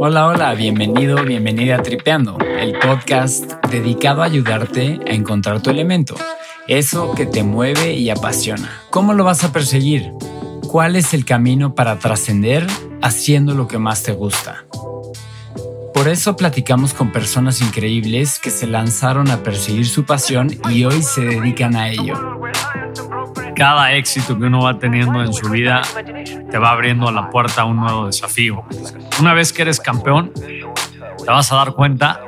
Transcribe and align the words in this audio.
Hola, 0.00 0.26
hola, 0.26 0.54
bienvenido, 0.54 1.22
bienvenida 1.22 1.76
a 1.76 1.82
Tripeando, 1.82 2.36
el 2.58 2.76
podcast 2.80 3.64
dedicado 3.70 4.22
a 4.22 4.24
ayudarte 4.24 4.98
a 5.06 5.12
encontrar 5.12 5.62
tu 5.62 5.70
elemento, 5.70 6.16
eso 6.66 7.14
que 7.14 7.26
te 7.26 7.44
mueve 7.44 7.94
y 7.94 8.10
apasiona. 8.10 8.82
¿Cómo 8.90 9.14
lo 9.14 9.22
vas 9.22 9.44
a 9.44 9.52
perseguir? 9.52 10.10
¿Cuál 10.66 10.96
es 10.96 11.14
el 11.14 11.24
camino 11.24 11.76
para 11.76 12.00
trascender 12.00 12.66
haciendo 13.02 13.54
lo 13.54 13.68
que 13.68 13.78
más 13.78 14.02
te 14.02 14.10
gusta? 14.10 14.64
Por 15.94 16.08
eso 16.08 16.36
platicamos 16.36 16.92
con 16.92 17.12
personas 17.12 17.60
increíbles 17.60 18.40
que 18.40 18.50
se 18.50 18.66
lanzaron 18.66 19.30
a 19.30 19.44
perseguir 19.44 19.86
su 19.86 20.04
pasión 20.04 20.50
y 20.70 20.84
hoy 20.84 21.02
se 21.02 21.20
dedican 21.20 21.76
a 21.76 21.88
ello. 21.90 22.36
Cada 23.56 23.92
éxito 23.94 24.38
que 24.38 24.44
uno 24.44 24.62
va 24.62 24.78
teniendo 24.78 25.22
en 25.22 25.32
su 25.32 25.48
vida 25.48 25.82
te 26.50 26.58
va 26.58 26.70
abriendo 26.70 27.10
la 27.10 27.30
puerta 27.30 27.62
a 27.62 27.64
un 27.64 27.76
nuevo 27.76 28.06
desafío. 28.06 28.64
Una 29.20 29.32
vez 29.32 29.52
que 29.52 29.62
eres 29.62 29.80
campeón, 29.80 30.32
te 30.34 31.30
vas 31.30 31.50
a 31.52 31.56
dar 31.56 31.72
cuenta 31.72 32.20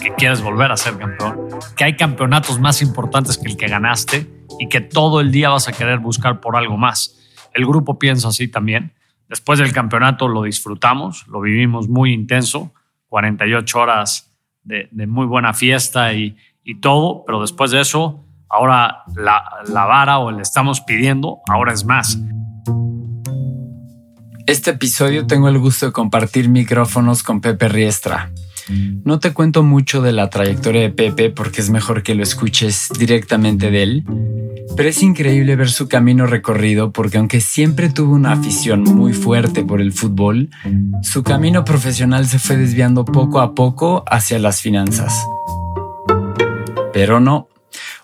que 0.00 0.14
quieres 0.14 0.40
volver 0.42 0.70
a 0.70 0.76
ser 0.76 0.96
campeón, 0.96 1.48
que 1.76 1.84
hay 1.84 1.96
campeonatos 1.96 2.60
más 2.60 2.80
importantes 2.80 3.36
que 3.36 3.50
el 3.50 3.56
que 3.56 3.66
ganaste 3.66 4.26
y 4.58 4.68
que 4.68 4.80
todo 4.80 5.20
el 5.20 5.32
día 5.32 5.50
vas 5.50 5.68
a 5.68 5.72
querer 5.72 5.98
buscar 5.98 6.40
por 6.40 6.56
algo 6.56 6.76
más. 6.76 7.18
El 7.52 7.66
grupo 7.66 7.98
piensa 7.98 8.28
así 8.28 8.48
también. 8.48 8.92
Después 9.28 9.58
del 9.58 9.72
campeonato 9.72 10.28
lo 10.28 10.44
disfrutamos, 10.44 11.26
lo 11.28 11.40
vivimos 11.40 11.88
muy 11.88 12.12
intenso, 12.12 12.72
48 13.08 13.78
horas 13.78 14.32
de, 14.62 14.88
muy 15.06 15.26
buena 15.26 15.52
fiesta 15.54 16.12
y, 16.12 16.36
todo, 16.80 17.24
pero 17.26 17.40
después 17.40 17.72
de 17.72 17.80
eso, 17.80 18.24
ahora 18.50 19.04
la, 19.14 19.86
vara 19.86 20.18
o 20.18 20.30
le 20.30 20.42
estamos 20.42 20.80
pidiendo, 20.80 21.38
ahora 21.48 21.72
es 21.72 21.84
más. 21.84 22.18
Este 24.46 24.70
episodio 24.70 25.26
tengo 25.26 25.48
el 25.48 25.58
gusto 25.58 25.86
de 25.86 25.92
compartir 25.92 26.48
micrófonos 26.48 27.22
con 27.22 27.40
Pepe 27.40 27.68
Riestra. 27.68 28.30
No 29.04 29.18
te 29.18 29.32
cuento 29.32 29.62
mucho 29.62 30.02
de 30.02 30.12
la 30.12 30.28
trayectoria 30.28 30.82
de 30.82 30.90
Pepe 30.90 31.30
porque 31.30 31.60
es 31.60 31.70
mejor 31.70 32.02
que 32.02 32.14
lo 32.14 32.22
escuches 32.22 32.88
directamente 32.98 33.70
de 33.70 33.82
él, 33.82 34.04
pero 34.76 34.88
es 34.88 35.02
increíble 35.02 35.56
ver 35.56 35.70
su 35.70 35.88
camino 35.88 36.26
recorrido 36.26 36.92
porque 36.92 37.18
aunque 37.18 37.40
siempre 37.40 37.90
tuvo 37.90 38.14
una 38.14 38.32
afición 38.32 38.82
muy 38.82 39.12
fuerte 39.12 39.64
por 39.64 39.80
el 39.80 39.92
fútbol, 39.92 40.50
su 41.02 41.22
camino 41.22 41.64
profesional 41.64 42.26
se 42.26 42.38
fue 42.38 42.56
desviando 42.56 43.04
poco 43.04 43.40
a 43.40 43.54
poco 43.54 44.04
hacia 44.08 44.38
las 44.38 44.60
finanzas. 44.60 45.26
Pero 46.92 47.20
no, 47.20 47.48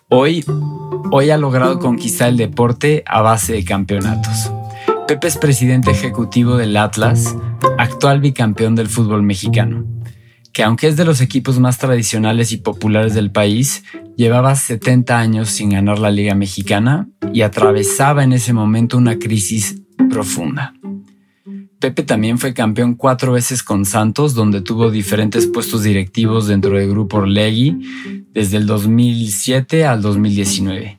hoy, 0.08 0.44
hoy 1.10 1.30
ha 1.30 1.36
logrado 1.36 1.78
conquistar 1.78 2.28
el 2.28 2.36
deporte 2.36 3.02
a 3.06 3.22
base 3.22 3.52
de 3.52 3.64
campeonatos. 3.64 4.50
Pepe 5.06 5.28
es 5.28 5.38
presidente 5.38 5.90
ejecutivo 5.90 6.56
del 6.56 6.76
Atlas, 6.76 7.36
actual 7.78 8.20
bicampeón 8.20 8.74
del 8.74 8.88
fútbol 8.88 9.22
mexicano 9.22 9.84
que 10.56 10.62
aunque 10.62 10.86
es 10.86 10.96
de 10.96 11.04
los 11.04 11.20
equipos 11.20 11.58
más 11.58 11.76
tradicionales 11.76 12.50
y 12.50 12.56
populares 12.56 13.12
del 13.12 13.30
país, 13.30 13.84
llevaba 14.16 14.56
70 14.56 15.18
años 15.18 15.50
sin 15.50 15.68
ganar 15.68 15.98
la 15.98 16.10
Liga 16.10 16.34
Mexicana 16.34 17.10
y 17.30 17.42
atravesaba 17.42 18.24
en 18.24 18.32
ese 18.32 18.54
momento 18.54 18.96
una 18.96 19.18
crisis 19.18 19.82
profunda. 20.08 20.72
Pepe 21.86 22.02
también 22.02 22.36
fue 22.36 22.52
campeón 22.52 22.96
cuatro 22.96 23.30
veces 23.30 23.62
con 23.62 23.84
Santos, 23.84 24.34
donde 24.34 24.60
tuvo 24.60 24.90
diferentes 24.90 25.46
puestos 25.46 25.84
directivos 25.84 26.48
dentro 26.48 26.76
del 26.76 26.90
grupo 26.90 27.18
Orlegui 27.18 27.78
desde 28.32 28.56
el 28.56 28.66
2007 28.66 29.86
al 29.86 30.02
2019. 30.02 30.98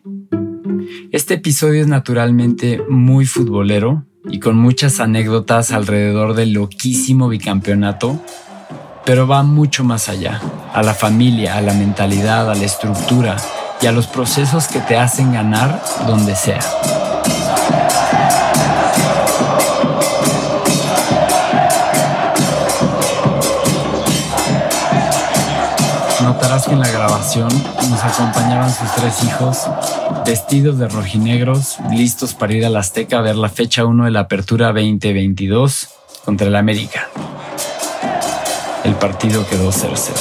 Este 1.11 1.33
episodio 1.33 1.81
es 1.81 1.89
naturalmente 1.89 2.81
muy 2.87 3.25
futbolero 3.25 4.05
y 4.29 4.39
con 4.39 4.55
muchas 4.55 5.01
anécdotas 5.01 5.71
alrededor 5.71 6.35
del 6.35 6.53
loquísimo 6.53 7.27
bicampeonato 7.27 8.21
pero 9.03 9.27
va 9.27 9.43
mucho 9.43 9.83
más 9.83 10.07
allá, 10.07 10.41
a 10.73 10.81
la 10.83 10.93
familia, 10.93 11.57
a 11.57 11.61
la 11.61 11.73
mentalidad, 11.73 12.49
a 12.49 12.55
la 12.55 12.63
estructura 12.63 13.35
y 13.81 13.87
a 13.87 13.91
los 13.91 14.07
procesos 14.07 14.69
que 14.69 14.79
te 14.79 14.97
hacen 14.97 15.33
ganar 15.33 15.81
donde 16.07 16.33
sea. 16.33 16.61
Notarás 26.27 26.67
que 26.67 26.73
en 26.73 26.79
la 26.79 26.89
grabación 26.89 27.49
nos 27.89 28.03
acompañaban 28.03 28.69
sus 28.69 28.91
tres 28.95 29.23
hijos, 29.23 29.65
vestidos 30.25 30.77
de 30.77 30.89
rojinegros, 30.89 31.77
listos 31.89 32.33
para 32.33 32.53
ir 32.53 32.65
a 32.65 32.69
la 32.69 32.79
Azteca 32.79 33.19
a 33.19 33.21
ver 33.21 33.35
la 33.37 33.49
fecha 33.49 33.85
1 33.85 34.05
de 34.05 34.11
la 34.11 34.21
Apertura 34.21 34.67
2022 34.67 35.89
contra 36.25 36.47
el 36.47 36.55
América 36.57 37.07
el 38.87 38.95
partido 38.95 39.45
quedó 39.49 39.69
0-0. 39.69 40.13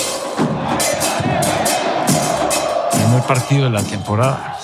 Primer 2.93 3.23
partido 3.23 3.65
de 3.65 3.71
la 3.71 3.83
temporada. 3.83 4.57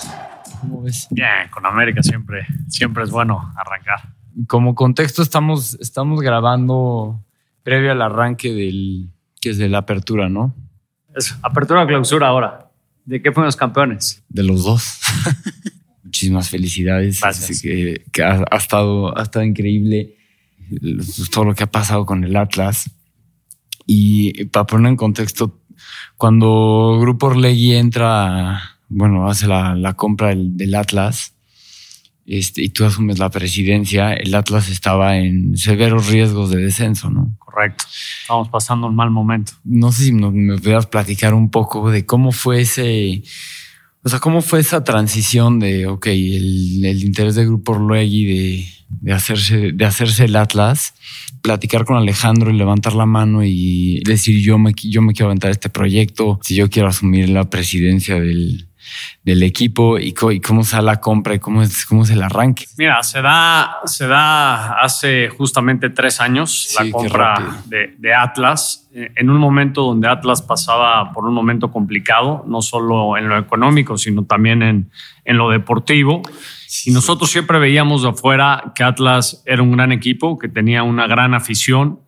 ¿Cómo 0.61 0.83
ves? 0.83 1.07
Bien, 1.11 1.49
con 1.51 1.65
América 1.67 2.03
siempre, 2.03 2.45
siempre 2.69 3.05
es 3.05 3.11
bueno 3.11 3.53
arrancar. 3.57 4.01
Como 4.49 4.75
contexto, 4.75 5.23
estamos, 5.23 5.75
estamos 5.81 6.21
grabando 6.21 7.23
previo 7.63 7.93
al 7.93 8.03
arranque 8.03 8.53
del 8.53 9.11
que 9.41 9.51
es 9.51 9.59
de 9.59 9.69
la 9.69 9.79
apertura, 9.79 10.29
¿no? 10.29 10.55
Apertura 11.43 11.83
o 11.83 11.87
clausura 11.87 12.29
ahora. 12.29 12.71
¿De 13.05 13.21
qué 13.21 13.33
fuimos 13.33 13.57
campeones? 13.57 14.23
De 14.29 14.43
los 14.43 14.65
dos. 14.65 15.01
Muchísimas 16.05 16.49
felicidades. 16.49 17.21
Que, 17.63 18.23
ha, 18.23 18.57
estado, 18.57 19.17
ha 19.19 19.23
estado 19.23 19.45
increíble 19.45 20.17
todo 21.33 21.45
lo 21.45 21.55
que 21.55 21.65
ha 21.65 21.71
pasado 21.71 22.07
con 22.07 22.25
el 22.25 22.37
Atlas. 22.37 22.91
Y 23.87 24.45
para 24.47 24.67
poner 24.67 24.91
en 24.91 24.97
contexto, 24.97 25.61
cuando 26.17 26.99
Grupo 27.01 27.27
Orlegui 27.27 27.75
entra, 27.75 28.79
bueno, 28.89 29.29
hace 29.29 29.47
la, 29.47 29.95
compra 29.97 30.29
del, 30.29 30.75
Atlas 30.75 31.35
este, 32.27 32.63
y 32.63 32.69
tú 32.69 32.85
asumes 32.85 33.19
la 33.19 33.31
presidencia, 33.31 34.15
el 34.15 34.35
Atlas 34.35 34.69
estaba 34.69 35.19
en 35.19 35.57
severos 35.57 36.09
riesgos 36.09 36.51
de 36.51 36.63
descenso, 36.63 37.11
¿no? 37.11 37.35
Correcto. 37.39 37.85
Estamos 38.23 38.49
pasando 38.49 38.87
un 38.87 38.95
mal 38.95 39.11
momento. 39.11 39.53
No 39.65 39.93
sé 39.93 40.05
si 40.05 40.13
me 40.13 40.59
pudieras 40.59 40.87
platicar 40.87 41.35
un 41.35 41.51
poco 41.51 41.91
de 41.91 42.07
cómo 42.07 42.33
fue 42.33 42.61
ese, 42.61 43.23
o 44.03 44.09
sea, 44.09 44.21
cómo 44.21 44.41
fue 44.41 44.61
esa 44.61 44.85
transición 44.85 45.59
de, 45.59 45.87
ok, 45.87 46.07
el, 46.07 46.85
el 46.85 47.05
interés 47.05 47.35
del 47.35 47.47
Grupo 47.47 47.73
Orlegui 47.73 48.25
de, 48.25 48.69
de, 48.89 49.13
hacerse, 49.13 49.73
de 49.73 49.85
hacerse 49.85 50.25
el 50.25 50.37
Atlas 50.37 50.95
platicar 51.43 51.85
con 51.85 51.97
Alejandro 51.97 52.51
y 52.51 52.57
levantar 52.57 52.95
la 52.95 53.05
mano 53.05 53.45
y 53.45 54.01
decir 54.05 54.41
yo 54.41 54.59
me, 54.59 54.73
yo 54.77 55.03
me 55.03 55.13
quiero 55.13 55.27
aventar 55.27 55.51
este 55.51 55.69
proyecto, 55.69 56.39
si 56.43 56.55
yo 56.55 56.71
quiero 56.71 56.89
asumir 56.89 57.29
la 57.29 57.51
presidencia 57.51 58.19
del, 58.19 58.69
del 59.23 59.43
equipo 59.43 59.99
y, 59.99 60.13
cómo 60.13 60.65
se 60.65 60.77
da 60.77 60.83
la 60.83 61.01
compra 61.01 61.35
y 61.35 61.39
cómo 61.39 61.63
es, 61.63 61.87
cómo 61.87 62.03
es 62.03 62.11
el 62.11 62.23
arranque. 62.23 62.65
Mira, 62.77 63.03
se 63.03 63.23
da, 63.23 63.79
se 63.85 64.07
da 64.07 64.81
hace 64.81 65.29
justamente 65.29 65.91
tres 65.91 66.21
años 66.21 66.75
la 66.79 66.91
compra 66.91 67.63
de, 67.67 67.95
de, 67.99 68.15
Atlas, 68.15 68.89
eh, 68.95 69.13
en 69.17 69.31
un 69.31 69.39
momento 69.39 69.83
donde 69.83 70.09
Atlas 70.09 70.43
pasaba 70.43 71.13
por 71.13 71.25
un 71.25 71.35
momento 71.35 71.71
complicado, 71.71 72.45
no 72.47 72.63
solo 72.63 73.17
en 73.17 73.29
lo 73.29 73.39
económico, 73.39 73.97
sino 73.97 74.25
también 74.25 74.63
en, 74.63 74.91
en 75.25 75.39
lo 75.39 75.51
deportivo. 75.51 76.23
Y 76.87 76.91
nosotros 76.91 77.31
siempre 77.31 77.59
veíamos 77.59 78.03
de 78.03 78.09
afuera 78.11 78.73
que 78.75 78.83
Atlas 78.83 79.43
era 79.47 79.63
un 79.63 79.73
gran 79.73 79.93
equipo, 79.93 80.39
que 80.39 80.49
tenía 80.49 80.83
una 80.83 81.07
gran 81.07 81.35
afición, 81.35 82.01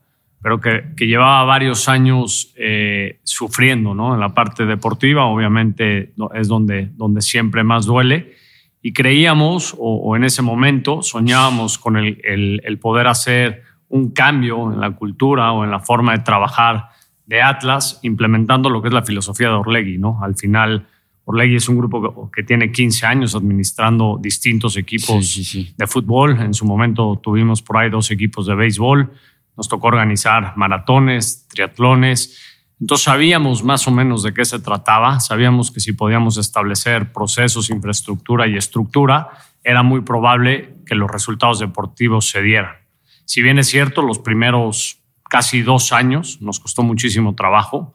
pero 0.44 0.60
que, 0.60 0.93
llevaba 0.99 1.43
varios 1.44 1.88
años 1.88 2.53
eh, 2.56 3.19
sufriendo 3.22 3.94
¿no? 3.94 4.12
en 4.12 4.21
la 4.21 4.34
parte 4.34 4.66
deportiva. 4.66 5.25
Obviamente 5.25 6.12
es 6.34 6.49
donde, 6.49 6.91
donde 6.97 7.22
siempre 7.22 7.65
más 7.65 7.87
duele. 7.87 8.34
Y 8.82 8.93
creíamos, 8.93 9.75
o, 9.78 10.14
en 10.17 10.25
ese 10.25 10.43
momento 10.43 11.00
soñábamos 11.00 11.79
con 11.79 11.96
el, 11.96 12.20
el, 12.62 12.79
poder 12.79 13.06
hacer 13.06 13.62
un 13.88 14.11
cambio 14.11 14.70
en 14.70 14.81
la 14.81 14.91
cultura 14.91 15.50
o 15.52 15.64
en 15.64 15.70
la 15.70 15.81
forma 15.81 16.12
de 16.12 16.19
trabajar 16.19 16.91
de 17.25 17.41
Atlas, 17.41 18.00
implementando 18.02 18.69
lo 18.69 18.82
que 18.82 18.88
es 18.88 18.94
la 18.94 19.02
filosofía 19.02 19.49
de 19.49 19.55
Orlegui. 19.55 19.96
¿no? 19.96 20.23
Al 20.23 20.37
final 20.37 20.87
Orlegui 21.25 21.56
es 21.56 21.70
un 21.70 21.79
grupo 21.79 22.31
que 22.31 22.43
tiene 22.43 22.70
15 22.70 23.06
años 23.06 23.35
administrando 23.35 24.19
distintos 24.20 24.76
equipos 24.76 25.56
de 25.75 25.87
fútbol. 25.87 26.38
En 26.38 26.52
su 26.52 26.67
momento 26.67 27.19
tuvimos 27.23 27.62
por 27.62 27.79
ahí 27.79 27.88
dos 27.88 28.11
equipos 28.11 28.46
de 28.46 28.55
béisbol. 28.55 29.11
Nos 29.56 29.69
tocó 29.69 29.89
organizar 29.89 30.56
maratones, 30.56 31.47
triatlones. 31.49 32.41
Entonces 32.81 33.05
sabíamos 33.05 33.62
más 33.62 33.87
o 33.87 33.91
menos 33.91 34.23
de 34.23 34.35
qué 34.35 34.45
se 34.45 34.59
trataba. 34.59 35.21
Sabíamos 35.21 35.71
que 35.71 35.81
si 35.81 35.93
podíamos 35.93 36.37
establecer 36.37 37.12
procesos, 37.12 37.71
infraestructura 37.71 38.47
y 38.47 38.56
estructura, 38.56 39.31
era 39.62 39.83
muy 39.83 40.03
probable 40.03 40.75
que 40.87 40.95
los 40.95 41.11
resultados 41.11 41.61
deportivos 41.61 42.29
se 42.29 42.43
dieran. 42.43 42.77
Si 43.25 43.43
bien 43.43 43.59
es 43.59 43.69
cierto, 43.69 44.03
los 44.03 44.19
primeros 44.19 44.99
casi 45.31 45.62
dos 45.62 45.93
años 45.93 46.41
nos 46.43 46.61
costó 46.61 46.83
muchísimo 46.83 47.35
trabajo 47.35 47.95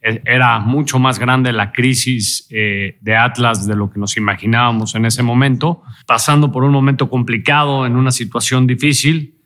e, 0.00 0.22
era 0.24 0.58
mucho 0.60 0.98
más 0.98 1.18
grande 1.18 1.52
la 1.52 1.72
crisis 1.72 2.46
eh, 2.50 2.98
de 3.00 3.16
Atlas 3.16 3.66
de 3.66 3.76
lo 3.76 3.90
que 3.90 3.98
nos 3.98 4.16
imaginábamos 4.16 4.94
en 4.94 5.04
ese 5.04 5.22
momento, 5.22 5.82
pasando 6.06 6.52
por 6.52 6.64
un 6.64 6.72
momento 6.72 7.10
complicado, 7.10 7.86
en 7.86 7.96
una 7.96 8.12
situación 8.12 8.66
difícil. 8.66 9.37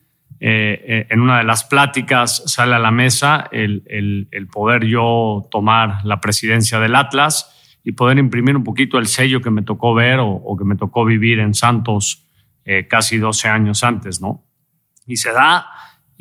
Eh, 0.44 0.84
eh, 0.86 1.06
en 1.10 1.20
una 1.20 1.38
de 1.38 1.44
las 1.44 1.62
pláticas 1.62 2.42
sale 2.46 2.74
a 2.74 2.80
la 2.80 2.90
mesa 2.90 3.48
el, 3.52 3.84
el, 3.86 4.46
poder 4.48 4.84
yo 4.84 5.46
tomar 5.52 6.04
la 6.04 6.20
presidencia 6.20 6.80
del 6.80 6.96
Atlas 6.96 7.78
y 7.84 7.92
poder 7.92 8.18
imprimir 8.18 8.56
un 8.56 8.64
poquito 8.64 8.98
el 8.98 9.06
sello 9.06 9.40
que 9.40 9.50
me 9.50 9.62
tocó 9.62 9.94
ver 9.94 10.18
o, 10.18 10.28
o 10.28 10.56
que 10.56 10.64
me 10.64 10.74
tocó 10.74 11.04
vivir 11.04 11.38
en 11.38 11.54
Santos 11.54 12.26
casi 12.88 13.18
12 13.18 13.48
años 13.48 13.82
antes, 13.82 14.20
¿no? 14.20 14.44
Y 15.04 15.16
se 15.16 15.32
da 15.32 15.66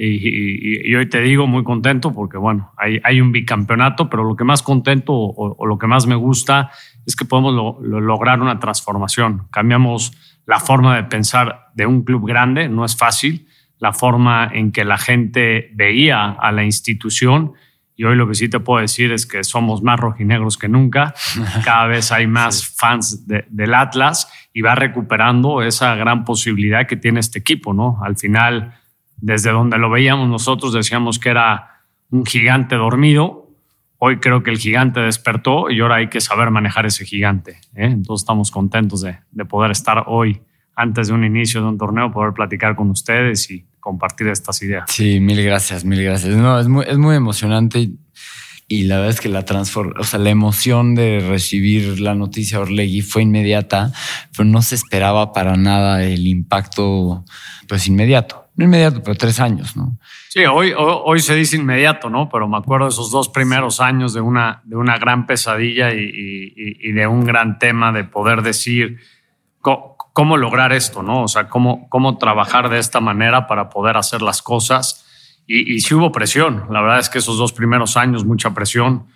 y, 0.03 0.95
hoy 0.95 1.07
te 1.09 1.21
digo 1.21 1.45
muy 1.45 1.63
contento 1.63 2.11
porque, 2.13 2.37
bueno, 2.37 2.71
hay, 2.77 2.99
hay 3.03 3.21
un 3.21 3.31
bicampeonato, 3.31 4.09
pero 4.09 4.23
lo 4.23 4.35
que 4.35 4.43
más 4.43 4.63
contento 4.63 5.13
o, 5.13 5.65
lo 5.65 5.77
que 5.77 5.85
más 5.85 6.07
me 6.07 6.15
gusta 6.15 6.71
es 7.05 7.15
que 7.15 7.25
podemos 7.25 7.77
lograr 7.81 8.41
una 8.41 8.59
transformación. 8.59 9.47
Cambiamos 9.51 10.13
la 10.47 10.59
forma 10.59 10.95
de 10.95 11.03
pensar 11.03 11.67
de 11.75 11.85
un 11.85 12.03
club 12.03 12.27
grande, 12.27 12.67
no 12.67 12.83
es 12.83 12.97
fácil, 12.97 13.47
la 13.81 13.91
forma 13.91 14.49
en 14.53 14.71
que 14.71 14.85
la 14.85 14.97
gente 14.97 15.71
veía 15.73 16.29
a 16.31 16.51
la 16.53 16.63
institución. 16.63 17.53
Y 17.97 18.05
hoy 18.05 18.15
lo 18.15 18.27
que 18.27 18.35
sí 18.35 18.47
te 18.47 18.61
puedo 18.61 18.79
decir 18.79 19.11
es 19.11 19.25
que 19.25 19.43
somos 19.43 19.83
más 19.83 19.99
rojinegros 19.99 20.57
que 20.57 20.69
nunca. 20.69 21.13
Cada 21.65 21.87
vez 21.87 22.13
hay 22.13 22.27
más 22.27 22.65
fans 22.65 23.27
del 23.27 23.73
Atlas 23.73 24.31
y 24.53 24.61
va 24.61 24.75
recuperando 24.75 25.61
esa 25.61 25.95
gran 25.95 26.23
posibilidad 26.23 26.87
que 26.87 26.95
tiene 26.95 27.19
este 27.19 27.39
equipo, 27.39 27.73
¿no? 27.73 27.99
Al 28.01 28.15
final 28.15 28.75
desde 29.21 29.51
donde 29.51 29.77
lo 29.77 29.89
veíamos 29.89 30.27
nosotros 30.27 30.73
decíamos 30.73 31.19
que 31.19 31.29
era 31.29 31.81
un 32.09 32.25
gigante 32.25 32.75
dormido. 32.75 33.49
Hoy 33.97 34.17
creo 34.17 34.43
que 34.43 34.49
el 34.49 34.57
gigante 34.57 34.99
despertó 34.99 35.69
y 35.69 35.79
ahora 35.79 35.95
hay 35.95 36.07
que 36.07 36.21
saber 36.21 36.49
manejar 36.49 36.85
ese 36.85 37.05
gigante. 37.05 37.59
¿eh? 37.75 37.85
Entonces 37.85 38.23
estamos 38.23 38.51
contentos 38.51 39.01
de, 39.01 39.45
poder 39.45 39.71
estar 39.71 40.05
hoy, 40.07 40.41
antes 40.81 41.07
de 41.07 41.13
un 41.13 41.23
inicio 41.23 41.61
de 41.61 41.67
un 41.67 41.77
torneo, 41.77 42.11
poder 42.11 42.33
platicar 42.33 42.75
con 42.75 42.89
ustedes 42.89 43.49
y 43.51 43.65
compartir 43.79 44.27
estas 44.27 44.61
ideas. 44.61 44.85
Sí, 44.87 45.19
mil 45.19 45.43
gracias, 45.43 45.85
mil 45.85 46.03
gracias. 46.03 46.35
No, 46.35 46.59
es 46.59 46.67
muy, 46.67 46.85
es 46.87 46.97
muy 46.97 47.15
emocionante 47.15 47.91
y 48.67 48.83
la 48.83 48.97
verdad 48.97 49.11
es 49.11 49.21
que 49.21 49.29
la 49.29 49.43
transform, 49.43 49.93
o 49.99 50.03
sea, 50.03 50.19
la 50.19 50.29
emoción 50.29 50.95
de 50.95 51.25
recibir 51.27 51.99
la 51.99 52.15
noticia 52.15 52.57
de 52.57 52.63
Orlegui 52.63 53.01
fue 53.01 53.23
inmediata, 53.23 53.91
pero 54.35 54.47
no 54.47 54.61
se 54.61 54.75
esperaba 54.75 55.33
para 55.33 55.57
nada 55.57 56.03
el 56.03 56.25
impacto, 56.27 57.25
pues 57.67 57.87
inmediato 57.87 58.41
no 58.55 58.65
inmediato, 58.65 59.01
pero 59.03 59.15
tres 59.15 59.39
años, 59.39 59.75
¿no? 59.77 59.97
Sí, 60.29 60.45
hoy, 60.45 60.73
hoy, 60.77 61.19
se 61.19 61.35
dice 61.35 61.57
inmediato, 61.57 62.09
¿no? 62.09 62.29
Pero 62.29 62.47
me 62.47 62.57
acuerdo 62.57 62.85
de 62.85 62.91
esos 62.91 63.11
dos 63.11 63.29
primeros 63.29 63.79
años 63.79 64.13
de 64.13 64.21
una, 64.21 64.61
de 64.65 64.75
una 64.75 64.97
gran 64.97 65.25
pesadilla 65.25 65.93
y, 65.93 66.91
de 66.91 67.07
un 67.07 67.25
gran 67.25 67.59
tema 67.59 67.91
de 67.91 68.03
poder 68.03 68.41
decir 68.41 68.99
cómo, 70.13 70.37
lograr 70.37 70.73
esto, 70.73 71.03
¿no? 71.03 71.23
O 71.23 71.27
sea, 71.27 71.49
cómo, 71.49 71.87
cómo 71.89 72.17
trabajar 72.17 72.69
de 72.69 72.79
esta 72.79 72.99
manera 72.99 73.47
para 73.47 73.69
poder 73.69 73.97
hacer 73.97 74.21
las 74.21 74.41
cosas. 74.41 75.05
Y, 75.47 75.73
y 75.73 75.79
sí 75.81 75.93
hubo 75.93 76.11
presión. 76.11 76.65
La 76.69 76.81
verdad 76.81 76.99
es 76.99 77.09
que 77.09 77.19
esos 77.19 77.37
dos 77.37 77.53
primeros 77.53 77.97
años, 77.97 78.25
mucha 78.25 78.53
presión. 78.53 79.07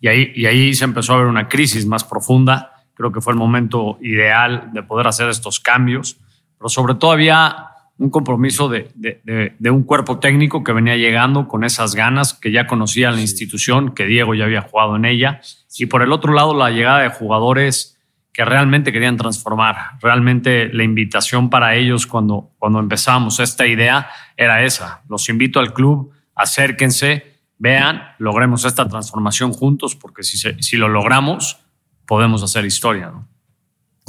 Y 0.00 0.08
ahí, 0.08 0.32
y 0.34 0.46
ahí 0.46 0.74
se 0.74 0.84
empezó 0.84 1.14
a 1.14 1.18
ver 1.18 1.26
una 1.26 1.48
crisis 1.48 1.86
más 1.86 2.04
profunda. 2.04 2.72
Creo 2.94 3.12
que 3.12 3.20
fue 3.20 3.32
el 3.32 3.38
momento 3.38 3.98
ideal 4.00 4.70
de 4.72 4.82
poder 4.82 5.06
hacer 5.06 5.28
estos 5.28 5.60
cambios. 5.60 6.18
Pero 6.58 6.68
sobre 6.68 6.94
todo 6.94 7.12
había 7.12 7.68
un 7.98 8.10
compromiso 8.10 8.68
de, 8.68 8.90
de, 8.94 9.70
un 9.70 9.82
cuerpo 9.82 10.20
técnico 10.20 10.62
que 10.62 10.72
venía 10.72 10.96
llegando 10.96 11.48
con 11.48 11.64
esas 11.64 11.96
ganas, 11.96 12.32
que 12.32 12.52
ya 12.52 12.68
conocía 12.68 13.10
la 13.10 13.20
institución, 13.20 13.92
que 13.92 14.06
Diego 14.06 14.34
ya 14.34 14.44
había 14.44 14.62
jugado 14.62 14.94
en 14.94 15.04
ella, 15.04 15.40
y 15.76 15.86
por 15.86 16.02
el 16.02 16.12
otro 16.12 16.32
lado 16.32 16.54
la 16.54 16.70
llegada 16.70 17.00
de 17.00 17.08
jugadores 17.08 17.97
que 18.38 18.44
realmente 18.44 18.92
querían 18.92 19.16
transformar. 19.16 19.98
Realmente 20.00 20.72
la 20.72 20.84
invitación 20.84 21.50
para 21.50 21.74
ellos 21.74 22.06
cuando, 22.06 22.52
cuando 22.56 22.78
empezamos 22.78 23.40
esta 23.40 23.66
idea 23.66 24.08
era 24.36 24.62
esa. 24.62 25.02
Los 25.08 25.28
invito 25.28 25.58
al 25.58 25.74
club, 25.74 26.12
acérquense, 26.36 27.40
vean, 27.58 28.00
logremos 28.18 28.64
esta 28.64 28.88
transformación 28.88 29.52
juntos, 29.52 29.96
porque 29.96 30.22
si, 30.22 30.38
si 30.38 30.76
lo 30.76 30.86
logramos, 30.86 31.58
podemos 32.06 32.44
hacer 32.44 32.64
historia. 32.64 33.12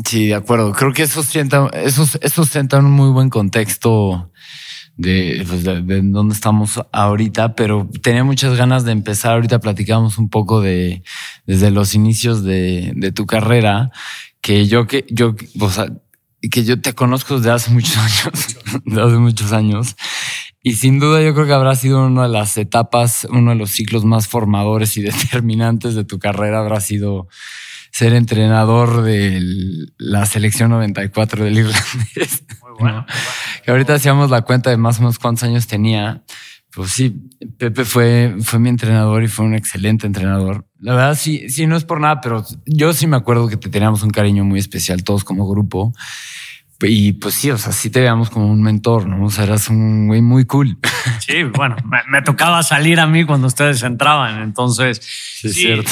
Sí, 0.06 0.28
de 0.28 0.36
acuerdo. 0.36 0.74
Creo 0.74 0.94
que 0.94 1.02
eso 1.02 1.24
sienta, 1.24 1.68
eso, 1.74 2.06
eso 2.22 2.46
sienta 2.46 2.78
un 2.78 2.92
muy 2.92 3.10
buen 3.10 3.32
contexto 3.32 4.32
de, 5.00 5.46
pues 5.48 5.64
de, 5.64 6.02
dónde 6.04 6.36
estamos 6.36 6.82
ahorita, 6.92 7.56
pero 7.56 7.90
tenía 8.02 8.26
muchas 8.26 8.58
ganas 8.58 8.84
de 8.84 8.92
empezar. 8.92 9.34
Ahorita 9.34 9.60
platicamos 9.60 10.18
un 10.18 10.30
poco 10.30 10.60
de 10.60 11.04
desde 11.48 11.72
los 11.72 11.96
inicios 11.96 12.44
de, 12.44 12.92
de 12.96 13.12
tu 13.14 13.26
carrera, 13.26 13.92
que 14.42 14.68
yo 14.68 14.88
que 14.88 15.06
yo, 15.10 15.36
o 15.62 15.70
sea, 15.70 15.88
que 16.52 16.66
yo 16.66 16.82
te 16.82 16.94
conozco 16.94 17.38
desde 17.38 17.52
hace 17.52 17.72
muchos 17.72 17.98
años, 17.98 18.58
desde 18.84 19.02
hace 19.02 19.18
muchos 19.18 19.54
años. 19.54 19.96
Y 20.62 20.74
sin 20.74 21.00
duda 21.00 21.24
yo 21.24 21.34
creo 21.34 21.46
que 21.46 21.54
habrá 21.54 21.78
sido 21.78 22.06
una 22.06 22.24
de 22.24 22.30
las 22.30 22.58
etapas, 22.58 23.26
uno 23.32 23.52
de 23.52 23.58
los 23.58 23.72
ciclos 23.72 24.04
más 24.04 24.28
formadores 24.28 24.98
y 24.98 25.02
determinantes 25.04 25.96
de 25.96 26.04
tu 26.04 26.20
carrera, 26.20 26.60
habrá 26.60 26.82
sido 26.82 27.30
ser 27.92 28.14
entrenador 28.14 29.02
de 29.02 29.88
la 29.98 30.26
selección 30.26 30.72
94 30.72 31.44
del 31.44 31.58
irlandés. 31.58 32.44
Muy 32.62 32.72
bueno. 32.80 33.06
Que 33.64 33.72
ahorita 33.72 33.96
hacíamos 33.96 34.30
la 34.30 34.42
cuenta 34.42 34.70
de 34.70 34.78
más 34.78 34.98
o 34.98 35.02
menos 35.02 35.20
cuántos 35.20 35.44
años 35.44 35.68
tenía. 35.68 36.24
Pues 36.72 36.92
sí, 36.92 37.16
Pepe 37.58 37.84
fue, 37.84 38.36
fue 38.42 38.60
mi 38.60 38.70
entrenador 38.70 39.24
y 39.24 39.28
fue 39.28 39.46
un 39.46 39.56
excelente 39.56 40.06
entrenador. 40.06 40.68
La 40.80 40.94
verdad, 40.94 41.16
sí, 41.16 41.50
sí, 41.50 41.66
no 41.66 41.76
es 41.76 41.84
por 41.84 42.00
nada, 42.00 42.22
pero 42.22 42.46
yo 42.66 42.94
sí 42.94 43.08
me 43.08 43.18
acuerdo 43.18 43.48
que 43.48 43.58
te 43.58 43.70
teníamos 43.70 44.04
un 44.04 44.12
cariño 44.12 44.46
muy 44.46 44.60
especial 44.60 45.04
todos 45.04 45.24
como 45.24 45.50
grupo. 45.50 45.94
Y 46.82 47.14
pues 47.14 47.36
sí, 47.36 47.52
o 47.52 47.58
sea, 47.58 47.74
sí 47.74 47.90
te 47.90 48.00
veíamos 48.00 48.30
como 48.30 48.50
un 48.50 48.62
mentor, 48.62 49.06
¿no? 49.06 49.26
O 49.26 49.30
sea, 49.30 49.44
eras 49.44 49.70
un 49.70 50.08
güey 50.08 50.22
muy 50.22 50.46
cool. 50.46 50.78
Sí, 51.20 51.44
bueno, 51.44 51.76
me, 52.08 52.22
tocaba 52.24 52.64
salir 52.64 53.00
a 53.00 53.06
mí 53.06 53.24
cuando 53.24 53.48
ustedes 53.48 53.84
entraban, 53.84 54.42
entonces... 54.42 55.00
Sí, 55.00 55.50
cierto. 55.50 55.92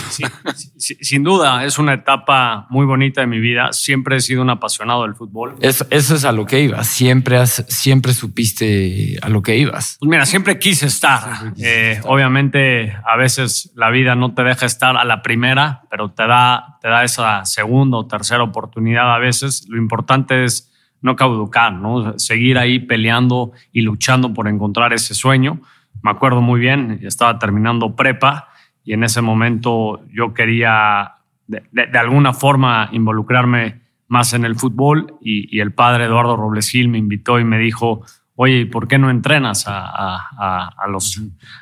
sin 0.77 1.23
duda, 1.23 1.63
es 1.63 1.77
una 1.77 1.93
etapa 1.93 2.65
muy 2.69 2.85
bonita 2.85 3.21
de 3.21 3.27
mi 3.27 3.39
vida. 3.39 3.71
Siempre 3.71 4.17
he 4.17 4.19
sido 4.19 4.41
un 4.41 4.49
apasionado 4.49 5.03
del 5.03 5.15
fútbol. 5.15 5.55
Eso, 5.61 5.85
eso 5.91 6.15
es 6.15 6.25
a 6.25 6.31
lo 6.31 6.45
que 6.45 6.61
ibas. 6.61 6.87
Siempre, 6.87 7.37
has, 7.37 7.65
siempre 7.67 8.13
supiste 8.13 9.17
a 9.21 9.29
lo 9.29 9.41
que 9.41 9.57
ibas. 9.57 9.97
Pues 9.99 10.09
mira, 10.09 10.25
siempre 10.25 10.59
quise 10.59 10.87
estar. 10.87 11.53
Eh, 11.57 12.01
obviamente, 12.03 12.95
a 13.05 13.15
veces 13.15 13.71
la 13.75 13.89
vida 13.89 14.15
no 14.15 14.33
te 14.33 14.43
deja 14.43 14.65
estar 14.65 14.97
a 14.97 15.05
la 15.05 15.21
primera, 15.21 15.83
pero 15.89 16.11
te 16.11 16.25
da, 16.25 16.77
te 16.81 16.87
da 16.87 17.03
esa 17.03 17.45
segunda 17.45 17.97
o 17.97 18.07
tercera 18.07 18.43
oportunidad 18.43 19.13
a 19.13 19.19
veces. 19.19 19.65
Lo 19.69 19.77
importante 19.77 20.43
es 20.43 20.71
no 21.07 21.15
cauducar, 21.15 21.73
¿no? 21.73 22.19
Seguir 22.19 22.57
ahí 22.59 22.79
peleando 22.79 23.53
y 23.71 23.81
luchando 23.81 24.33
por 24.33 24.47
encontrar 24.47 24.93
ese 24.93 25.15
sueño. 25.15 25.61
Me 26.03 26.11
acuerdo 26.11 26.41
muy 26.41 26.59
bien, 26.59 26.99
estaba 27.01 27.39
terminando 27.39 27.95
prepa 27.95 28.49
y 28.83 28.93
en 28.93 29.03
ese 29.03 29.21
momento 29.21 30.03
yo 30.11 30.33
quería 30.33 31.13
de, 31.47 31.97
alguna 31.97 32.33
forma 32.33 32.89
involucrarme 32.91 33.79
más 34.09 34.33
en 34.33 34.43
el 34.45 34.55
fútbol 34.55 35.15
y, 35.21 35.59
el 35.59 35.71
padre 35.71 36.05
Eduardo 36.05 36.35
Robles 36.35 36.69
Gil 36.69 36.89
me 36.89 36.97
invitó 36.97 37.39
y 37.39 37.45
me 37.45 37.57
dijo, 37.57 38.03
oye, 38.35 38.65
¿por 38.65 38.87
qué 38.87 38.97
no 38.97 39.09
entrenas 39.09 39.63
a, 39.65 40.87
los, 40.89 41.21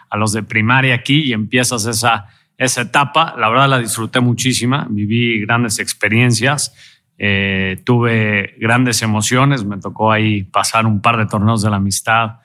a 0.09 0.17
los 0.17 0.33
de 0.33 0.41
primaria 0.43 0.95
aquí 0.95 1.21
y 1.21 1.33
empiezas 1.33 1.85
esa, 1.85 2.27
esa 2.57 2.81
etapa? 2.81 3.35
La 3.37 3.49
verdad 3.49 3.69
la 3.69 3.79
disfruté 3.79 4.19
muchísima, 4.19 4.87
viví 4.89 5.39
grandes 5.41 5.77
experiencias 5.79 6.73
eh, 7.17 7.81
tuve 7.85 8.55
grandes 8.59 9.01
emociones, 9.01 9.63
me 9.63 9.77
tocó 9.77 10.11
ahí 10.11 10.43
pasar 10.43 10.85
un 10.85 11.01
par 11.01 11.17
de 11.17 11.25
torneos 11.25 11.61
de 11.61 11.69
la 11.69 11.77
amistad 11.77 12.39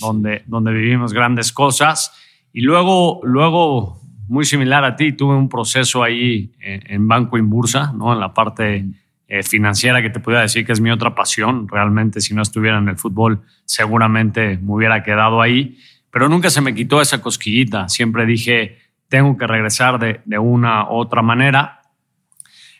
donde, 0.00 0.42
donde 0.46 0.72
vivimos 0.72 1.12
grandes 1.12 1.52
cosas. 1.52 2.12
Y 2.52 2.62
luego, 2.62 3.20
luego, 3.22 4.00
muy 4.28 4.44
similar 4.44 4.84
a 4.84 4.96
ti, 4.96 5.12
tuve 5.12 5.34
un 5.36 5.48
proceso 5.48 6.02
ahí 6.02 6.52
en, 6.60 7.06
Banco 7.06 7.38
Inbursa, 7.38 7.92
¿no? 7.92 8.12
en 8.12 8.20
la 8.20 8.32
parte 8.32 8.86
eh, 9.28 9.42
financiera 9.42 10.02
que 10.02 10.10
te 10.10 10.20
pudiera 10.20 10.42
decir 10.42 10.64
que 10.64 10.72
es 10.72 10.80
mi 10.80 10.90
otra 10.90 11.14
pasión. 11.14 11.68
Realmente, 11.68 12.20
si 12.20 12.34
no 12.34 12.42
estuviera 12.42 12.78
en 12.78 12.88
el 12.88 12.96
fútbol, 12.96 13.42
seguramente 13.64 14.58
me 14.58 14.72
hubiera 14.72 15.02
quedado 15.02 15.40
ahí. 15.40 15.78
Pero 16.10 16.28
nunca 16.28 16.50
se 16.50 16.60
me 16.60 16.74
quitó 16.74 17.00
esa 17.00 17.20
cosquillita. 17.20 17.88
Siempre 17.88 18.24
dije, 18.24 18.78
tengo 19.08 19.36
que 19.36 19.46
regresar 19.46 19.98
de, 19.98 20.22
de 20.24 20.38
una 20.38 20.84
u 20.84 20.94
otra 20.94 21.22
manera. 21.22 21.82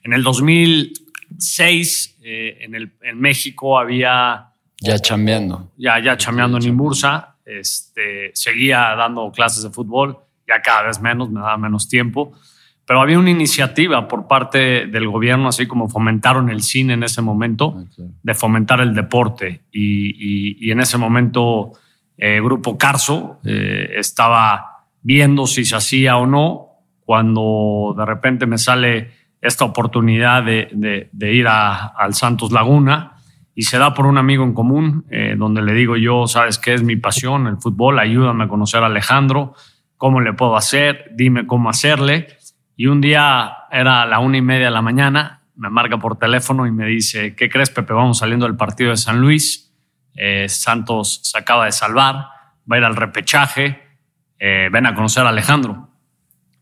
En 0.03 0.15
el 0.15 0.23
2000 0.23 1.06
seis 1.39 2.17
eh, 2.23 2.59
en, 2.61 2.75
el, 2.75 2.93
en 3.03 3.21
México 3.21 3.79
había... 3.79 4.53
Ya 4.81 4.99
chambeando. 4.99 5.73
Ya, 5.77 5.99
ya 6.03 6.17
chambeando 6.17 6.59
en 6.59 6.65
Imbursa. 6.65 7.37
Este, 7.45 8.33
seguía 8.35 8.95
dando 8.97 9.31
clases 9.31 9.63
de 9.63 9.71
fútbol, 9.71 10.19
ya 10.47 10.61
cada 10.61 10.83
vez 10.83 11.01
menos, 11.01 11.31
me 11.31 11.41
daba 11.41 11.57
menos 11.57 11.89
tiempo. 11.89 12.33
Pero 12.87 13.01
había 13.01 13.19
una 13.19 13.31
iniciativa 13.31 14.07
por 14.07 14.29
parte 14.29 14.87
del 14.87 15.09
gobierno, 15.09 15.49
así 15.49 15.67
como 15.67 15.89
fomentaron 15.89 16.51
el 16.51 16.63
cine 16.63 16.95
en 16.95 17.03
ese 17.03 17.21
momento, 17.21 17.75
ah, 17.77 18.03
de 18.23 18.35
fomentar 18.35 18.81
el 18.81 18.95
deporte. 18.95 19.63
Y, 19.73 20.67
y, 20.67 20.71
en 20.71 20.81
ese 20.81 20.97
momento, 20.97 21.73
el 22.17 22.35
eh, 22.35 22.41
Grupo 22.41 22.79
Carso 22.79 23.41
eh, 23.45 23.95
estaba 23.97 24.87
viendo 25.03 25.47
si 25.47 25.65
se 25.65 25.77
hacía 25.77 26.17
o 26.17 26.27
no 26.27 26.67
cuando 27.05 27.95
de 27.97 28.05
repente 28.05 28.47
me 28.47 28.59
sale 28.59 29.13
esta 29.41 29.65
oportunidad 29.65 30.43
de, 30.43 31.09
ir 31.21 31.49
al 31.49 32.15
Santos 32.15 32.53
Laguna 32.53 33.17
y 33.55 33.63
se 33.63 33.79
da 33.79 33.95
por 33.95 34.07
un 34.07 34.19
amigo 34.19 34.45
en 34.45 34.53
común, 34.53 35.07
eh, 35.11 35.35
donde 35.37 35.63
le 35.63 35.73
digo 35.73 35.97
yo, 35.97 36.27
sabes 36.27 36.59
qué 36.59 36.75
es 36.75 36.83
mi 36.83 36.97
pasión, 36.97 37.47
el 37.47 37.57
fútbol, 37.57 37.99
ayúdame 37.99 38.45
a 38.45 38.49
conocer 38.49 38.83
a 38.83 38.87
Alejandro, 38.87 39.55
cómo 39.97 40.21
le 40.21 40.35
puedo 40.35 40.57
hacer, 40.57 41.11
dime 41.15 41.47
cómo 41.47 41.71
hacerle. 41.71 42.29
Y 42.77 42.87
un 42.87 43.01
día 43.01 43.57
era 43.71 44.05
la 44.05 44.19
una 44.19 44.37
y 44.37 44.43
media 44.43 44.67
de 44.67 44.73
la 44.73 44.83
mañana, 44.83 45.41
me 45.57 45.71
marca 45.71 45.99
por 45.99 46.19
teléfono 46.19 46.67
y 46.67 46.71
me 46.71 46.87
dice, 46.87 47.35
¿qué 47.35 47.49
crees, 47.49 47.71
Pepe? 47.71 47.95
Vamos 47.95 48.19
saliendo 48.19 48.47
del 48.47 48.57
partido 48.57 48.91
de 48.91 48.99
San 48.99 49.21
Luis, 49.21 49.75
eh, 50.15 50.49
Santos 50.49 51.21
se 51.23 51.39
acaba 51.39 51.65
de 51.65 51.73
salvar, 51.73 52.15
va 52.71 52.77
a 52.77 52.79
ir 52.79 52.85
al 52.85 52.97
repechaje, 52.97 53.83
eh, 54.39 54.69
ven 54.71 54.85
a 54.85 54.95
conocer 54.95 55.25
a 55.25 55.31
Alejandro. 55.31 55.86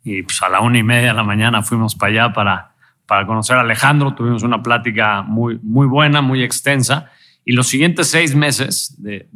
Y 0.04 0.22
pues 0.22 0.42
a 0.42 0.48
la 0.48 0.60
una 0.60 0.78
y 0.78 0.82
media 0.82 1.08
de 1.08 1.14
la 1.14 1.24
mañana 1.24 1.62
fuimos 1.62 1.94
para 1.94 2.12
allá 2.12 2.32
para 2.32 2.74
para 3.06 3.26
conocer 3.26 3.56
a 3.56 3.60
Alejandro. 3.60 4.14
Tuvimos 4.14 4.42
una 4.42 4.62
plática 4.62 5.22
muy, 5.22 5.58
muy 5.62 5.86
buena, 5.86 6.22
muy 6.22 6.42
extensa. 6.42 7.10
Y 7.44 7.52
los 7.52 7.66
siguientes 7.66 8.08
seis 8.08 8.34
meses, 8.34 8.94
de, 8.98 9.28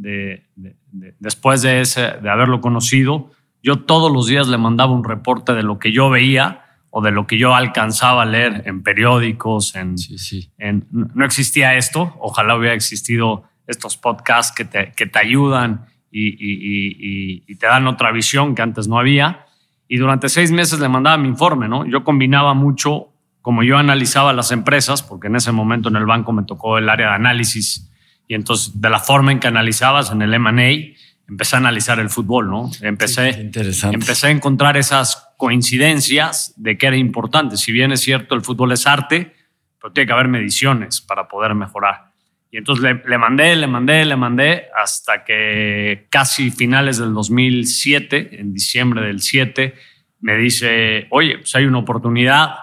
después 1.18 1.62
de, 1.62 1.82
ese, 1.82 2.12
de 2.22 2.30
haberlo 2.30 2.60
conocido, 2.60 3.30
yo 3.62 3.80
todos 3.80 4.10
los 4.10 4.26
días 4.26 4.48
le 4.48 4.56
mandaba 4.56 4.92
un 4.92 5.04
reporte 5.04 5.52
de 5.52 5.62
lo 5.62 5.78
que 5.78 5.92
yo 5.92 6.08
veía 6.08 6.64
o 6.90 7.02
de 7.02 7.10
lo 7.10 7.26
que 7.26 7.37
yo 7.37 7.54
alcanzaba 7.54 8.22
a 8.22 8.26
leer 8.26 8.62
en 8.64 8.82
periódicos. 8.82 9.75
En, 9.75 9.98
sí, 9.98 10.50
en 10.56 10.87
no 10.90 11.25
existía 11.25 11.75
esto. 11.75 12.16
Ojalá 12.20 12.56
hubiera 12.56 12.75
existido 12.75 13.44
estos 13.66 13.98
podcasts 13.98 14.54
que 14.56 14.64
te, 14.64 14.92
que 14.92 15.04
te 15.04 15.18
ayudan 15.18 15.84
y, 16.10 16.28
y, 16.28 17.44
y, 17.46 17.54
te 17.56 17.66
dan 17.66 17.87
otra 17.87 18.10
visión 18.12 18.54
que 18.54 18.62
antes 18.62 18.88
no 18.88 18.98
había. 18.98 19.44
Y 19.88 19.97
durante 19.97 20.28
seis 20.28 20.52
meses 20.52 20.78
le 20.80 20.88
mandaba 20.88 21.16
mi 21.16 21.28
informe, 21.28 21.66
¿no? 21.66 21.87
Yo 21.87 22.04
combinaba 22.04 22.54
mucho 22.54 23.09
como 23.40 23.62
yo 23.62 23.78
analizaba 23.78 24.35
las 24.35 24.52
empresas, 24.52 25.02
porque 25.02 25.28
en 25.28 25.37
ese 25.37 25.52
momento 25.52 25.88
en 25.88 25.97
el 25.97 26.04
banco 26.04 26.33
me 26.33 26.42
tocó 26.42 26.76
el 26.76 26.88
área 26.88 27.09
de 27.09 27.14
análisis, 27.14 27.90
y 28.26 28.35
entonces 28.35 28.78
de 28.78 28.90
la 28.90 28.99
forma 28.99 29.33
en 29.33 29.40
que 29.40 29.49
analizabas 29.49 30.12
en 30.12 30.21
el 30.21 30.35
M&A, 30.35 30.95
empecé 31.28 31.57
a 31.57 31.59
analizar 31.59 31.99
el 31.99 32.11
fútbol, 32.11 32.50
¿no? 32.50 32.71
Empecé, 32.83 33.50
empecé 33.90 34.26
a 34.26 34.30
encontrar 34.30 34.76
esas 34.76 35.33
coincidencias 35.38 36.52
de 36.57 36.76
que 36.76 36.87
era 36.87 36.97
importante. 36.97 37.57
Si 37.57 37.73
bien 37.73 37.92
es 37.92 38.00
cierto, 38.00 38.35
el 38.35 38.42
fútbol 38.42 38.73
es 38.73 38.87
arte, 38.87 39.35
pero 39.80 39.92
tiene 39.92 40.07
que 40.07 40.12
haber 40.12 40.28
mediciones 40.28 41.00
para 41.00 41.28
poder 41.28 41.54
mejorar. 41.54 42.08
Y 42.50 42.57
entonces 42.57 42.83
le, 43.05 43.19
mandé, 43.19 43.57
le 43.57 43.67
mandé, 43.67 44.05
le 44.05 44.17
mandé 44.17 44.67
hasta 44.75 45.25
que 45.25 46.07
casi 46.11 46.50
finales 46.50 46.99
del 46.99 47.12
2007, 47.12 48.40
en 48.40 48.55
diciembre 48.55 49.02
del 49.02 49.21
7, 49.21 49.75
me 50.21 50.37
dice, 50.37 51.07
oye, 51.11 51.38
pues 51.38 51.55
hay 51.55 51.67
una 51.67 51.78
oportunidad, 51.78 52.55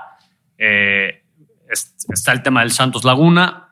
eh, 0.58 1.24
está 2.10 2.32
el 2.32 2.42
tema 2.42 2.62
del 2.62 2.72
Santos 2.72 3.04
Laguna, 3.04 3.70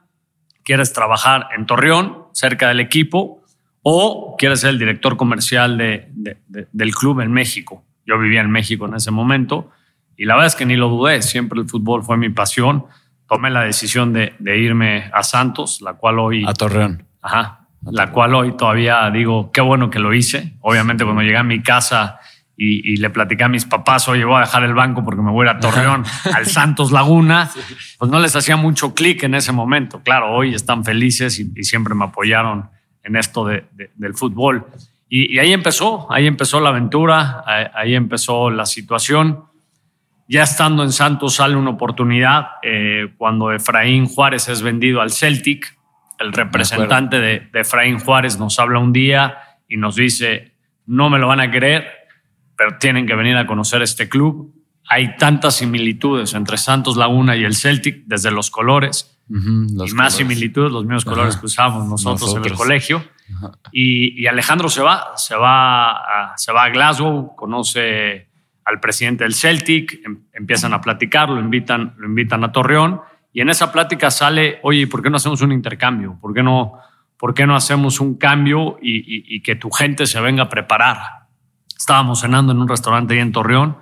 quieres 0.63 0.93
trabajar 0.93 1.49
en 1.57 1.65
Torreón, 1.65 2.27
cerca 2.31 2.67
del 2.67 2.79
equipo, 2.79 3.43
o 3.81 4.35
quieres 4.37 4.61
ser 4.61 4.71
el 4.71 4.79
director 4.79 5.17
comercial 5.17 5.77
de, 5.77 6.07
del 6.71 6.95
club 6.95 7.19
en 7.19 7.31
México. 7.31 7.83
Yo 8.05 8.17
vivía 8.17 8.41
en 8.41 8.51
México 8.51 8.85
en 8.85 8.95
ese 8.95 9.11
momento 9.11 9.71
y 10.15 10.25
la 10.25 10.35
verdad 10.35 10.47
es 10.47 10.55
que 10.55 10.65
ni 10.65 10.75
lo 10.75 10.89
dudé, 10.89 11.21
siempre 11.21 11.59
el 11.59 11.67
fútbol 11.67 12.03
fue 12.03 12.17
mi 12.17 12.29
pasión. 12.29 12.85
Tomé 13.33 13.49
la 13.49 13.61
decisión 13.61 14.13
de, 14.13 14.33
irme 14.57 15.09
a 15.13 15.23
Santos, 15.23 15.81
la 15.81 15.93
cual 15.93 16.19
hoy... 16.19 16.45
A 16.47 16.53
Torreón. 16.53 17.05
Ajá, 17.21 17.67
la 17.91 18.11
cual 18.11 18.35
hoy 18.35 18.55
todavía 18.55 19.09
digo, 19.11 19.51
qué 19.51 19.61
bueno 19.61 19.89
que 19.89 19.99
lo 19.99 20.13
hice. 20.13 20.53
Obviamente 20.61 21.03
cuando 21.03 21.21
llegué 21.21 21.37
a 21.37 21.43
mi 21.43 21.61
casa 21.61 22.19
y, 22.55 22.97
le 22.97 23.09
platicé 23.09 23.43
a 23.43 23.49
mis 23.49 23.65
papás, 23.65 24.07
oye, 24.07 24.23
voy 24.23 24.37
a 24.37 24.41
dejar 24.41 24.63
el 24.63 24.73
banco 24.73 25.03
porque 25.03 25.21
me 25.21 25.31
voy 25.31 25.47
a, 25.47 25.59
Torreón, 25.59 26.05
al 26.33 26.45
Santos 26.45 26.91
Laguna, 26.91 27.49
pues 27.97 28.11
no 28.11 28.19
les 28.19 28.35
hacía 28.35 28.55
mucho 28.55 28.93
clic 28.93 29.23
en 29.23 29.35
ese 29.35 29.51
momento. 29.51 30.01
Claro, 30.03 30.33
hoy 30.33 30.53
están 30.53 30.85
felices 30.85 31.39
y, 31.39 31.63
siempre 31.63 31.95
me 31.95 32.05
apoyaron 32.05 32.69
en 33.03 33.15
esto 33.15 33.45
de, 33.45 33.65
del 33.95 34.13
fútbol. 34.13 34.65
Y, 35.09 35.37
ahí 35.37 35.53
empezó, 35.53 36.11
ahí 36.11 36.25
empezó 36.25 36.59
la 36.59 36.69
aventura, 36.69 37.43
ahí, 37.75 37.95
empezó 37.95 38.49
la 38.49 38.65
situación. 38.65 39.43
Ya 40.27 40.43
estando 40.43 40.83
en 40.83 40.91
Santos 40.91 41.35
sale 41.35 41.55
una 41.55 41.71
oportunidad 41.71 42.47
eh, 42.61 43.13
cuando 43.17 43.51
Efraín 43.51 44.07
Juárez 44.07 44.47
es 44.47 44.61
vendido 44.61 45.01
al 45.01 45.11
Celtic. 45.11 45.77
El 46.19 46.31
representante 46.31 47.19
de, 47.19 47.49
de 47.51 47.59
Efraín 47.59 47.99
Juárez 47.99 48.39
nos 48.39 48.57
habla 48.59 48.79
un 48.79 48.93
día 48.93 49.37
y 49.67 49.77
nos 49.77 49.95
dice, 49.95 50.53
no 50.85 51.09
me 51.09 51.19
lo 51.19 51.27
van 51.27 51.39
a 51.39 51.51
querer, 51.51 51.85
pero 52.55 52.77
tienen 52.77 53.05
que 53.05 53.15
venir 53.15 53.35
a 53.37 53.45
conocer 53.45 53.81
este 53.81 54.09
club. 54.09 54.53
Hay 54.87 55.17
tantas 55.17 55.55
similitudes 55.55 56.33
entre 56.33 56.57
Santos 56.57 56.97
Laguna 56.97 57.35
y 57.35 57.43
el 57.43 57.55
Celtic, 57.55 58.03
desde 58.05 58.31
los 58.31 58.51
colores, 58.51 59.17
y 59.29 59.93
más 59.93 60.15
similitudes, 60.15 60.71
los 60.71 60.83
mismos 60.83 61.05
colores 61.05 61.37
que 61.37 61.45
usamos 61.45 61.87
nosotros, 61.87 62.35
en 62.35 62.45
el 62.45 62.53
colegio. 62.53 63.03
Y, 63.71 64.27
Alejandro 64.27 64.69
se 64.69 64.81
va, 64.81 65.13
se 65.15 65.35
va, 65.35 65.91
a, 65.91 66.37
se 66.37 66.51
va 66.51 66.63
a 66.65 66.69
Glasgow, 66.69 67.35
conoce 67.35 68.29
al 68.65 68.79
presidente 68.79 69.23
del 69.23 69.33
Celtic, 69.33 69.99
em, 70.05 70.23
empiezan 70.33 70.73
a 70.73 70.81
platicar, 70.81 71.29
lo 71.29 71.39
invitan, 71.39 71.93
lo 71.97 72.07
invitan 72.07 72.43
a 72.43 72.51
Torreón, 72.51 73.01
y 73.33 73.41
en 73.41 73.49
esa 73.49 73.71
plática 73.71 74.11
sale, 74.11 74.59
oye, 74.61 74.85
¿por 74.87 75.01
qué 75.01 75.09
no 75.09 75.17
hacemos 75.17 75.41
un 75.41 75.51
intercambio? 75.51 76.17
¿Por 76.21 76.33
qué 76.33 76.43
no, 76.43 76.73
por 77.17 77.33
qué 77.33 77.47
no 77.47 77.55
hacemos 77.55 77.99
un 77.99 78.15
cambio 78.17 78.77
y, 78.81 79.41
que 79.41 79.55
tu 79.55 79.71
gente 79.71 80.05
se 80.05 80.21
venga 80.21 80.43
a 80.43 80.49
preparar? 80.49 80.97
Estábamos 81.75 82.21
cenando 82.21 82.51
en 82.51 82.59
un 82.59 82.67
restaurante 82.67 83.15
ahí 83.15 83.19
en 83.19 83.31
Torreón. 83.31 83.77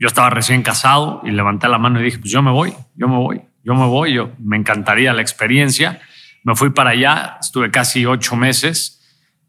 Yo 0.00 0.08
estaba 0.08 0.30
recién 0.30 0.62
casado 0.62 1.22
y 1.24 1.30
levanté 1.30 1.68
la 1.68 1.78
mano 1.78 2.00
y 2.00 2.04
dije, 2.04 2.18
pues 2.18 2.32
yo 2.32 2.42
me 2.42 2.50
voy, 2.50 2.74
yo 2.96 3.06
me 3.06 3.16
voy, 3.16 3.42
yo 3.62 3.74
me 3.74 3.86
voy, 3.86 4.14
yo 4.14 4.32
me 4.40 4.56
encantaría 4.56 5.12
la 5.12 5.22
experiencia. 5.22 6.00
Me 6.42 6.56
fui 6.56 6.70
para 6.70 6.90
allá, 6.90 7.38
estuve 7.40 7.70
casi 7.70 8.04
ocho 8.04 8.34
meses 8.34 8.97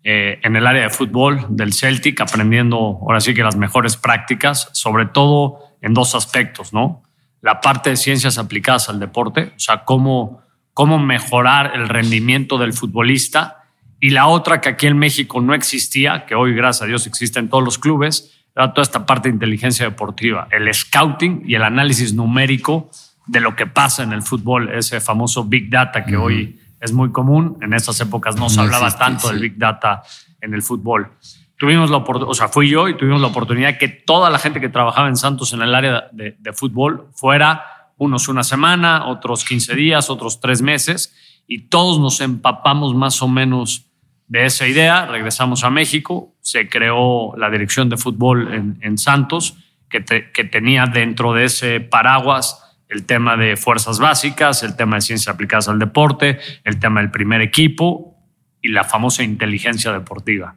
eh, 0.03 0.39
en 0.43 0.55
el 0.55 0.65
área 0.65 0.83
de 0.83 0.89
fútbol 0.89 1.45
del 1.49 1.73
Celtic, 1.73 2.21
aprendiendo 2.21 2.77
ahora 3.01 3.19
sí 3.19 3.33
que 3.33 3.43
las 3.43 3.57
mejores 3.57 3.97
prácticas, 3.97 4.69
sobre 4.73 5.05
todo 5.05 5.59
en 5.81 5.93
dos 5.93 6.15
aspectos, 6.15 6.73
¿no? 6.73 7.03
La 7.41 7.61
parte 7.61 7.89
de 7.89 7.97
ciencias 7.97 8.37
aplicadas 8.37 8.89
al 8.89 8.99
deporte, 8.99 9.53
o 9.55 9.59
sea, 9.59 9.83
cómo, 9.83 10.41
cómo 10.73 10.99
mejorar 10.99 11.71
el 11.75 11.89
rendimiento 11.89 12.57
del 12.57 12.73
futbolista 12.73 13.63
y 13.99 14.11
la 14.11 14.27
otra 14.27 14.61
que 14.61 14.69
aquí 14.69 14.87
en 14.87 14.97
México 14.97 15.41
no 15.41 15.53
existía, 15.53 16.25
que 16.25 16.35
hoy 16.35 16.53
gracias 16.53 16.83
a 16.83 16.85
Dios 16.85 17.05
existe 17.05 17.39
en 17.39 17.49
todos 17.49 17.63
los 17.63 17.77
clubes, 17.77 18.45
era 18.55 18.73
toda 18.73 18.83
esta 18.83 19.05
parte 19.05 19.29
de 19.29 19.35
inteligencia 19.35 19.85
deportiva, 19.85 20.47
el 20.51 20.73
scouting 20.73 21.43
y 21.45 21.55
el 21.55 21.63
análisis 21.63 22.13
numérico 22.13 22.89
de 23.27 23.41
lo 23.41 23.55
que 23.55 23.67
pasa 23.67 24.03
en 24.03 24.13
el 24.13 24.21
fútbol, 24.21 24.73
ese 24.73 25.01
famoso 25.01 25.43
Big 25.43 25.69
Data 25.69 26.03
que 26.05 26.17
hoy 26.17 26.59
es 26.79 26.91
muy 26.93 27.11
común. 27.11 27.57
En 27.61 27.73
esas 27.73 27.99
épocas 28.01 28.35
no 28.35 28.49
se 28.49 28.61
hablaba 28.61 28.95
tanto 28.97 29.29
del 29.29 29.39
Big 29.39 29.57
Data 29.57 30.03
en 30.41 30.53
el 30.53 30.61
fútbol. 30.61 31.11
Tuvimos 31.57 31.89
la 31.89 31.97
oportunidad, 31.97 32.31
o 32.31 32.33
sea, 32.33 32.47
fui 32.47 32.69
yo 32.69 32.87
y 32.87 32.95
tuvimos 32.95 33.19
la 33.19 33.27
oportunidad 33.27 33.77
que 33.77 33.89
toda 33.89 34.29
la 34.29 34.39
gente 34.39 34.61
que 34.61 34.69
trabajaba 34.69 35.09
en 35.09 35.17
Santos 35.17 35.51
en 35.53 35.61
el 35.61 35.75
área 35.75 36.07
de, 36.11 36.35
de 36.39 36.53
fútbol 36.53 37.09
fuera 37.13 37.91
unos 37.97 38.29
una 38.29 38.43
semana, 38.43 39.07
otros 39.07 39.43
15 39.43 39.75
días, 39.75 40.09
otros 40.09 40.39
tres 40.39 40.61
meses, 40.61 41.13
y 41.47 41.67
todos 41.67 41.99
nos 41.99 42.21
empapamos 42.21 42.95
más 42.95 43.21
o 43.21 43.27
menos 43.27 43.89
de 44.29 44.45
esa 44.45 44.67
idea 44.67 45.07
regresamos 45.07 45.63
a 45.63 45.71
México, 45.71 46.35
se 46.41 46.69
creó 46.69 47.35
la 47.35 47.49
dirección 47.49 47.89
de 47.89 47.97
fútbol 47.97 48.77
en, 48.79 48.97
Santos, 48.99 49.57
que, 49.89 50.05
que, 50.05 50.43
tenía 50.43 50.85
dentro 50.85 51.33
de 51.33 51.45
ese 51.45 51.79
paraguas 51.79 52.68
el 52.89 53.05
tema 53.05 53.37
de 53.37 53.55
fuerzas 53.55 53.99
básicas, 53.99 54.63
el 54.63 54.75
tema 54.75 54.97
de 54.97 55.01
ciencias 55.01 55.33
aplicadas 55.33 55.69
al 55.69 55.79
deporte, 55.79 56.39
el 56.63 56.79
tema 56.79 56.99
del 57.01 57.11
primer 57.11 57.41
equipo 57.41 58.17
y 58.61 58.69
la 58.69 58.83
famosa 58.83 59.23
inteligencia 59.23 59.93
deportiva, 59.93 60.55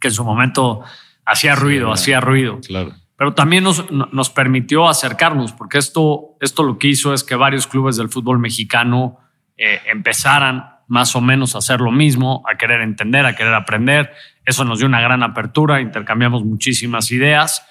que 0.00 0.08
en 0.08 0.14
su 0.14 0.24
momento 0.24 0.82
hacía 1.24 1.56
ruido, 1.56 1.92
hacía 1.92 2.20
ruido. 2.20 2.60
Claro. 2.60 2.92
Pero 3.18 3.34
también 3.34 3.64
nos, 3.64 3.90
nos 3.90 4.30
permitió 4.30 4.88
acercarnos, 4.88 5.52
porque 5.52 5.78
esto, 5.78 6.36
esto 6.40 6.62
lo 6.62 6.78
que 6.78 6.86
hizo 6.86 7.12
es 7.12 7.24
que 7.24 7.34
varios 7.34 7.66
clubes 7.66 7.96
del 7.96 8.10
fútbol 8.10 8.38
mexicano 8.38 9.18
eh, 9.56 9.80
empezaran 9.86 10.70
más 10.86 11.16
o 11.16 11.20
menos 11.20 11.54
a 11.54 11.58
hacer 11.58 11.80
lo 11.80 11.90
mismo, 11.90 12.44
a 12.48 12.56
querer 12.56 12.82
entender, 12.82 13.26
a 13.26 13.34
querer 13.34 13.54
aprender. 13.54 14.12
Eso 14.44 14.64
nos 14.64 14.78
dio 14.78 14.86
una 14.86 15.00
gran 15.00 15.22
apertura, 15.24 15.80
intercambiamos 15.80 16.44
muchísimas 16.44 17.10
ideas 17.10 17.66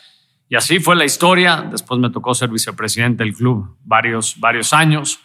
y 0.49 0.55
así 0.55 0.79
fue 0.79 0.95
la 0.95 1.05
historia. 1.05 1.67
Después 1.69 1.99
me 1.99 2.09
tocó 2.09 2.33
ser 2.33 2.49
vicepresidente 2.49 3.23
del 3.23 3.33
club 3.33 3.77
varios, 3.83 4.39
varios 4.39 4.73
años. 4.73 5.19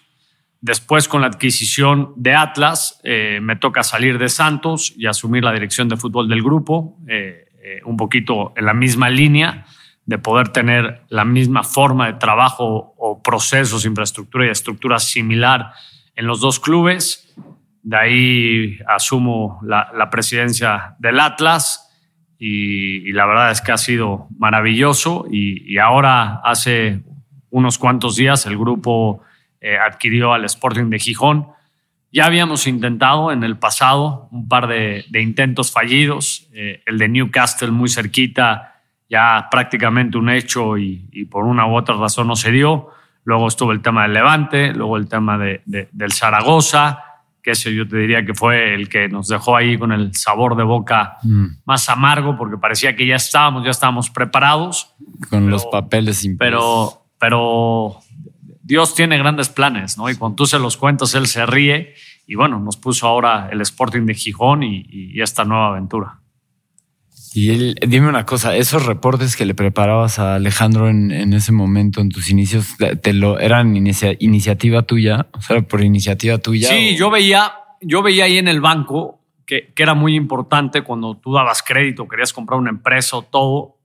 Después 0.60 1.08
con 1.08 1.22
la 1.22 1.28
adquisición 1.28 2.12
de 2.16 2.34
Atlas 2.34 3.00
eh, 3.02 3.38
me 3.42 3.56
toca 3.56 3.82
salir 3.82 4.18
de 4.18 4.28
Santos 4.28 4.92
y 4.96 5.06
asumir 5.06 5.42
la 5.42 5.52
dirección 5.52 5.88
de 5.88 5.96
fútbol 5.96 6.28
del 6.28 6.42
grupo, 6.42 6.98
eh, 7.08 7.46
eh, 7.62 7.80
un 7.84 7.96
poquito 7.96 8.52
en 8.56 8.66
la 8.66 8.74
misma 8.74 9.08
línea 9.08 9.64
de 10.04 10.18
poder 10.18 10.48
tener 10.48 11.02
la 11.08 11.24
misma 11.24 11.62
forma 11.62 12.06
de 12.06 12.14
trabajo 12.14 12.94
o 12.98 13.22
procesos, 13.22 13.84
infraestructura 13.84 14.46
y 14.46 14.50
estructura 14.50 14.98
similar 14.98 15.72
en 16.14 16.26
los 16.26 16.40
dos 16.40 16.60
clubes. 16.60 17.32
De 17.82 17.96
ahí 17.96 18.78
asumo 18.86 19.60
la, 19.62 20.10
presidencia 20.10 20.96
del 20.98 21.20
Atlas 21.20 21.89
y, 22.42 23.12
la 23.12 23.26
verdad 23.26 23.50
es 23.50 23.60
que 23.60 23.70
ha 23.70 23.76
sido 23.76 24.26
maravilloso 24.38 25.26
y, 25.30 25.76
ahora 25.76 26.40
hace 26.42 27.02
unos 27.50 27.76
cuantos 27.76 28.16
días 28.16 28.46
el 28.46 28.56
grupo 28.56 29.22
eh, 29.60 29.76
adquirió 29.76 30.32
al 30.32 30.46
Sporting 30.46 30.88
de 30.88 30.98
Gijón. 30.98 31.48
Ya 32.10 32.24
habíamos 32.24 32.66
intentado 32.66 33.30
en 33.30 33.44
el 33.44 33.58
pasado 33.58 34.28
un 34.32 34.48
par 34.48 34.68
de, 34.68 35.04
intentos 35.12 35.70
fallidos, 35.70 36.48
eh, 36.54 36.82
el 36.86 36.96
de 36.96 37.08
Newcastle 37.10 37.70
muy 37.72 37.90
cerquita, 37.90 38.80
ya 39.08 39.48
prácticamente 39.50 40.16
un 40.16 40.30
hecho 40.30 40.78
y, 40.78 41.26
por 41.30 41.44
una 41.44 41.66
u 41.66 41.76
otra 41.76 41.96
razón 41.96 42.26
no 42.26 42.36
se 42.36 42.50
dio. 42.50 42.88
Luego 43.24 43.48
estuvo 43.48 43.72
el 43.72 43.82
tema 43.82 44.04
del 44.04 44.14
Levante, 44.14 44.72
luego 44.72 44.96
el 44.96 45.08
tema 45.08 45.36
de, 45.36 45.60
del 45.66 46.12
Zaragoza 46.12 47.09
que 47.42 47.52
ese 47.52 47.74
yo 47.74 47.86
te 47.88 47.96
diría 47.96 48.24
que 48.24 48.34
fue 48.34 48.74
el 48.74 48.88
que 48.88 49.08
nos 49.08 49.28
dejó 49.28 49.56
ahí 49.56 49.78
con 49.78 49.92
el 49.92 50.14
sabor 50.14 50.56
de 50.56 50.64
boca 50.64 51.18
mm. 51.22 51.46
más 51.64 51.88
amargo, 51.88 52.36
porque 52.36 52.58
parecía 52.58 52.96
que 52.96 53.06
ya 53.06 53.16
estábamos, 53.16 53.64
ya 53.64 53.70
estábamos 53.70 54.10
preparados. 54.10 54.94
Con 55.28 55.50
los 55.50 55.66
papeles 55.66 56.28
Pero, 56.38 57.04
pero 57.18 57.96
Dios 58.62 58.94
tiene 58.94 59.18
grandes 59.18 59.48
planes, 59.48 59.96
¿no? 59.98 60.08
Y 60.10 60.16
cuando 60.16 60.36
tú 60.36 60.46
se 60.46 60.58
los 60.58 60.76
cuentas, 60.76 61.14
Él 61.14 61.26
se 61.26 61.46
ríe. 61.46 61.94
Y 62.26 62.36
bueno, 62.36 62.60
nos 62.60 62.76
puso 62.76 63.08
ahora 63.08 63.48
el 63.50 63.60
Sporting 63.60 64.06
de 64.06 64.14
Gijón 64.14 64.62
y 64.62 65.20
esta 65.20 65.44
nueva 65.44 65.68
aventura. 65.68 66.19
Y 67.32 67.50
él, 67.50 67.76
dime 67.86 68.08
una 68.08 68.26
cosa, 68.26 68.56
esos 68.56 68.86
reportes 68.86 69.36
que 69.36 69.44
le 69.44 69.54
preparabas 69.54 70.18
a 70.18 70.34
Alejandro 70.34 70.88
en, 70.88 71.32
ese 71.32 71.52
momento, 71.52 72.00
en 72.00 72.08
tus 72.08 72.28
inicios, 72.30 72.76
te 73.00 73.12
lo 73.12 73.38
eran 73.38 73.76
iniciativa 73.76 74.82
tuya, 74.82 75.28
o 75.32 75.40
sea, 75.40 75.62
por 75.62 75.82
iniciativa 75.82 76.38
tuya. 76.38 76.68
Sí, 76.68 76.96
yo 76.96 77.10
veía, 77.10 77.52
yo 77.80 78.02
veía 78.02 78.24
ahí 78.24 78.38
en 78.38 78.48
el 78.48 78.60
banco 78.60 79.20
que, 79.46 79.72
que, 79.74 79.82
era 79.82 79.94
muy 79.94 80.16
importante 80.16 80.82
cuando 80.82 81.16
tú 81.16 81.32
dabas 81.32 81.62
crédito, 81.62 82.08
querías 82.08 82.32
comprar 82.32 82.58
una 82.58 82.70
empresa 82.70 83.16
o 83.16 83.22
todo, 83.22 83.80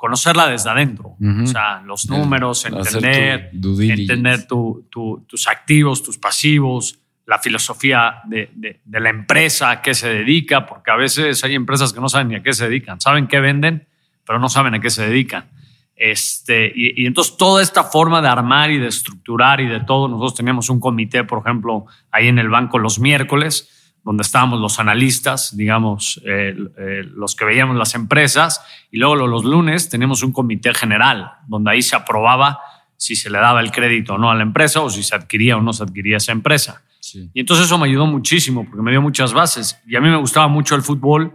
conocerla 0.00 0.48
desde 0.48 0.70
adentro. 0.70 1.14
O 1.42 1.46
sea, 1.46 1.82
los 1.82 2.08
números, 2.08 2.64
entender, 2.64 3.50
entender 3.52 4.46
tus 4.46 5.46
activos, 5.46 6.02
tus 6.02 6.16
pasivos, 6.16 6.99
la 7.30 7.38
filosofía 7.38 8.22
de, 8.24 8.80
la 8.90 9.08
empresa, 9.08 9.70
a 9.70 9.82
qué 9.82 9.94
se 9.94 10.08
dedica, 10.08 10.66
porque 10.66 10.90
a 10.90 10.96
veces 10.96 11.44
hay 11.44 11.54
empresas 11.54 11.92
que 11.92 12.00
no 12.00 12.08
saben 12.08 12.26
ni 12.26 12.34
a 12.34 12.42
qué 12.42 12.52
se 12.52 12.64
dedican, 12.64 13.00
saben 13.00 13.28
qué 13.28 13.38
venden, 13.38 13.86
pero 14.26 14.40
no 14.40 14.48
saben 14.48 14.74
a 14.74 14.80
qué 14.80 14.90
se 14.90 15.06
dedican. 15.06 15.48
Este, 15.94 16.72
y, 16.74 17.06
entonces 17.06 17.36
toda 17.36 17.62
esta 17.62 17.84
forma 17.84 18.20
de 18.20 18.26
armar 18.26 18.72
y 18.72 18.78
de 18.78 18.88
estructurar 18.88 19.60
y 19.60 19.68
de 19.68 19.78
todo, 19.78 20.08
nosotros 20.08 20.34
teníamos 20.34 20.70
un 20.70 20.80
comité, 20.80 21.22
por 21.22 21.38
ejemplo, 21.38 21.86
ahí 22.10 22.26
en 22.26 22.40
el 22.40 22.48
banco 22.48 22.80
los 22.80 22.98
miércoles, 22.98 23.94
donde 24.02 24.22
estábamos 24.22 24.58
los 24.58 24.80
analistas, 24.80 25.56
digamos, 25.56 26.20
eh, 26.26 26.56
eh, 26.78 27.04
los 27.14 27.36
que 27.36 27.44
veíamos 27.44 27.76
las 27.76 27.94
empresas, 27.94 28.60
y 28.90 28.98
luego 28.98 29.14
los 29.14 29.44
lunes 29.44 29.88
teníamos 29.88 30.24
un 30.24 30.32
comité 30.32 30.74
general, 30.74 31.30
donde 31.46 31.70
ahí 31.70 31.82
se 31.82 31.94
aprobaba 31.94 32.58
si 32.96 33.14
se 33.14 33.30
le 33.30 33.38
daba 33.38 33.60
el 33.60 33.70
crédito 33.70 34.14
o 34.14 34.18
no 34.18 34.32
a 34.32 34.34
la 34.34 34.42
empresa 34.42 34.80
o 34.80 34.90
si 34.90 35.04
se 35.04 35.14
adquiría 35.14 35.56
o 35.56 35.62
no 35.62 35.72
se 35.72 35.84
adquiría 35.84 36.16
esa 36.16 36.32
empresa. 36.32 36.82
Y 37.14 37.40
entonces 37.40 37.66
eso 37.66 37.78
me 37.78 37.86
ayudó 37.86 38.06
muchísimo 38.06 38.64
porque 38.64 38.82
me 38.82 38.90
dio 38.90 39.02
muchas 39.02 39.32
bases. 39.32 39.78
Y 39.86 39.96
a 39.96 40.00
mí 40.00 40.08
me 40.08 40.16
gustaba 40.16 40.48
mucho 40.48 40.74
el 40.74 40.82
fútbol 40.82 41.32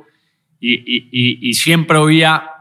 y, 0.59 1.53
siempre 1.53 1.97
oía 1.97 2.51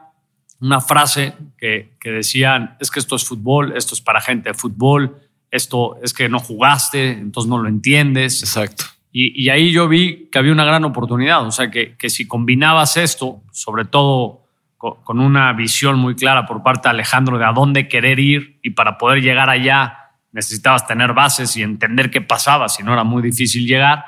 una 0.61 0.81
frase 0.81 1.35
que, 1.59 1.97
que, 2.01 2.11
decían, 2.11 2.77
es 2.81 2.91
que 2.91 3.01
esto 3.01 3.17
es 3.17 3.25
fútbol, 3.25 3.77
esto 3.77 3.95
es 3.95 4.01
para 4.01 4.21
gente 4.21 4.51
de 4.51 4.55
fútbol, 4.55 5.17
esto 5.51 5.99
es 6.03 6.13
que 6.13 6.29
no 6.29 6.39
jugaste, 6.39 7.13
entonces 7.13 7.49
no 7.49 7.59
lo 7.59 7.69
entiendes. 7.69 8.43
Exacto. 8.43 8.85
Y, 9.17 9.49
ahí 9.49 9.71
yo 9.71 9.87
vi 9.87 10.29
que 10.31 10.39
había 10.41 10.51
una 10.51 10.65
gran 10.65 10.85
oportunidad, 10.85 11.47
o 11.47 11.53
sea, 11.53 11.71
que, 11.71 11.97
que 11.97 12.11
si 12.11 12.27
combinabas 12.27 12.97
esto, 12.97 13.43
sobre 13.53 13.85
todo 13.85 14.45
con 14.77 15.21
una 15.21 15.53
visión 15.53 15.99
muy 15.99 16.15
clara 16.15 16.47
por 16.47 16.63
parte 16.63 16.89
de 16.89 16.91
Alejandro 16.91 17.39
de 17.39 17.45
a 17.45 17.53
dónde 17.53 17.89
querer 17.89 18.19
ir 18.19 18.59
y 18.63 18.71
para 18.71 18.99
poder 18.99 19.23
llegar 19.23 19.49
allá 19.49 20.04
necesitabas 20.35 20.87
tener 20.87 21.15
bases 21.15 21.57
y 21.57 21.63
entender 21.63 22.11
qué 22.11 22.21
pasaba, 22.21 22.69
si 22.69 22.83
no 22.83 22.93
era 22.93 23.05
muy 23.05 23.23
difícil 23.23 23.67
llegar, 23.67 24.05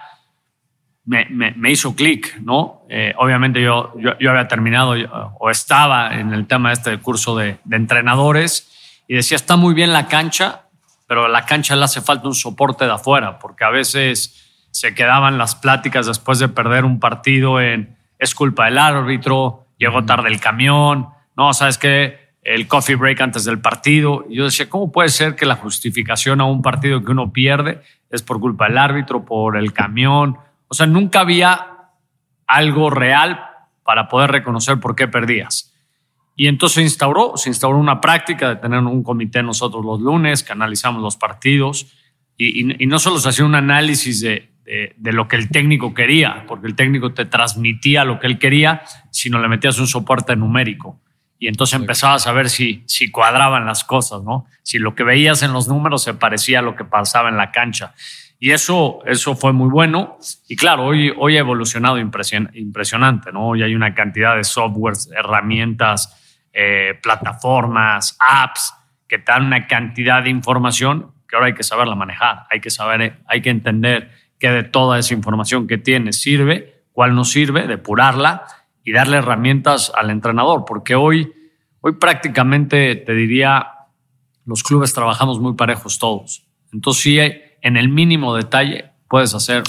me, 1.05 1.71
hizo 1.71 1.95
clic, 1.95 2.37
¿no? 2.41 2.83
Eh, 2.91 3.15
obviamente 3.17 3.63
yo, 3.63 3.95
yo, 3.97 4.31
había 4.31 4.49
terminado 4.49 4.95
o 5.39 5.51
estaba 5.51 6.19
en 6.19 6.35
el 6.35 6.49
tema 6.49 6.71
de 6.71 6.73
este 6.75 6.99
curso 6.99 7.37
de, 7.37 7.59
entrenadores 7.71 8.73
y 9.07 9.15
decía, 9.15 9.37
está 9.37 9.55
muy 9.55 9.73
bien 9.73 9.93
la 9.93 10.09
cancha, 10.09 10.63
pero 11.07 11.27
a 11.27 11.29
la 11.29 11.47
cancha 11.47 11.77
le 11.77 11.85
hace 11.85 12.01
falta 12.01 12.27
un 12.27 12.35
soporte 12.35 12.87
de 12.87 12.93
afuera, 12.93 13.39
porque 13.39 13.65
a 13.65 13.71
veces 13.71 14.67
se 14.73 14.97
quedaban 14.97 15.39
las 15.39 15.55
pláticas 15.55 16.07
después 16.07 16.41
de 16.41 16.49
perder 16.49 16.85
un 16.85 16.99
partido 16.99 17.61
en 17.61 17.97
es 18.19 18.35
culpa 18.35 18.65
del 18.65 18.79
árbitro, 18.79 19.69
llegó 19.79 20.05
tarde 20.05 20.29
el 20.29 20.41
camión, 20.41 21.11
no, 21.37 21.55
sabes 21.55 21.79
qué, 21.79 22.26
el 22.47 22.69
coffee 22.69 22.95
break 22.95 23.21
antes 23.21 23.45
del 23.45 23.59
partido. 23.59 24.25
Yo 24.31 24.45
decía, 24.45 24.69
¿cómo 24.69 24.93
puede 24.93 25.09
ser 25.09 25.35
que 25.35 25.45
la 25.47 25.57
justificación 25.57 26.41
a 26.41 26.45
un 26.45 26.63
partido 26.63 27.03
que 27.03 27.11
uno 27.11 27.33
pierde 27.33 27.83
es 28.09 28.23
por 28.23 28.39
culpa 28.39 28.69
del 28.69 28.79
árbitro, 28.79 29.25
por 29.25 29.57
el 29.57 29.73
camión? 29.73 30.37
O 30.69 30.75
sea, 30.75 30.87
nunca 30.87 31.21
había 31.21 31.91
algo 32.47 32.89
real 32.89 33.41
para 33.83 34.07
poder 34.09 34.31
reconocer 34.31 34.79
por 34.79 34.95
qué 34.95 35.09
perdías. 35.09 35.75
Y 36.37 36.47
entonces 36.47 36.77
se 36.77 36.83
instauró, 36.83 37.37
se 37.37 37.49
instauró 37.49 37.79
una 37.79 38.01
práctica 38.01 38.51
de 38.51 38.57
tener 38.57 38.79
un 38.79 39.03
comité 39.03 39.43
nosotros 39.43 39.85
los 39.85 40.01
lunes 40.01 40.45
que 40.45 40.53
analizamos 40.53 41.03
los 41.03 41.17
partidos 41.17 41.93
y, 42.39 42.63
no 42.87 43.01
solo 43.01 43.19
se 43.19 43.31
hacía 43.31 43.45
un 43.45 43.57
análisis 43.57 44.21
de, 44.21 44.53
de, 44.65 45.13
lo 45.13 45.27
que 45.27 45.35
el 45.35 45.49
técnico 45.49 45.95
quería, 45.95 46.45
porque 46.47 46.69
el 46.69 46.77
técnico 46.77 47.13
te 47.13 47.25
transmitía 47.25 48.05
lo 48.05 48.21
que 48.21 48.29
él 48.29 48.39
quería, 48.39 48.83
sino 49.11 49.41
le 49.41 49.49
metías 49.49 49.81
un 49.81 49.89
soporte 49.89 50.37
numérico 50.37 51.01
y 51.39 51.49
entonces 51.49 51.79
empezabas 51.79 52.27
a 52.27 52.33
ver 52.33 52.49
si, 52.49 52.83
si 52.87 53.11
cuadraban 53.11 53.67
las 53.67 53.85
cosas, 53.85 54.23
¿no? 54.23 54.47
Si 54.63 54.79
lo 54.79 54.95
que 54.95 55.05
veías 55.05 55.43
en 55.43 55.53
los 55.53 55.69
números 55.69 56.03
se 56.03 56.15
parecía 56.15 56.61
a 56.61 56.63
lo 56.63 56.77
que 56.77 56.85
pasaba 56.85 57.29
en 57.29 57.37
la 57.37 57.51
cancha. 57.51 57.95
Y 58.39 58.53
eso, 58.53 59.01
eso 59.07 59.35
fue 59.35 59.53
muy 59.53 59.69
bueno. 59.69 60.19
Y 60.49 60.57
claro, 60.57 60.85
hoy, 60.85 61.13
hoy 61.17 61.37
ha 61.37 61.41
evolucionado 61.41 61.99
impresionante, 61.99 63.33
¿no? 63.33 63.49
Hoy 63.49 63.63
hay 63.63 63.75
una 63.75 63.95
cantidad 63.95 64.37
de 64.37 64.45
softwares, 64.45 65.11
herramientas, 65.17 66.45
eh, 66.53 66.99
plataformas, 67.03 68.17
apps 68.19 68.75
que 69.09 69.19
te 69.19 69.33
dan 69.33 69.47
una 69.47 69.67
cantidad 69.67 70.23
de 70.23 70.31
información 70.31 71.13
que 71.29 71.37
ahora 71.37 71.49
hay 71.49 71.55
que 71.55 71.63
saberla 71.63 71.95
manejar. 71.95 72.47
Hay 72.51 72.61
que 72.61 72.71
saber, 72.71 73.21
hay 73.27 73.43
que 73.43 73.51
entender 73.51 74.11
qué 74.39 74.51
de 74.51 74.63
toda 74.65 74.99
esa 74.99 75.15
información 75.15 75.67
que 75.67 75.79
tienes 75.79 76.21
sirve, 76.21 76.83
cuál 76.93 77.15
no 77.15 77.25
sirve, 77.25 77.67
depurarla 77.67 78.45
y 78.87 78.93
darle 78.93 79.17
herramientas 79.17 79.93
al 79.97 80.11
entrenador, 80.11 80.65
porque 80.65 80.95
hoy, 80.95 81.33
hoy 81.81 81.95
prácticamente 81.95 82.95
te 82.95 83.15
diría, 83.15 83.67
los 84.45 84.63
clubes 84.63 84.95
trabajamos 84.95 85.41
muy 85.41 85.55
parejos 85.55 85.99
todos. 85.99 86.47
Entonces 86.73 87.03
sí, 87.03 87.19
en 87.19 87.77
el 87.77 87.89
mínimo 87.89 88.37
detalle 88.37 88.93
puedes 89.09 89.35
hacer 89.35 89.65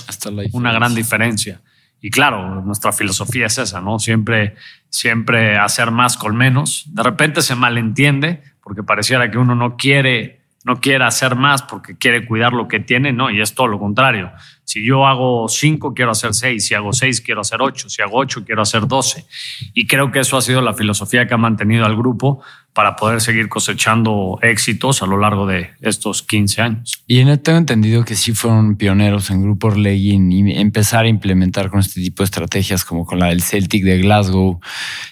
una 0.54 0.72
gran 0.72 0.94
diferencia. 0.94 1.62
Y 2.00 2.12
claro, 2.12 2.62
nuestra 2.62 2.92
filosofía 2.92 3.48
es 3.48 3.58
esa, 3.58 3.82
¿no? 3.82 3.98
Siempre, 3.98 4.54
siempre 4.90 5.58
hacer 5.58 5.90
más 5.90 6.16
con 6.16 6.36
menos. 6.38 6.86
De 6.94 7.02
repente 7.02 7.42
se 7.42 7.56
malentiende 7.56 8.44
porque 8.62 8.84
pareciera 8.84 9.32
que 9.32 9.40
uno 9.40 9.56
no 9.56 9.78
quiere, 9.78 10.42
no 10.64 10.80
quiere 10.80 11.06
hacer 11.06 11.36
más 11.36 11.64
porque 11.64 11.98
quiere 11.98 12.28
cuidar 12.28 12.54
lo 12.54 12.68
que 12.68 12.80
tiene, 12.80 13.14
no, 13.14 13.32
y 13.32 13.42
es 13.42 13.56
todo 13.56 13.66
lo 13.66 13.80
contrario. 13.80 14.32
Si 14.68 14.86
yo 14.86 15.08
hago 15.08 15.48
cinco, 15.48 15.94
quiero 15.94 16.12
hacer 16.12 16.34
seis. 16.34 16.68
Si 16.68 16.74
hago 16.74 16.92
seis, 16.92 17.22
quiero 17.22 17.40
hacer 17.40 17.62
ocho. 17.62 17.88
Si 17.88 18.02
hago 18.02 18.18
ocho, 18.18 18.44
quiero 18.44 18.62
hacer 18.62 18.86
doce. 18.86 19.26
Y 19.74 19.88
creo 19.88 20.12
que 20.12 20.20
eso 20.20 20.36
ha 20.36 20.42
sido 20.42 20.62
la 20.62 20.74
filosofía 20.74 21.26
que 21.26 21.34
ha 21.34 21.38
mantenido 21.38 21.86
al 21.86 21.96
grupo 21.96 22.42
para 22.74 22.98
poder 22.98 23.22
seguir 23.22 23.48
cosechando 23.48 24.40
éxitos 24.42 25.02
a 25.02 25.06
lo 25.06 25.18
largo 25.18 25.48
de 25.48 25.70
estos 25.80 26.22
15 26.22 26.62
años. 26.62 27.02
Y 27.08 27.24
tengo 27.38 27.60
entendido 27.60 28.04
que 28.04 28.18
sí 28.18 28.34
fueron 28.34 28.76
pioneros 28.76 29.30
en 29.30 29.42
Grupo 29.42 29.68
Orlegui 29.68 30.12
y 30.12 30.60
empezar 30.60 31.06
a 31.06 31.08
implementar 31.08 31.70
con 31.70 31.80
este 31.80 32.02
tipo 32.02 32.24
de 32.24 32.26
estrategias 32.26 32.84
como 32.84 33.06
con 33.06 33.20
la 33.20 33.28
del 33.28 33.42
Celtic 33.42 33.86
de 33.86 34.00
Glasgow, 34.00 34.60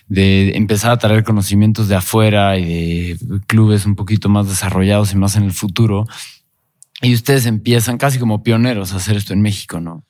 de 0.10 0.58
empezar 0.58 0.92
a 0.92 0.98
traer 0.98 1.24
conocimientos 1.24 1.88
de 1.88 1.96
afuera 1.96 2.58
y 2.58 2.66
de 2.66 3.18
clubes 3.48 3.86
un 3.86 3.96
poquito 3.96 4.28
más 4.28 4.50
desarrollados 4.50 5.14
y 5.14 5.16
más 5.16 5.38
en 5.38 5.44
el 5.44 5.54
futuro 5.54 6.06
y 7.06 7.14
ustedes 7.14 7.46
empiezan 7.46 7.98
casi 7.98 8.18
como 8.18 8.42
pioneros 8.42 8.94
a 8.94 8.98
hacer 8.98 9.16
esto 9.16 9.34
en 9.34 9.42
México, 9.42 9.80
¿no? 9.80 10.04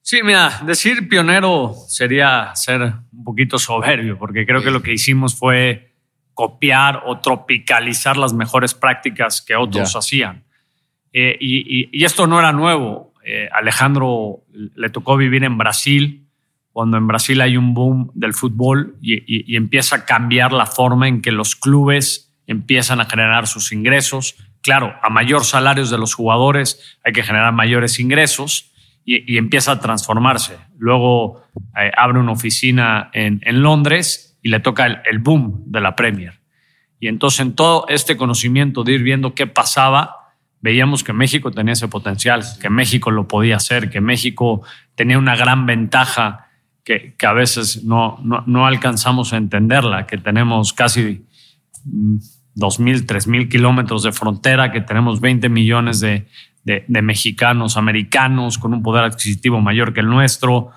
Sí, 0.00 0.20
mira, 0.22 0.62
decir 0.64 1.08
pionero 1.08 1.74
sería 1.88 2.54
ser 2.54 2.80
un 3.12 3.24
poquito 3.24 3.58
soberbio, 3.58 4.16
porque 4.16 4.46
creo 4.46 4.62
que 4.62 4.70
lo 4.70 4.80
que 4.80 4.92
hicimos 4.92 5.34
fue 5.34 5.94
copiar 6.32 7.02
o 7.06 7.18
tropicalizar 7.18 8.16
las 8.16 8.32
mejores 8.32 8.74
prácticas 8.74 9.42
que 9.42 9.56
otros 9.56 9.96
hacían. 9.96 10.44
Eh, 11.12 11.36
y, 11.40 12.04
esto 12.04 12.28
no 12.28 12.38
era 12.38 12.52
nuevo. 12.52 13.12
Eh, 13.24 13.48
Alejandro 13.52 14.44
le 14.52 14.90
tocó 14.90 15.16
vivir 15.16 15.42
en 15.42 15.58
Brasil, 15.58 16.28
cuando 16.70 16.98
en 16.98 17.08
Brasil 17.08 17.40
hay 17.40 17.56
un 17.56 17.74
boom 17.74 18.12
del 18.14 18.34
fútbol 18.34 18.96
y 19.00 19.56
empieza 19.56 19.96
a 19.96 20.04
cambiar 20.04 20.52
la 20.52 20.66
forma 20.66 21.08
en 21.08 21.22
que 21.22 21.32
los 21.32 21.56
clubes 21.56 22.32
empiezan 22.46 23.00
a 23.00 23.06
generar 23.06 23.48
sus 23.48 23.72
ingresos 23.72 24.36
claro, 24.66 24.96
a 25.00 25.10
mayor 25.10 25.44
salarios 25.44 25.90
de 25.90 25.96
los 25.96 26.12
jugadores 26.12 26.98
hay 27.04 27.12
que 27.12 27.22
generar 27.22 27.52
mayores 27.52 28.00
ingresos 28.00 28.72
y, 29.04 29.38
empieza 29.38 29.70
a 29.70 29.80
transformarse. 29.80 30.56
Luego 30.76 31.44
eh, 31.80 31.92
abre 31.96 32.18
una 32.18 32.32
oficina 32.32 33.08
en, 33.12 33.40
Londres 33.62 34.36
y 34.42 34.48
le 34.48 34.58
toca 34.58 34.86
el, 34.86 35.20
boom 35.20 35.62
de 35.66 35.80
la 35.80 35.94
Premier. 35.94 36.40
Y 36.98 37.06
entonces 37.06 37.38
en 37.38 37.54
todo 37.54 37.86
este 37.88 38.16
conocimiento 38.16 38.82
de 38.82 38.94
ir 38.94 39.04
viendo 39.04 39.36
qué 39.36 39.46
pasaba, 39.46 40.34
veíamos 40.60 41.04
que 41.04 41.12
México 41.12 41.52
tenía 41.52 41.74
ese 41.74 41.86
potencial, 41.86 42.42
que 42.60 42.68
México 42.68 43.12
lo 43.12 43.28
podía 43.28 43.56
hacer, 43.56 43.88
que 43.88 44.00
México 44.00 44.62
tenía 44.96 45.16
una 45.16 45.36
gran 45.36 45.64
ventaja 45.66 46.48
que, 46.82 47.14
a 47.24 47.32
veces 47.32 47.84
no, 47.84 48.18
no, 48.24 48.42
no, 48.46 48.66
alcanzamos 48.66 49.32
a 49.32 49.36
entenderla, 49.36 50.08
que 50.08 50.18
tenemos 50.18 50.72
casi 50.72 51.24
2.000, 52.56 53.06
3.000 53.06 53.48
kilómetros 53.48 54.02
de 54.02 54.12
frontera, 54.12 54.72
que 54.72 54.80
tenemos 54.80 55.20
20 55.20 55.48
millones 55.48 56.00
de, 56.00 56.26
de, 56.64 57.02
mexicanos 57.02 57.76
americanos 57.76 58.58
con 58.58 58.74
un 58.74 58.82
poder 58.82 59.04
adquisitivo 59.04 59.60
mayor 59.60 59.92
que 59.92 60.00
el 60.00 60.06
nuestro. 60.06 60.70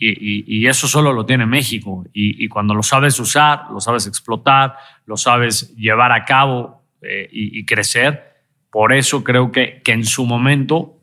Y, 0.00 0.66
eso 0.66 0.88
solo 0.88 1.12
lo 1.12 1.26
tiene 1.26 1.46
México. 1.46 2.04
Y, 2.12 2.48
cuando 2.48 2.74
lo 2.74 2.82
sabes 2.82 3.20
usar, 3.20 3.66
lo 3.70 3.80
sabes 3.80 4.06
explotar, 4.06 4.76
lo 5.06 5.16
sabes 5.16 5.74
llevar 5.76 6.12
a 6.12 6.24
cabo 6.24 6.82
eh, 7.02 7.28
y, 7.30 7.64
crecer, 7.64 8.24
por 8.70 8.92
eso 8.92 9.22
creo 9.22 9.52
que, 9.52 9.80
que 9.84 9.92
en 9.92 10.04
su 10.04 10.26
momento, 10.26 11.00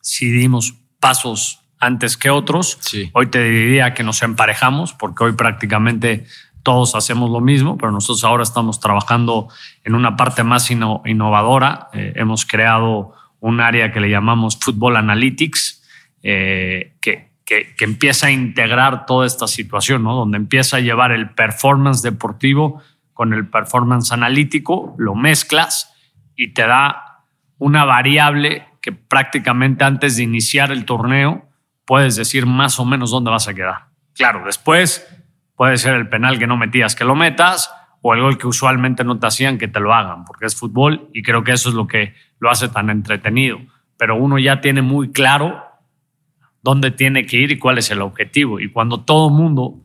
si 0.00 0.30
dimos 0.30 0.74
pasos 1.00 1.60
antes 1.78 2.16
que 2.16 2.30
otros, 2.30 2.78
hoy 3.12 3.26
te 3.26 3.42
diría 3.42 3.92
que 3.92 4.04
nos 4.04 4.22
emparejamos, 4.22 4.92
porque 4.92 5.24
hoy 5.24 5.32
prácticamente 5.32 6.26
todos 6.62 6.94
hacemos 6.94 7.30
lo 7.30 7.40
mismo, 7.40 7.76
pero 7.76 7.92
nosotros 7.92 8.24
ahora 8.24 8.42
estamos 8.42 8.80
trabajando 8.80 9.48
en 9.84 9.94
una 9.94 10.16
parte 10.16 10.44
más 10.44 10.70
innovadora. 10.70 11.88
Eh, 11.92 12.12
hemos 12.16 12.46
creado 12.46 13.14
un 13.40 13.60
área 13.60 13.92
que 13.92 14.00
le 14.00 14.08
llamamos 14.08 14.58
Football 14.58 14.96
Analytics, 14.96 15.82
eh, 16.22 16.94
que, 17.00 17.32
que, 17.44 17.74
empieza 17.80 18.28
a 18.28 18.30
integrar 18.30 19.04
toda 19.06 19.26
esta 19.26 19.46
situación, 19.46 20.04
¿no? 20.04 20.14
donde 20.14 20.38
empieza 20.38 20.76
a 20.76 20.80
llevar 20.80 21.10
el 21.12 21.30
performance 21.30 22.00
deportivo 22.00 22.80
con 23.12 23.34
el 23.34 23.48
performance 23.48 24.12
analítico, 24.12 24.94
lo 24.98 25.14
mezclas 25.14 25.92
y 26.36 26.54
te 26.54 26.66
da 26.66 27.24
una 27.58 27.84
variable 27.84 28.66
que 28.80 28.92
prácticamente 28.92 29.84
antes 29.84 30.16
de 30.16 30.22
iniciar 30.22 30.72
el 30.72 30.84
torneo 30.84 31.48
puedes 31.84 32.16
decir 32.16 32.46
más 32.46 32.78
o 32.78 32.84
menos 32.84 33.10
dónde 33.10 33.30
vas 33.30 33.48
a 33.48 33.54
quedar. 33.54 33.86
Claro, 34.14 34.44
después 34.44 35.06
puede 35.62 35.78
ser 35.78 35.94
el 35.94 36.08
penal 36.08 36.40
que 36.40 36.48
no 36.48 36.56
metías 36.56 36.96
que 36.96 37.04
lo 37.04 37.14
metas 37.14 37.72
o 38.00 38.14
el 38.14 38.20
gol 38.20 38.36
que 38.36 38.48
usualmente 38.48 39.04
no 39.04 39.20
te 39.20 39.28
hacían 39.28 39.58
que 39.58 39.68
te 39.68 39.78
lo 39.78 39.94
hagan, 39.94 40.24
porque 40.24 40.46
es 40.46 40.56
fútbol 40.56 41.08
y 41.12 41.22
creo 41.22 41.44
que 41.44 41.52
eso 41.52 41.68
es 41.68 41.76
lo 41.76 41.86
que 41.86 42.14
lo 42.40 42.50
hace 42.50 42.68
tan 42.68 42.90
entretenido. 42.90 43.60
Pero 43.96 44.16
uno 44.16 44.40
ya 44.40 44.60
tiene 44.60 44.82
muy 44.82 45.12
claro 45.12 45.64
dónde 46.62 46.90
tiene 46.90 47.26
que 47.26 47.36
ir 47.36 47.52
y 47.52 47.60
cuál 47.60 47.78
es 47.78 47.92
el 47.92 48.02
objetivo. 48.02 48.58
Y 48.58 48.72
cuando 48.72 49.04
todo 49.04 49.30
mundo 49.30 49.76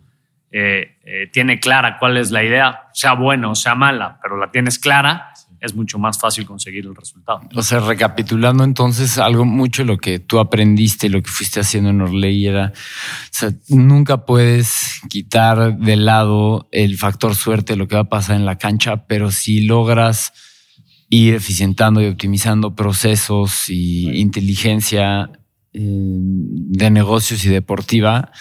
eh, 0.49 0.97
eh, 1.05 1.29
tiene 1.31 1.59
clara 1.59 1.99
cuál 1.99 2.17
es 2.17 2.31
la 2.31 2.43
idea, 2.43 2.87
sea 2.91 3.13
buena 3.13 3.47
o 3.47 3.53
sea 3.53 3.75
mala, 3.75 4.17
pero 4.23 4.35
la 4.35 4.49
tienes 4.49 4.79
clara, 4.79 5.31
es 5.59 5.75
mucho 5.75 5.97
más 5.97 6.19
fácil 6.19 6.45
conseguir 6.45 6.85
el 6.85 6.95
resultado. 6.95 7.41
O 7.55 7.63
sea, 7.63 7.79
recapitulando 7.79 8.63
entonces, 8.63 9.17
algo 9.17 9.45
mucho 9.45 9.83
lo 9.83 9.97
que 9.97 10.19
tú 10.19 10.39
aprendiste, 10.39 11.09
lo 11.09 11.21
que 11.21 11.29
fuiste 11.29 11.59
haciendo 11.59 11.89
en 11.89 12.01
Orley 12.01 12.47
era, 12.47 12.73
o 12.75 13.29
sea, 13.31 13.51
nunca 13.69 14.25
puedes 14.25 15.01
quitar 15.09 15.77
de 15.77 15.95
lado 15.95 16.67
el 16.71 16.97
factor 16.97 17.35
suerte, 17.35 17.75
lo 17.75 17.87
que 17.87 17.95
va 17.95 18.01
a 18.01 18.09
pasar 18.09 18.35
en 18.35 18.45
la 18.45 18.57
cancha, 18.57 19.07
pero 19.07 19.31
si 19.31 19.61
logras 19.61 20.33
ir 21.09 21.35
eficientando 21.35 22.01
y 22.01 22.07
optimizando 22.07 22.75
procesos 22.75 23.69
y 23.69 24.19
inteligencia 24.19 25.31
eh, 25.73 25.79
de 25.81 26.91
negocios 26.91 27.45
y 27.45 27.49
deportiva, 27.49 28.31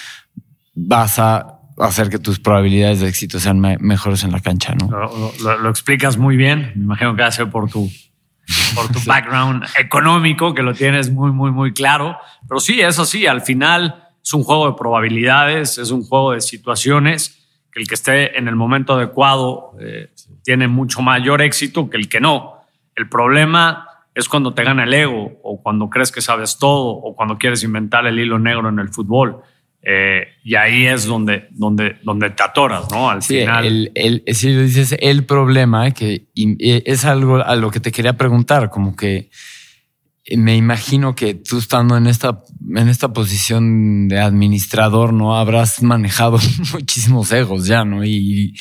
vas 0.74 1.18
a 1.18 1.56
hacer 1.78 2.08
que 2.08 2.18
tus 2.18 2.38
probabilidades 2.38 3.00
de 3.00 3.08
éxito 3.08 3.38
sean 3.38 3.60
mejores 3.60 4.24
en 4.24 4.32
la 4.32 4.40
cancha, 4.40 4.74
¿no? 4.74 4.88
Lo, 5.40 5.68
explicas 5.68 6.16
muy 6.16 6.36
bien. 6.36 6.72
Me 6.74 6.84
imagino 6.84 7.14
que 7.14 7.22
hace 7.22 7.46
por 7.46 7.70
tu, 7.70 7.90
por 8.74 8.88
tu 8.88 9.00
background 9.06 9.64
económico, 9.78 10.54
que 10.54 10.62
lo 10.62 10.74
tienes 10.74 11.10
muy, 11.10 11.32
muy, 11.32 11.50
muy 11.50 11.72
claro. 11.72 12.16
Pero 12.48 12.60
sí, 12.60 12.80
eso 12.80 13.04
sí, 13.04 13.26
al 13.26 13.42
final 13.42 14.08
es 14.22 14.32
un 14.32 14.42
juego 14.42 14.70
de 14.70 14.76
probabilidades, 14.76 15.78
es 15.78 15.90
un 15.90 16.02
juego 16.02 16.32
de 16.32 16.40
situaciones, 16.40 17.46
que 17.70 17.80
el 17.80 17.88
que 17.88 17.94
esté 17.94 18.38
en 18.38 18.48
el 18.48 18.56
momento 18.56 18.94
adecuado 18.94 19.72
eh, 19.80 20.10
tiene 20.42 20.68
mucho 20.68 21.02
mayor 21.02 21.42
éxito 21.42 21.90
que 21.90 21.98
el 21.98 22.08
que 22.08 22.20
no. 22.20 22.62
El 22.94 23.08
problema 23.08 23.86
es 24.14 24.30
cuando 24.30 24.54
te 24.54 24.64
gana 24.64 24.84
el 24.84 24.94
ego, 24.94 25.38
o 25.42 25.62
cuando 25.62 25.90
crees 25.90 26.10
que 26.10 26.22
sabes 26.22 26.58
todo, 26.58 26.88
o 26.88 27.14
cuando 27.14 27.36
quieres 27.36 27.62
inventar 27.62 28.06
el 28.06 28.18
hilo 28.18 28.38
negro 28.38 28.70
en 28.70 28.78
el 28.78 28.88
fútbol. 28.88 29.42
Eh, 29.88 30.27
y 30.42 30.57
ahí 30.57 30.87
es 30.87 31.05
donde, 31.05 31.46
donde, 31.53 31.99
donde 32.03 32.31
te 32.31 32.42
atoras, 32.42 32.90
¿no? 32.90 33.09
Al 33.09 33.22
final. 33.22 33.64
El, 33.64 33.92
el, 33.94 34.35
si 34.35 34.53
dices 34.53 34.96
el 34.99 35.25
problema, 35.25 35.92
que 35.92 36.27
es 36.35 37.05
algo 37.05 37.37
a 37.37 37.55
lo 37.55 37.70
que 37.70 37.79
te 37.79 37.92
quería 37.92 38.16
preguntar, 38.16 38.68
como 38.68 38.96
que 38.96 39.31
me 40.35 40.57
imagino 40.57 41.14
que 41.14 41.35
tú 41.35 41.59
estando 41.59 41.96
en 41.96 42.09
esta, 42.09 42.42
en 42.75 42.88
esta 42.88 43.12
posición 43.12 44.09
de 44.09 44.18
administrador, 44.18 45.12
¿no? 45.12 45.37
Habrás 45.37 45.81
manejado 45.85 46.40
muchísimos 46.72 47.31
egos 47.31 47.66
ya, 47.66 47.85
¿no? 47.85 48.05
Y 48.05 48.59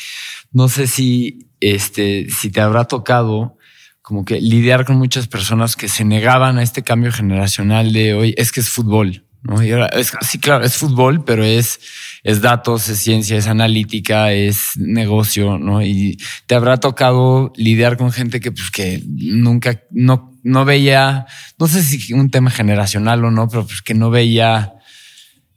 no 0.52 0.70
sé 0.70 0.86
si, 0.86 1.48
este, 1.60 2.30
si 2.30 2.52
te 2.52 2.62
habrá 2.62 2.86
tocado 2.86 3.58
como 4.04 4.26
que 4.26 4.40
lidiar 4.40 4.86
con 4.86 4.98
muchas 4.98 5.28
personas 5.28 5.76
que 5.76 5.88
se 5.88 6.06
negaban 6.06 6.60
a 6.60 6.64
este 6.64 6.84
cambio 6.84 7.12
generacional 7.12 7.92
de 7.94 8.14
hoy, 8.14 8.36
es 8.38 8.52
que 8.52 8.60
es 8.60 8.70
fútbol, 8.70 9.26
¿no? 9.46 9.64
Y 9.64 9.72
ahora, 9.72 9.88
es, 9.88 10.12
sí, 10.22 10.40
claro, 10.40 10.66
es 10.66 10.76
fútbol, 10.76 11.24
pero 11.24 11.44
es, 11.44 11.80
es 12.24 12.42
datos, 12.42 12.90
es 12.90 13.00
ciencia, 13.00 13.38
es 13.38 13.48
analítica, 13.48 14.34
es 14.34 14.72
negocio, 14.76 15.58
¿no? 15.60 15.84
Y 15.84 16.18
te 16.48 16.56
habrá 16.56 16.80
tocado 16.80 17.54
lidiar 17.56 17.98
con 17.98 18.12
gente 18.12 18.40
que, 18.40 18.52
pues, 18.52 18.72
que 18.72 19.04
nunca, 19.06 19.84
no, 19.92 20.34
no 20.44 20.66
veía, 20.66 21.28
no 21.60 21.68
sé 21.68 21.84
si 21.84 22.14
un 22.14 22.32
tema 22.32 22.50
generacional 22.50 23.24
o 23.24 23.32
no, 23.32 23.48
pero 23.48 23.66
pues 23.66 23.82
que 23.82 23.94
no 23.94 24.10
veía 24.10 24.74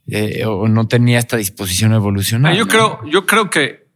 eh, 0.07 0.45
o 0.45 0.67
no 0.67 0.87
tenía 0.87 1.17
esta 1.17 1.37
disposición 1.37 1.93
evolucional. 1.93 2.55
Yo 2.55 2.67
creo, 2.67 2.99
yo 3.09 3.25
creo 3.25 3.49
que, 3.49 3.87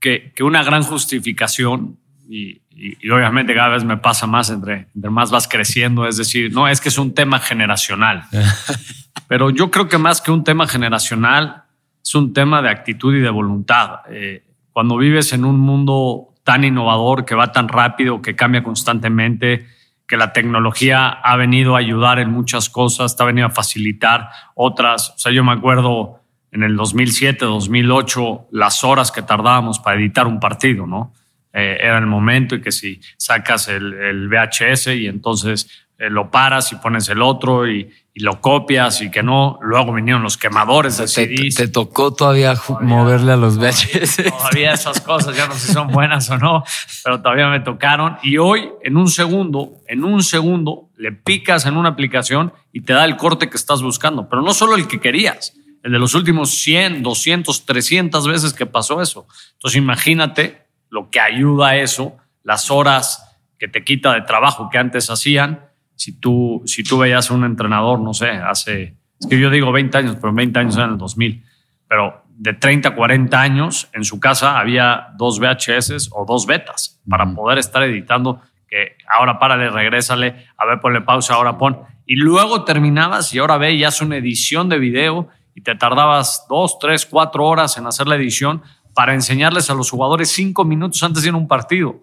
que, 0.00 0.32
que 0.34 0.44
una 0.44 0.62
gran 0.62 0.82
justificación 0.82 1.98
y, 2.28 2.62
y, 2.70 3.10
obviamente 3.10 3.54
cada 3.54 3.68
vez 3.68 3.84
me 3.84 3.96
pasa 3.96 4.26
más 4.26 4.50
entre, 4.50 4.88
entre 4.94 5.10
más 5.10 5.30
vas 5.30 5.48
creciendo, 5.48 6.06
es 6.06 6.16
decir, 6.16 6.52
no, 6.52 6.68
es 6.68 6.80
que 6.80 6.88
es 6.88 6.98
un 6.98 7.14
tema 7.14 7.38
generacional. 7.38 8.24
Pero 9.28 9.50
yo 9.50 9.70
creo 9.70 9.88
que 9.88 9.98
más 9.98 10.20
que 10.20 10.30
un 10.30 10.44
tema 10.44 10.66
generacional, 10.66 11.64
es 12.02 12.14
un 12.14 12.32
tema 12.32 12.62
de 12.62 12.70
actitud 12.70 13.14
y 13.16 13.20
de 13.20 13.30
voluntad. 13.30 14.00
Eh, 14.10 14.44
cuando 14.72 14.96
vives 14.96 15.32
en 15.32 15.44
un 15.44 15.58
mundo 15.58 16.34
tan 16.44 16.62
innovador, 16.62 17.24
que 17.24 17.34
va 17.34 17.50
tan 17.50 17.66
rápido, 17.66 18.22
que 18.22 18.36
cambia 18.36 18.62
constantemente, 18.62 19.66
que 20.06 20.16
la 20.16 20.32
tecnología 20.32 21.08
ha 21.08 21.36
venido 21.36 21.74
a 21.74 21.80
ayudar 21.80 22.20
en 22.20 22.30
muchas 22.30 22.70
cosas, 22.70 23.16
te 23.16 23.22
ha 23.22 23.26
venido 23.26 23.48
a 23.48 23.50
facilitar 23.50 24.30
otras. 24.54 25.10
O 25.10 25.18
sea, 25.18 25.32
yo 25.32 25.42
me 25.42 25.52
acuerdo 25.52 26.20
en 26.52 26.62
el 26.62 26.76
2007, 26.76 27.44
2008, 27.44 28.48
las 28.52 28.84
horas 28.84 29.10
que 29.10 29.22
tardábamos 29.22 29.80
para 29.80 29.98
editar 29.98 30.28
un 30.28 30.38
partido, 30.38 30.86
¿no? 30.86 31.12
Eh, 31.58 31.78
era 31.80 31.96
el 31.96 32.06
momento 32.06 32.54
y 32.54 32.60
que 32.60 32.70
si 32.70 33.00
sacas 33.16 33.68
el, 33.68 33.94
el 33.94 34.28
VHS 34.28 34.88
y 34.88 35.06
entonces 35.06 35.86
eh, 35.98 36.10
lo 36.10 36.30
paras 36.30 36.70
y 36.72 36.76
pones 36.76 37.08
el 37.08 37.22
otro 37.22 37.66
y, 37.66 37.90
y, 38.12 38.20
lo 38.20 38.42
copias 38.42 39.00
y 39.00 39.10
que 39.10 39.22
no. 39.22 39.58
Luego 39.62 39.94
vinieron 39.94 40.22
los 40.22 40.36
quemadores 40.36 40.98
de 40.98 41.08
CDs. 41.08 41.54
Te, 41.54 41.68
tocó 41.68 42.12
todavía, 42.12 42.54
moverle 42.82 43.32
a 43.32 43.36
los 43.38 43.56
VHS. 43.56 44.24
Todavía 44.28 44.74
esas 44.74 45.00
cosas, 45.00 45.34
ya 45.34 45.46
no 45.46 45.54
sé 45.54 45.68
si 45.68 45.72
son 45.72 45.88
buenas 45.92 46.28
o 46.28 46.36
no, 46.36 46.62
pero 47.02 47.22
todavía 47.22 47.48
me 47.48 47.60
tocaron. 47.60 48.18
Y 48.22 48.36
hoy, 48.36 48.68
en 48.82 48.98
un 48.98 49.08
segundo, 49.08 49.72
en 49.88 50.04
un 50.04 50.22
segundo, 50.22 50.90
le 50.98 51.12
picas 51.12 51.64
en 51.64 51.78
una 51.78 51.88
aplicación 51.88 52.52
y 52.70 52.82
te 52.82 52.92
da 52.92 53.06
el 53.06 53.16
corte 53.16 53.48
que 53.48 53.56
estás 53.56 53.80
buscando. 53.80 54.28
Pero 54.28 54.42
no 54.42 54.52
solo 54.52 54.76
el 54.76 54.86
que 54.88 55.00
querías, 55.00 55.54
el 55.82 55.92
de 55.92 55.98
los 55.98 56.14
últimos 56.14 56.50
100, 56.50 57.02
200, 57.02 57.64
300 57.64 58.28
veces 58.28 58.52
que 58.52 58.66
pasó 58.66 59.00
eso. 59.00 59.26
Entonces 59.54 59.78
imagínate 59.78 60.65
lo 60.90 61.10
que 61.10 61.20
ayuda 61.20 61.68
a 61.68 61.76
eso, 61.76 62.16
las 62.42 62.70
horas 62.70 63.38
que 63.58 63.68
te 63.68 63.84
quita 63.84 64.14
de 64.14 64.22
trabajo 64.22 64.68
que 64.70 64.78
antes 64.78 65.10
hacían. 65.10 65.60
Si 65.94 66.12
tú, 66.12 66.62
si 66.66 66.82
tú 66.82 66.98
veías 66.98 67.30
a 67.30 67.34
un 67.34 67.44
entrenador, 67.44 68.00
no 68.00 68.12
sé, 68.12 68.30
hace, 68.30 68.96
es 69.18 69.26
que 69.28 69.38
yo 69.38 69.50
digo 69.50 69.72
20 69.72 69.96
años, 69.96 70.16
pero 70.20 70.32
20 70.32 70.58
años 70.58 70.76
en 70.76 70.90
el 70.90 70.98
2000, 70.98 71.44
pero 71.88 72.22
de 72.28 72.52
30 72.52 72.90
a 72.90 72.94
40 72.94 73.40
años 73.40 73.88
en 73.92 74.04
su 74.04 74.20
casa 74.20 74.58
había 74.58 75.08
dos 75.16 75.40
VHS 75.40 76.10
o 76.12 76.26
dos 76.26 76.46
betas 76.46 77.00
para 77.08 77.26
poder 77.34 77.58
estar 77.58 77.82
editando, 77.82 78.42
que 78.68 78.96
ahora 79.08 79.38
párale, 79.38 79.70
regrésale, 79.70 80.46
a 80.58 80.66
ver, 80.66 80.80
ponle 80.80 81.00
pausa, 81.00 81.34
ahora 81.34 81.56
pon. 81.56 81.80
Y 82.04 82.16
luego 82.16 82.64
terminabas 82.64 83.32
y 83.32 83.38
ahora 83.38 83.56
ve, 83.56 83.78
ya 83.78 83.88
es 83.88 84.00
una 84.02 84.16
edición 84.16 84.68
de 84.68 84.78
video 84.78 85.28
y 85.54 85.62
te 85.62 85.74
tardabas 85.74 86.46
dos, 86.48 86.78
tres, 86.78 87.06
cuatro 87.06 87.46
horas 87.46 87.78
en 87.78 87.86
hacer 87.86 88.06
la 88.06 88.16
edición 88.16 88.62
para 88.96 89.12
enseñarles 89.12 89.68
a 89.68 89.74
los 89.74 89.90
jugadores 89.90 90.30
cinco 90.30 90.64
minutos 90.64 91.02
antes 91.02 91.22
de 91.22 91.28
ir 91.28 91.34
a 91.34 91.36
un 91.36 91.46
partido. 91.46 92.00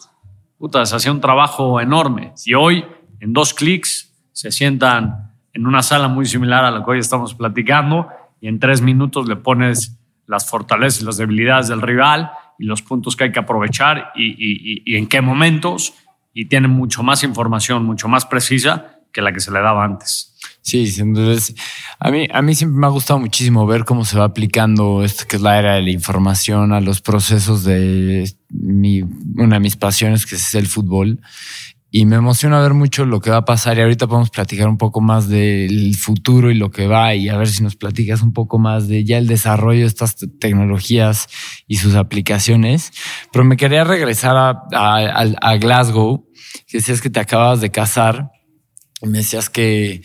Puta, 0.60 0.86
se 0.86 0.96
hacía 0.96 1.12
un 1.12 1.20
trabajo 1.20 1.82
enorme. 1.82 2.34
Y 2.46 2.54
hoy 2.54 2.86
en 3.20 3.34
dos 3.34 3.56
clics 3.56 4.14
se 4.32 4.52
sientan 4.52 5.34
en 5.54 5.66
una 5.66 5.82
sala 5.82 6.08
muy 6.08 6.28
similar 6.28 6.64
a 6.64 6.70
la 6.70 6.86
que 6.86 6.92
hoy 6.92 7.00
estamos 7.00 7.34
platicando 7.34 8.10
y 8.40 8.48
en 8.48 8.60
tres 8.60 8.82
minutos 8.82 9.28
le 9.28 9.36
pones 9.38 9.98
las 10.28 10.48
fortalezas 10.48 11.02
y 11.02 11.06
las 11.06 11.18
debilidades 11.18 11.68
del 11.68 11.82
rival 11.82 12.32
y 12.60 12.66
los 12.66 12.84
puntos 12.84 13.16
que 13.16 13.24
hay 13.24 13.32
que 13.32 13.40
aprovechar 13.40 14.12
y, 14.16 14.96
en 14.96 15.08
qué 15.08 15.20
momentos 15.20 15.96
y 16.32 16.46
tiene 16.46 16.68
mucho 16.68 17.02
más 17.02 17.24
información, 17.24 17.86
mucho 17.86 18.08
más 18.08 18.28
precisa 18.28 19.00
que 19.12 19.24
la 19.24 19.34
que 19.34 19.40
se 19.40 19.52
le 19.52 19.62
daba 19.62 19.84
antes. 19.84 20.33
Sí, 20.64 20.90
entonces 20.98 21.56
a 22.00 22.10
mí, 22.10 22.26
a 22.32 22.42
mí 22.42 22.56
siempre 22.56 22.80
me 22.80 22.88
ha 22.88 22.90
gustado 22.90 23.20
muchísimo 23.20 23.68
ver 23.68 23.84
cómo 23.84 24.06
se 24.06 24.18
va 24.18 24.24
aplicando 24.24 25.04
esto 25.04 25.26
que 25.28 25.36
es 25.36 25.42
la 25.42 25.60
era 25.60 25.76
de 25.76 25.82
la 25.82 25.92
información 25.92 26.72
a 26.72 26.80
los 26.80 27.02
procesos 27.02 27.66
de 27.66 28.32
mi, 28.50 29.02
una 29.02 29.58
de 29.58 29.60
mis 29.60 29.76
pasiones, 29.76 30.26
que 30.26 30.36
es 30.36 30.56
el 30.56 30.68
fútbol. 30.68 31.20
Y 31.92 32.06
me 32.06 32.16
emociona 32.16 32.62
ver 32.62 32.74
mucho 32.74 33.06
lo 33.06 33.20
que 33.20 33.30
va 33.30 33.38
a 33.38 33.46
pasar. 33.46 33.78
Y 33.78 33.82
ahorita 33.82 34.08
podemos 34.08 34.30
platicar 34.30 34.70
un 34.70 34.78
poco 34.78 35.02
más 35.02 35.28
del 35.28 35.96
futuro 35.96 36.50
y 36.50 36.56
lo 36.56 36.72
que 36.72 36.88
va 36.88 37.14
y 37.14 37.28
a 37.28 37.38
ver 37.38 37.50
si 37.50 37.62
nos 37.62 37.76
platicas 37.76 38.22
un 38.22 38.32
poco 38.32 38.58
más 38.58 38.88
de 38.88 39.04
ya 39.04 39.18
el 39.18 39.28
desarrollo 39.28 39.82
de 39.82 39.88
estas 39.88 40.16
tecnologías 40.40 41.28
y 41.68 41.76
sus 41.76 41.94
aplicaciones. 41.96 42.94
Pero 43.34 43.44
me 43.44 43.58
quería 43.58 43.84
regresar 43.84 44.38
a, 44.38 44.64
a, 44.74 45.26
a 45.42 45.58
Glasgow, 45.58 46.26
que 46.68 46.78
decías 46.78 47.02
que 47.02 47.10
te 47.10 47.20
acabas 47.20 47.60
de 47.60 47.70
casar 47.70 48.32
me 49.06 49.20
decías 49.20 49.50
que 49.50 50.02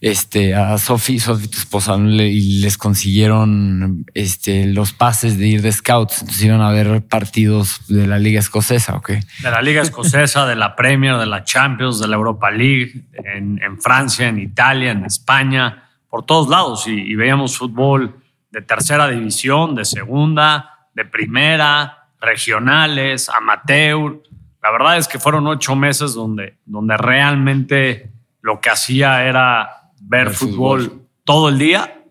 este, 0.00 0.54
a 0.54 0.76
Sofi, 0.78 1.18
Sofi, 1.18 1.48
tu 1.48 1.58
esposa, 1.58 1.96
y 1.96 2.60
les 2.60 2.76
consiguieron 2.76 4.04
este, 4.14 4.66
los 4.66 4.92
pases 4.92 5.38
de 5.38 5.46
ir 5.46 5.62
de 5.62 5.72
scouts. 5.72 6.20
Entonces 6.20 6.44
iban 6.44 6.60
a 6.60 6.70
ver 6.70 7.02
partidos 7.06 7.86
de 7.88 8.06
la 8.06 8.18
Liga 8.18 8.40
Escocesa, 8.40 8.96
¿o 8.96 9.02
qué? 9.02 9.20
De 9.42 9.50
la 9.50 9.62
Liga 9.62 9.82
Escocesa, 9.82 10.46
de 10.46 10.56
la 10.56 10.76
Premier, 10.76 11.16
de 11.16 11.26
la 11.26 11.44
Champions, 11.44 11.98
de 11.98 12.08
la 12.08 12.16
Europa 12.16 12.50
League, 12.50 13.04
en, 13.12 13.80
Francia, 13.80 14.28
en 14.28 14.38
Italia, 14.38 14.90
en 14.90 15.04
España, 15.04 15.88
por 16.08 16.24
todos 16.24 16.48
lados. 16.48 16.86
Y, 16.86 17.14
veíamos 17.14 17.56
fútbol 17.56 18.16
de 18.50 18.60
tercera 18.60 19.08
división, 19.08 19.74
de 19.74 19.84
segunda, 19.84 20.88
de 20.94 21.04
primera, 21.04 22.08
regionales, 22.20 23.28
amateur. 23.30 24.20
La 24.62 24.70
verdad 24.70 24.98
es 24.98 25.08
que 25.08 25.18
fueron 25.18 25.46
ocho 25.46 25.74
meses 25.74 26.12
donde, 26.12 26.58
donde 26.66 26.96
realmente 26.96 28.11
lo 28.42 28.60
que 28.60 28.70
hacía 28.70 29.24
era 29.24 29.90
ver 30.00 30.30
fútbol, 30.30 31.08
todo 31.24 31.48
el 31.48 31.58
día 31.58 32.04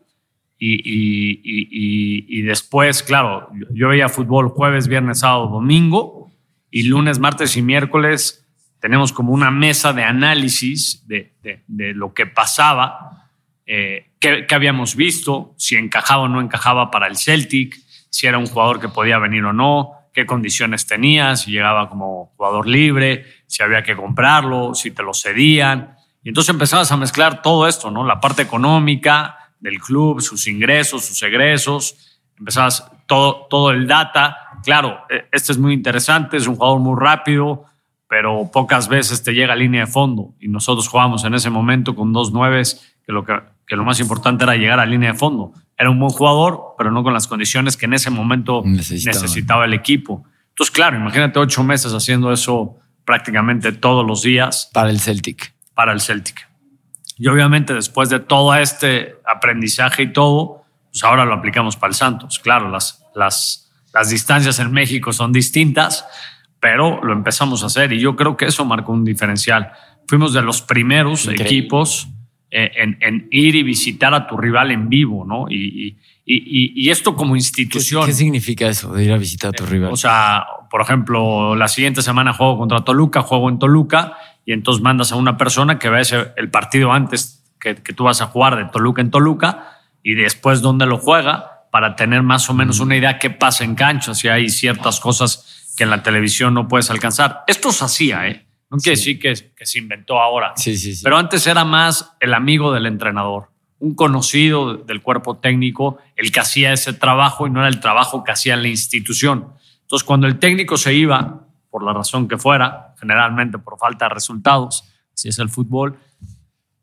y, 0.57 2.41
después, 2.41 3.03
claro, 3.03 3.49
yo 3.71 3.89
veía 3.89 4.09
fútbol 4.09 4.49
jueves, 4.49 4.87
viernes, 4.87 5.19
sábado, 5.19 5.47
domingo 5.47 6.31
y 6.71 6.83
lunes, 6.83 7.19
martes 7.19 7.55
y 7.57 7.61
miércoles 7.61 8.41
tenemos 8.81 9.13
como 9.13 9.31
una 9.31 9.51
mesa 9.51 9.93
de 9.93 10.03
análisis 10.03 11.07
de, 11.07 11.31
lo 11.67 12.15
que 12.15 12.25
pasaba, 12.25 13.29
eh, 13.67 14.09
qué, 14.19 14.47
habíamos 14.49 14.95
visto, 14.95 15.53
si 15.55 15.75
encajaba 15.75 16.23
o 16.23 16.27
no 16.27 16.41
encajaba 16.41 16.89
para 16.89 17.05
el 17.05 17.15
Celtic, 17.15 17.77
si 18.09 18.25
era 18.25 18.39
un 18.39 18.47
jugador 18.47 18.81
que 18.81 18.89
podía 18.89 19.19
venir 19.19 19.45
o 19.45 19.53
no, 19.53 19.91
qué 20.13 20.25
condiciones 20.25 20.87
tenía, 20.87 21.35
si 21.35 21.51
llegaba 21.51 21.89
como 21.89 22.33
jugador 22.35 22.67
libre, 22.67 23.25
si 23.45 23.61
había 23.61 23.83
que 23.83 23.95
comprarlo, 23.95 24.73
si 24.73 24.89
te 24.89 25.03
lo 25.03 25.13
cedían. 25.13 25.95
Y 26.23 26.29
entonces 26.29 26.49
empezabas 26.49 26.91
a 26.91 26.97
mezclar 26.97 27.41
todo 27.41 27.67
esto, 27.67 27.89
¿no? 27.89 28.05
La 28.05 28.19
parte 28.19 28.41
económica 28.41 29.53
del 29.59 29.79
club, 29.79 30.21
sus 30.21 30.47
ingresos, 30.47 31.05
sus 31.05 31.21
egresos, 31.23 32.19
empezabas 32.37 32.91
todo, 33.07 33.47
todo 33.49 33.71
el 33.71 33.87
data. 33.87 34.37
Claro, 34.63 34.99
e, 35.09 35.25
este 35.31 35.51
es 35.51 35.57
muy 35.57 35.73
interesante, 35.73 36.37
es 36.37 36.47
un 36.47 36.55
jugador 36.55 36.79
muy 36.79 36.99
rápido, 36.99 37.65
pero 38.07 38.49
pocas 38.51 38.87
veces 38.87 39.23
te 39.23 39.33
llega 39.33 39.53
a 39.53 39.55
línea 39.55 39.85
de 39.85 39.91
fondo. 39.91 40.35
Y 40.39 40.47
nosotros 40.47 40.87
jugábamos 40.87 41.23
en 41.23 41.33
ese 41.33 41.49
momento 41.49 41.95
con 41.95 42.13
dos 42.13 42.31
nueves, 42.31 42.95
que 43.05 43.11
lo, 43.11 43.25
que, 43.25 43.33
que 43.65 43.75
lo 43.75 43.83
más 43.83 43.99
importante 43.99 44.43
era 44.43 44.55
llegar 44.55 44.79
a 44.79 44.85
línea 44.85 45.13
de 45.13 45.17
fondo. 45.17 45.53
Era 45.75 45.89
un 45.89 45.99
buen 45.99 46.11
jugador, 46.11 46.75
pero 46.77 46.91
no 46.91 47.03
con 47.03 47.13
las 47.13 47.27
condiciones 47.27 47.77
que 47.77 47.85
en 47.85 47.93
ese 47.93 48.11
momento 48.11 48.61
necesitaba 48.63 49.65
el 49.65 49.73
equipo. 49.73 50.23
Entonces, 50.49 50.71
claro, 50.71 50.97
imagínate 50.97 51.39
ocho 51.39 51.63
meses 51.63 51.93
haciendo 51.93 52.31
eso 52.31 52.77
prácticamente 53.05 53.71
todos 53.71 54.05
los 54.05 54.21
días. 54.21 54.69
Para 54.73 54.91
el 54.91 54.99
Celtic 54.99 55.55
para 55.81 55.93
el 55.93 55.99
Celtic. 55.99 56.47
Y 57.17 57.27
obviamente 57.27 57.73
después 57.73 58.07
de 58.09 58.19
todo 58.19 58.53
este 58.53 59.15
aprendizaje 59.25 60.03
y 60.03 60.13
todo, 60.13 60.63
pues 60.91 61.03
ahora 61.03 61.25
lo 61.25 61.33
aplicamos 61.33 61.75
para 61.75 61.89
el 61.89 61.95
Santos. 61.95 62.37
Claro, 62.37 62.69
las, 62.69 63.03
las, 63.15 63.71
las 63.91 64.11
distancias 64.11 64.59
en 64.59 64.71
México 64.71 65.11
son 65.11 65.31
distintas, 65.31 66.05
pero 66.59 67.03
lo 67.03 67.13
empezamos 67.13 67.63
a 67.63 67.65
hacer 67.65 67.93
y 67.93 67.99
yo 67.99 68.15
creo 68.15 68.37
que 68.37 68.45
eso 68.45 68.63
marcó 68.63 68.91
un 68.91 69.03
diferencial. 69.03 69.71
Fuimos 70.07 70.33
de 70.33 70.43
los 70.43 70.61
primeros 70.61 71.27
equipos 71.27 72.09
eh, 72.51 72.69
en, 72.75 73.27
ir 73.31 73.55
y 73.55 73.63
visitar 73.63 74.13
a 74.13 74.27
tu 74.27 74.37
rival 74.37 74.69
en 74.69 74.87
vivo, 74.87 75.25
¿no? 75.25 75.49
Y, 75.49 75.97
y, 76.23 76.73
y, 76.75 76.89
esto 76.91 77.15
como 77.15 77.35
institución. 77.35 78.05
¿Qué, 78.05 78.13
significa 78.13 78.67
eso 78.67 78.93
de 78.93 79.03
ir 79.03 79.11
a 79.11 79.17
visitar 79.17 79.49
a 79.49 79.53
tu 79.53 79.65
rival? 79.65 79.91
O 79.91 79.97
sea, 79.97 80.45
por 80.69 80.81
ejemplo, 80.81 81.55
la 81.55 81.67
siguiente 81.67 82.03
semana 82.03 82.33
juego 82.33 82.59
contra 82.59 82.81
Toluca, 82.81 83.23
juego 83.23 83.49
en 83.49 83.57
Toluca 83.57 84.15
y 84.45 84.53
entonces 84.53 84.81
mandas 84.81 85.11
a 85.11 85.15
una 85.15 85.37
persona 85.37 85.79
que 85.79 85.89
vea 85.89 86.01
el 86.35 86.49
partido 86.49 86.91
antes 86.91 87.41
que, 87.61 87.75
tú 87.75 88.03
vas 88.05 88.21
a 88.21 88.25
jugar 88.25 88.57
de 88.57 88.65
Toluca 88.65 89.01
en 89.01 89.11
Toluca 89.11 89.79
y 90.03 90.15
después 90.15 90.61
dónde 90.61 90.85
lo 90.85 90.97
juega 90.97 91.67
para 91.71 91.95
tener 91.95 92.23
más 92.23 92.49
o 92.49 92.53
menos 92.53 92.79
una 92.79 92.97
idea 92.97 93.19
qué 93.19 93.29
pasa 93.29 93.63
en 93.63 93.75
cancha, 93.75 94.13
si 94.13 94.27
hay 94.27 94.49
ciertas 94.49 94.99
cosas 94.99 95.73
que 95.77 95.83
en 95.83 95.89
la 95.89 96.03
televisión 96.03 96.53
no 96.53 96.67
puedes 96.67 96.89
alcanzar. 96.89 97.43
Esto 97.47 97.71
se 97.71 97.85
hacía, 97.85 98.27
¿eh? 98.27 98.45
No 98.69 98.77
quiere 98.77 98.97
decir 98.97 99.19
que, 99.19 99.33
que, 99.55 99.65
se 99.65 99.79
inventó 99.79 100.19
ahora. 100.19 100.53
Sí, 100.55 100.77
sí, 100.77 100.95
sí. 100.95 101.03
Pero 101.03 101.17
antes 101.17 101.45
era 101.45 101.63
más 101.65 102.13
el 102.19 102.33
amigo 102.33 102.73
del 102.73 102.85
entrenador, 102.85 103.49
un 103.79 103.95
conocido 103.95 104.75
del 104.75 105.01
cuerpo 105.01 105.37
técnico, 105.37 105.97
el 106.15 106.31
que 106.31 106.39
hacía 106.39 106.73
ese 106.73 106.93
trabajo 106.93 107.47
y 107.47 107.49
no 107.49 107.59
era 107.59 107.67
el 107.67 107.79
trabajo 107.79 108.23
que 108.23 108.31
hacía 108.31 108.55
la 108.55 108.69
institución. 108.69 109.53
Entonces, 109.81 110.05
cuando 110.05 110.27
el 110.27 110.39
técnico 110.39 110.77
se 110.77 110.93
iba, 110.93 111.47
por 111.71 111.83
la 111.83 111.93
razón 111.93 112.27
que 112.27 112.37
fuera, 112.37 112.93
generalmente 112.99 113.57
por 113.57 113.79
falta 113.79 114.05
de 114.05 114.13
resultados, 114.13 114.83
si 115.13 115.29
es 115.29 115.39
el 115.39 115.49
fútbol, 115.49 115.97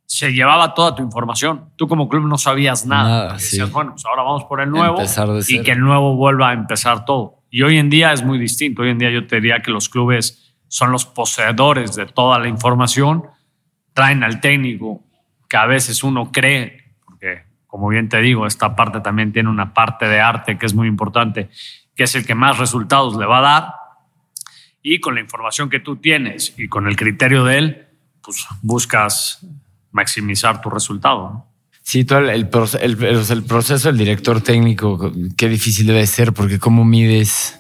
se 0.07 0.33
llevaba 0.33 0.73
toda 0.73 0.95
tu 0.95 1.03
información. 1.03 1.71
Tú 1.77 1.87
como 1.87 2.09
club 2.09 2.27
no 2.27 2.39
sabías 2.39 2.87
nada. 2.87 3.35
decías, 3.35 3.71
bueno, 3.71 3.93
pues 3.93 4.07
ahora 4.07 4.23
vamos 4.23 4.45
por 4.45 4.63
el 4.63 4.71
nuevo 4.71 4.99
y 5.47 5.63
que 5.63 5.73
el 5.73 5.81
nuevo 5.81 6.17
vuelva 6.17 6.49
a 6.51 6.53
empezar 6.55 7.05
todo. 7.05 7.43
Y 7.51 7.63
hoy 7.63 7.77
en 7.77 7.91
día 7.91 8.13
es 8.13 8.25
muy 8.25 8.39
distinto. 8.39 8.83
Hoy 8.83 8.91
en 8.91 8.99
día 8.99 9.11
yo 9.11 9.27
te 9.27 9.37
diría 9.37 9.61
que 9.61 9.71
los 9.71 9.91
clubes 9.91 10.55
son 10.67 10.93
los 10.93 11.05
poseedores 11.05 11.95
de 11.95 12.07
toda 12.07 12.39
la 12.39 12.49
información, 12.49 13.25
traen 13.93 14.25
al 14.25 14.41
técnico 14.41 15.03
que 15.49 15.57
a 15.57 15.67
veces 15.67 16.03
uno 16.03 16.31
cree, 16.33 16.95
porque 17.05 17.45
como 17.67 17.89
bien 17.89 18.09
te 18.09 18.19
digo, 18.21 18.47
esta 18.47 18.75
parte 18.75 19.01
también 19.01 19.33
tiene 19.33 19.51
una 19.51 19.75
parte 19.75 20.07
de 20.07 20.21
arte 20.21 20.59
que 20.59 20.67
es 20.67 20.75
muy 20.75 20.89
importante, 20.89 21.51
que 21.95 22.05
es 22.05 22.15
el 22.15 22.27
que 22.27 22.35
más 22.35 22.59
resultados 22.59 23.17
le 23.17 23.27
va 23.27 23.39
a 23.39 23.43
dar 23.43 23.78
y 24.83 25.01
con 25.01 25.15
la 25.15 25.21
información 25.21 25.69
que 25.71 25.81
tú 25.81 25.97
tienes 25.97 26.55
y 26.57 26.69
con 26.69 26.87
el 26.87 26.97
criterio 26.97 27.45
de 27.45 27.59
él, 27.59 27.87
pues 28.23 28.47
buscas 28.63 29.47
maximizar 29.91 30.61
tu 30.61 30.71
resultado. 30.71 31.47
Sí, 31.83 32.05
todo 32.05 32.19
el, 32.19 32.29
el, 32.29 33.05
el, 33.31 33.45
proceso 33.45 33.89
del 33.89 33.97
director 33.97 34.43
técnico, 34.43 35.11
qué 35.37 35.49
difícil 35.49 35.87
debe 35.87 36.07
ser, 36.07 36.35
porque 36.35 36.59
cómo 36.59 36.85
mides, 36.85 37.59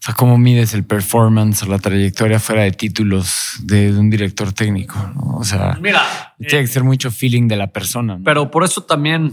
o 0.00 0.02
sea, 0.02 0.14
cómo 0.14 0.36
mides 0.36 0.74
el 0.74 0.84
performance 0.84 1.62
o 1.62 1.66
la 1.66 1.78
trayectoria 1.78 2.40
fuera 2.40 2.62
de 2.62 2.72
títulos 2.72 3.60
de, 3.62 3.92
un 3.96 4.10
director 4.10 4.52
técnico. 4.52 4.98
O 5.32 5.44
sea, 5.44 5.78
Mira, 5.80 6.02
tiene 6.38 6.64
que 6.64 6.66
ser 6.66 6.82
mucho 6.82 7.12
feeling 7.12 7.46
de 7.46 7.54
la 7.54 7.68
persona. 7.68 8.18
Pero 8.24 8.50
por 8.50 8.64
eso 8.64 8.82
también, 8.82 9.32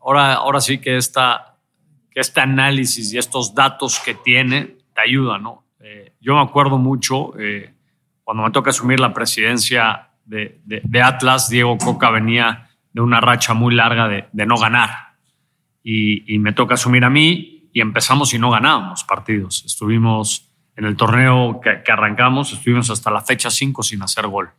ahora, 0.00 0.34
ahora 0.34 0.62
sí 0.62 0.78
que, 0.78 0.96
esta, 0.96 1.58
que 2.10 2.20
este 2.20 2.40
análisis 2.40 3.12
y 3.12 3.18
estos 3.18 3.54
datos 3.54 4.00
que 4.02 4.14
tiene 4.14 4.78
te 4.94 5.02
ayudan, 5.02 5.42
¿no? 5.42 5.61
Eh, 5.84 6.12
yo 6.20 6.36
me 6.36 6.42
acuerdo 6.42 6.78
mucho 6.78 7.36
eh, 7.40 7.74
cuando 8.22 8.44
me 8.44 8.50
toca 8.52 8.70
asumir 8.70 9.00
la 9.00 9.12
presidencia 9.12 10.10
de, 10.24 10.60
Atlas, 11.02 11.48
Diego 11.50 11.76
Coca 11.76 12.10
venía 12.10 12.70
de 12.92 13.00
una 13.00 13.20
racha 13.20 13.52
muy 13.52 13.74
larga 13.74 14.06
de, 14.08 14.46
no 14.46 14.56
ganar. 14.56 15.16
Y, 15.82 16.38
me 16.38 16.52
toca 16.52 16.74
asumir 16.74 17.04
a 17.04 17.10
mí 17.10 17.68
y 17.72 17.80
empezamos 17.80 18.32
y 18.32 18.38
no 18.38 18.50
ganábamos 18.50 19.02
partidos. 19.02 19.64
Estuvimos 19.66 20.48
en 20.76 20.84
el 20.84 20.96
torneo 20.96 21.60
que, 21.60 21.90
arrancamos, 21.90 22.52
estuvimos 22.52 22.88
hasta 22.88 23.10
la 23.10 23.20
fecha 23.20 23.50
5 23.50 23.82
sin 23.82 24.02
hacer 24.02 24.28
gol. 24.28 24.50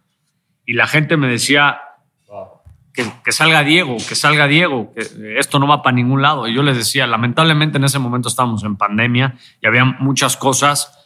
Y 0.66 0.74
la 0.74 0.88
gente 0.88 1.16
me 1.16 1.28
decía, 1.28 1.80
que, 2.94 3.06
que, 3.24 3.32
salga 3.32 3.64
Diego, 3.64 3.96
que 3.96 4.16
salga 4.16 4.48
Diego, 4.48 4.94
que 4.94 5.40
esto 5.40 5.58
no 5.58 5.68
va 5.68 5.82
para 5.82 5.96
ningún 5.96 6.22
lado. 6.22 6.48
Y 6.48 6.54
yo 6.54 6.64
les 6.64 6.76
decía, 6.76 7.08
lamentablemente 7.08 7.78
en 7.78 7.86
ese 7.86 7.98
momento 7.98 8.28
estábamos 8.28 8.64
en 8.66 8.76
pandemia 8.76 9.36
y 9.62 9.68
había 9.68 9.86
muchas 9.86 10.36
cosas 10.36 11.00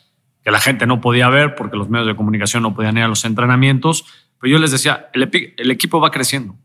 que 0.48 0.52
la 0.52 0.62
gente 0.62 0.88
no 0.88 1.02
podía 1.02 1.28
ver 1.28 1.56
porque 1.56 1.76
los 1.76 1.90
medios 1.90 2.08
de 2.08 2.16
comunicación 2.16 2.64
no 2.64 2.74
podían 2.74 2.98
ir 2.98 3.04
a 3.04 3.10
los 3.10 3.26
entrenamientos. 3.26 4.06
Pero 4.40 4.54
yo 4.54 4.60
les 4.60 4.72
decía, 4.72 5.10
el, 5.12 5.30
el 5.58 5.72
equipo 5.72 6.00
va 6.00 6.10
creciendo. 6.10 6.56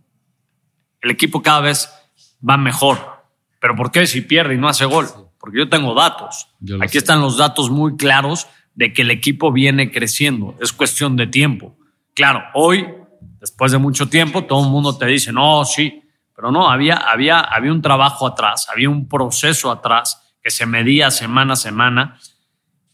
El 1.00 1.10
equipo 1.10 1.42
cada 1.42 1.62
vez 1.62 1.92
va 2.48 2.56
mejor. 2.56 3.24
¿Pero 3.58 3.74
por 3.74 3.90
qué 3.90 4.06
si 4.06 4.20
pierde 4.20 4.54
y 4.54 4.56
no 4.56 4.68
hace 4.68 4.84
gol? 4.84 5.08
Porque 5.36 5.58
yo 5.58 5.68
tengo 5.68 5.94
datos. 5.94 6.46
Aquí 6.80 6.96
están 6.96 7.20
los 7.20 7.38
datos 7.38 7.70
muy 7.70 7.96
claros 7.96 8.46
de 8.76 8.92
que 8.92 9.02
el 9.02 9.10
equipo 9.10 9.50
viene 9.50 9.90
creciendo. 9.90 10.56
Es 10.60 10.72
cuestión 10.72 11.16
de 11.16 11.26
tiempo. 11.26 11.76
Claro, 12.14 12.40
hoy, 12.54 12.86
después 13.40 13.72
de 13.72 13.78
mucho 13.78 14.08
tiempo, 14.08 14.44
todo 14.44 14.64
el 14.64 14.70
mundo 14.70 14.96
te 14.96 15.06
dice, 15.06 15.32
no, 15.32 15.64
sí, 15.64 16.04
pero 16.36 16.52
no, 16.52 16.70
había, 16.70 16.98
había, 16.98 17.40
había 17.40 17.72
un 17.72 17.82
trabajo 17.82 18.28
atrás, 18.28 18.68
había 18.72 18.88
un 18.88 19.08
proceso 19.08 19.72
atrás 19.72 20.36
que 20.40 20.52
se 20.52 20.66
medía 20.66 21.10
semana 21.10 21.54
a 21.54 21.56
semana 21.56 22.20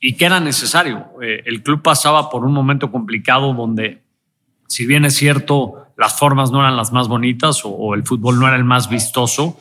y 0.00 0.14
que 0.14 0.26
era 0.26 0.40
necesario. 0.40 1.06
Eh, 1.22 1.42
el 1.46 1.62
club 1.62 1.82
pasaba 1.82 2.30
por 2.30 2.44
un 2.44 2.52
momento 2.52 2.90
complicado 2.90 3.52
donde, 3.54 4.02
si 4.66 4.87
bien 4.87 5.04
es 5.04 5.14
cierto, 5.14 5.87
las 5.96 6.18
formas 6.18 6.50
no 6.50 6.61
eran 6.61 6.76
las 6.76 6.92
más 6.92 7.08
bonitas 7.08 7.62
o, 7.64 7.94
el 7.94 8.04
fútbol 8.04 8.38
no 8.38 8.46
era 8.46 8.56
el 8.56 8.64
más 8.64 8.88
vistoso, 8.88 9.58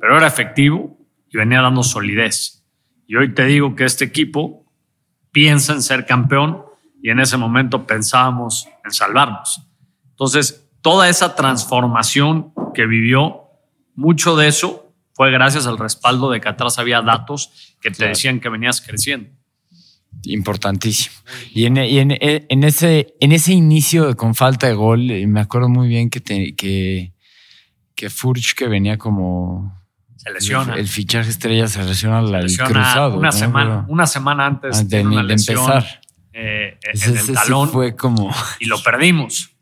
pero 0.00 0.16
era 0.16 0.26
efectivo 0.26 0.96
y 1.30 1.36
venía 1.36 1.60
dando 1.60 1.82
solidez. 1.82 2.64
Y 3.06 3.16
hoy 3.16 3.34
te 3.34 3.44
digo 3.44 3.76
que 3.76 3.84
este 3.84 4.04
equipo 4.04 4.64
piensa 5.30 5.74
en 5.74 5.82
ser 5.82 6.06
campeón 6.06 6.62
y 7.02 7.10
en 7.10 7.20
ese 7.20 7.36
momento 7.36 7.86
pensábamos 7.86 8.68
en 8.84 8.90
salvarnos. 8.90 9.60
Entonces, 10.10 10.66
toda 10.80 11.08
esa 11.08 11.36
transformación 11.36 12.52
que 12.74 12.86
vivió, 12.86 13.42
mucho 13.94 14.34
de 14.36 14.48
eso 14.48 14.92
fue 15.12 15.30
gracias 15.30 15.66
al 15.66 15.78
respaldo 15.78 16.30
de 16.30 16.40
que 16.40 16.48
atrás 16.48 16.78
había 16.78 17.02
datos 17.02 17.76
que 17.80 17.90
te 17.90 18.08
decían 18.08 18.40
que 18.40 18.48
venías 18.48 18.80
creciendo. 18.80 19.30
Importantísimo. 20.24 21.14
Y 21.54 21.66
en, 21.66 21.76
en, 21.76 22.64
ese, 22.64 23.14
en 23.20 23.32
ese 23.32 23.52
inicio 23.52 24.16
con 24.16 24.34
falta 24.34 24.66
de 24.66 24.74
gol, 24.74 25.10
eh, 25.10 25.26
me 25.26 25.40
acuerdo 25.40 25.68
muy 25.68 25.88
bien 25.88 26.10
que, 26.10 26.20
que, 26.20 27.12
que 27.94 28.10
Furch, 28.10 28.54
que 28.54 28.68
venía 28.68 28.98
como. 28.98 29.72
Se 30.16 30.30
lesiona. 30.32 30.74
El, 30.74 30.88
fichaje 30.88 31.30
estrella 31.30 31.68
se 31.68 31.82
lesiona 31.84 32.18
al 32.18 32.46
cruzado. 32.46 33.18
Una, 33.18 33.32
semana, 33.32 33.84
una 33.88 34.06
semana 34.06 34.46
antes 34.46 34.88
de, 34.88 35.00
empezar. 35.00 36.00
Eh, 36.32 36.78
en 36.82 37.16
el 37.16 37.32
talón. 37.32 37.68
fue 37.70 37.94
como. 37.94 38.34
Y 38.60 38.66
lo 38.66 38.82
perdimos. 38.82 39.55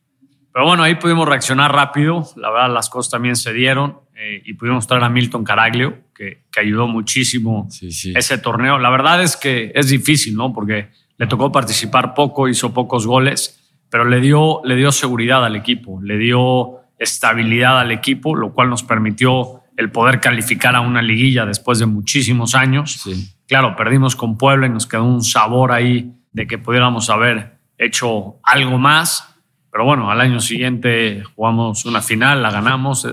Pero 0.54 0.66
bueno, 0.66 0.84
ahí 0.84 0.94
pudimos 0.94 1.26
reaccionar 1.28 1.72
rápido. 1.72 2.24
La 2.36 2.48
verdad, 2.48 2.72
las 2.72 2.88
cosas 2.88 3.10
también 3.10 3.34
se 3.34 3.52
dieron 3.52 3.98
eh, 4.14 4.40
y 4.44 4.54
pudimos 4.54 4.86
traer 4.86 5.02
a 5.02 5.08
Milton 5.08 5.42
Caraglio, 5.42 5.98
que, 6.14 6.44
que 6.52 6.60
ayudó 6.60 6.86
muchísimo 6.86 7.68
ese 7.80 8.38
torneo. 8.38 8.78
La 8.78 8.88
verdad 8.88 9.20
es 9.20 9.36
que 9.36 9.72
es 9.74 9.88
difícil, 9.88 10.36
¿no? 10.36 10.52
Porque 10.52 10.90
le 11.18 11.26
tocó 11.26 11.50
participar 11.50 12.14
poco, 12.14 12.46
hizo 12.46 12.72
pocos 12.72 13.04
goles, 13.04 13.68
pero 13.90 14.04
le 14.04 14.20
dio, 14.20 14.60
le 14.62 14.76
dio 14.76 14.92
seguridad 14.92 15.44
al 15.44 15.56
equipo, 15.56 16.00
le 16.00 16.18
dio 16.18 16.82
estabilidad 17.00 17.80
al 17.80 17.90
equipo, 17.90 18.36
lo 18.36 18.52
cual 18.52 18.70
nos 18.70 18.84
permitió 18.84 19.62
el 19.76 19.90
poder 19.90 20.20
calificar 20.20 20.76
a 20.76 20.82
una 20.82 21.02
liguilla 21.02 21.46
después 21.46 21.80
de 21.80 21.86
muchísimos 21.86 22.54
años. 22.54 23.02
Claro, 23.48 23.74
perdimos 23.74 24.14
con 24.14 24.38
Puebla 24.38 24.68
y 24.68 24.70
nos 24.70 24.86
quedó 24.86 25.02
un 25.02 25.24
sabor 25.24 25.72
ahí 25.72 26.12
de 26.30 26.46
que 26.46 26.58
pudiéramos 26.58 27.10
haber 27.10 27.58
hecho 27.76 28.36
algo 28.44 28.78
más 28.78 29.33
pero 29.74 29.86
bueno, 29.86 30.08
al 30.08 30.20
año 30.20 30.38
siguiente 30.38 31.24
jugamos 31.34 31.84
una 31.84 32.00
final, 32.00 32.40
la 32.44 32.52
ganamos. 32.52 33.08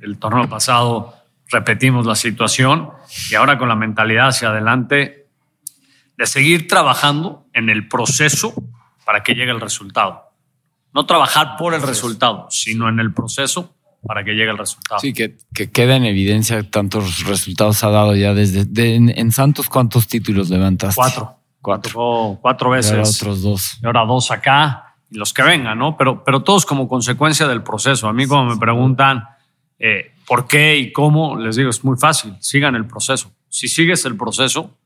El 0.00 0.18
torneo 0.18 0.48
pasado 0.48 1.14
repetimos 1.52 2.04
la 2.04 2.16
situación 2.16 2.90
y 3.30 3.36
ahora 3.36 3.58
con 3.58 3.68
la 3.68 3.76
mentalidad 3.76 4.26
hacia 4.26 4.48
adelante 4.48 5.28
de 6.18 6.26
seguir 6.26 6.66
trabajando 6.66 7.46
en 7.52 7.70
el 7.70 7.86
proceso 7.86 8.52
para 9.06 9.22
que 9.22 9.36
llegue 9.36 9.52
el 9.52 9.60
resultado. 9.60 10.32
No 10.92 11.06
trabajar 11.06 11.54
por 11.56 11.74
el 11.74 11.82
resultado, 11.82 12.48
sino 12.50 12.88
en 12.88 12.98
el 12.98 13.14
proceso 13.14 13.76
para 14.02 14.24
que 14.24 14.32
llegue 14.32 14.50
el 14.50 14.58
resultado. 14.58 14.98
Sí, 14.98 15.12
que, 15.12 15.38
que 15.54 15.70
queda 15.70 15.94
en 15.94 16.06
evidencia 16.06 16.60
tantos 16.68 17.24
resultados 17.24 17.84
ha 17.84 17.90
dado 17.90 18.16
ya 18.16 18.34
desde... 18.34 18.66
en, 18.96 19.30
Santos, 19.30 19.68
¿cuántos 19.68 20.08
títulos 20.08 20.50
levantaste? 20.50 20.96
Cuatro. 20.96 21.36
Cuatro. 21.60 22.38
Cuatro 22.42 22.70
veces. 22.70 22.90
Y 22.90 22.96
ahora 22.96 23.08
otros 23.08 23.42
dos. 23.42 23.78
Y 23.80 23.86
ahora 23.86 24.04
dos 24.06 24.32
acá 24.32 24.89
y 25.10 25.18
los 25.18 25.34
que 25.34 25.42
vengan, 25.42 25.78
¿no? 25.78 25.96
Pero, 25.96 26.22
pero 26.24 26.42
todos 26.42 26.64
como 26.64 26.88
consecuencia 26.88 27.48
del 27.48 27.62
proceso. 27.62 28.08
A 28.08 28.12
mí 28.12 28.26
cuando 28.26 28.54
me 28.54 28.60
preguntan 28.60 29.24
eh, 29.78 30.12
por 30.26 30.46
qué 30.46 30.76
y 30.76 30.92
cómo, 30.92 31.36
les 31.36 31.56
digo, 31.56 31.70
es 31.70 31.84
muy 31.84 31.96
fácil, 31.96 32.34
sigan 32.40 32.76
el 32.76 32.86
proceso. 32.86 33.32
Si 33.48 33.66
sigues 33.66 34.04
el 34.04 34.16
proceso, 34.16 34.78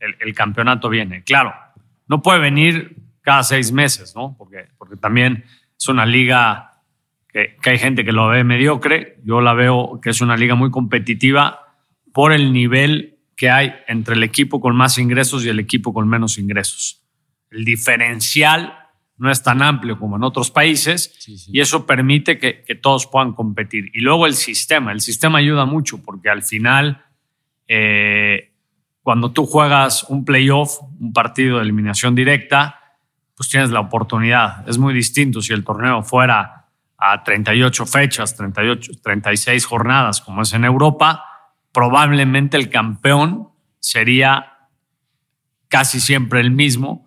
el, 0.00 0.34
campeonato 0.34 0.88
viene. 0.88 1.22
Claro, 1.24 1.54
no 2.06 2.22
puede 2.22 2.38
venir 2.38 2.96
cada 3.20 3.42
seis 3.42 3.72
meses, 3.72 4.14
¿no? 4.14 4.34
Porque, 4.38 4.68
porque 4.78 4.96
también 4.96 5.44
es 5.78 5.88
una 5.88 6.06
liga 6.06 6.80
que, 7.28 7.56
que 7.60 7.70
hay 7.70 7.78
gente 7.78 8.04
que 8.04 8.12
lo 8.12 8.28
ve 8.28 8.44
mediocre, 8.44 9.18
yo 9.24 9.40
la 9.40 9.52
veo 9.52 10.00
que 10.00 10.10
es 10.10 10.20
una 10.20 10.36
liga 10.36 10.54
muy 10.54 10.70
competitiva 10.70 11.74
por 12.12 12.32
el 12.32 12.52
nivel 12.52 13.18
que 13.36 13.50
hay 13.50 13.74
entre 13.88 14.14
el 14.14 14.22
equipo 14.22 14.60
con 14.60 14.74
más 14.74 14.96
ingresos 14.96 15.44
y 15.44 15.50
el 15.50 15.60
equipo 15.60 15.92
con 15.92 16.08
menos 16.08 16.38
ingresos. 16.38 17.02
El 17.50 17.64
diferencial 17.64 18.85
no 19.18 19.30
es 19.30 19.42
tan 19.42 19.62
amplio 19.62 19.98
como 19.98 20.16
en 20.16 20.22
otros 20.22 20.50
países 20.50 21.26
y 21.48 21.60
eso 21.60 21.86
permite 21.86 22.38
que, 22.38 22.74
todos 22.82 23.06
puedan 23.06 23.32
competir. 23.32 23.90
Y 23.94 24.00
luego 24.00 24.26
el 24.26 24.34
sistema, 24.34 24.92
el 24.92 25.00
sistema 25.00 25.38
ayuda 25.38 25.64
mucho 25.64 26.02
porque 26.02 26.28
al 26.28 26.42
final, 26.42 27.04
eh, 27.66 28.52
cuando 29.02 29.32
tú 29.32 29.46
juegas 29.46 30.04
un 30.04 30.24
playoff, 30.24 30.78
un 31.00 31.12
partido 31.12 31.56
de 31.56 31.62
eliminación 31.62 32.14
directa, 32.14 32.80
pues 33.36 33.48
tienes 33.48 33.70
la 33.70 33.80
oportunidad. 33.80 34.68
Es 34.68 34.78
muy 34.78 34.92
distinto 34.94 35.40
si 35.40 35.52
el 35.52 35.64
torneo 35.64 36.02
fuera 36.02 36.66
a 36.98 37.22
38 37.22 37.86
fechas, 37.86 38.36
38, 38.36 38.92
36 39.02 39.64
jornadas, 39.64 40.20
como 40.20 40.42
es 40.42 40.52
en 40.52 40.64
Europa, 40.64 41.24
probablemente 41.72 42.56
el 42.56 42.70
campeón 42.70 43.50
sería 43.80 44.56
casi 45.68 46.00
siempre 46.00 46.40
el 46.40 46.50
mismo 46.50 47.06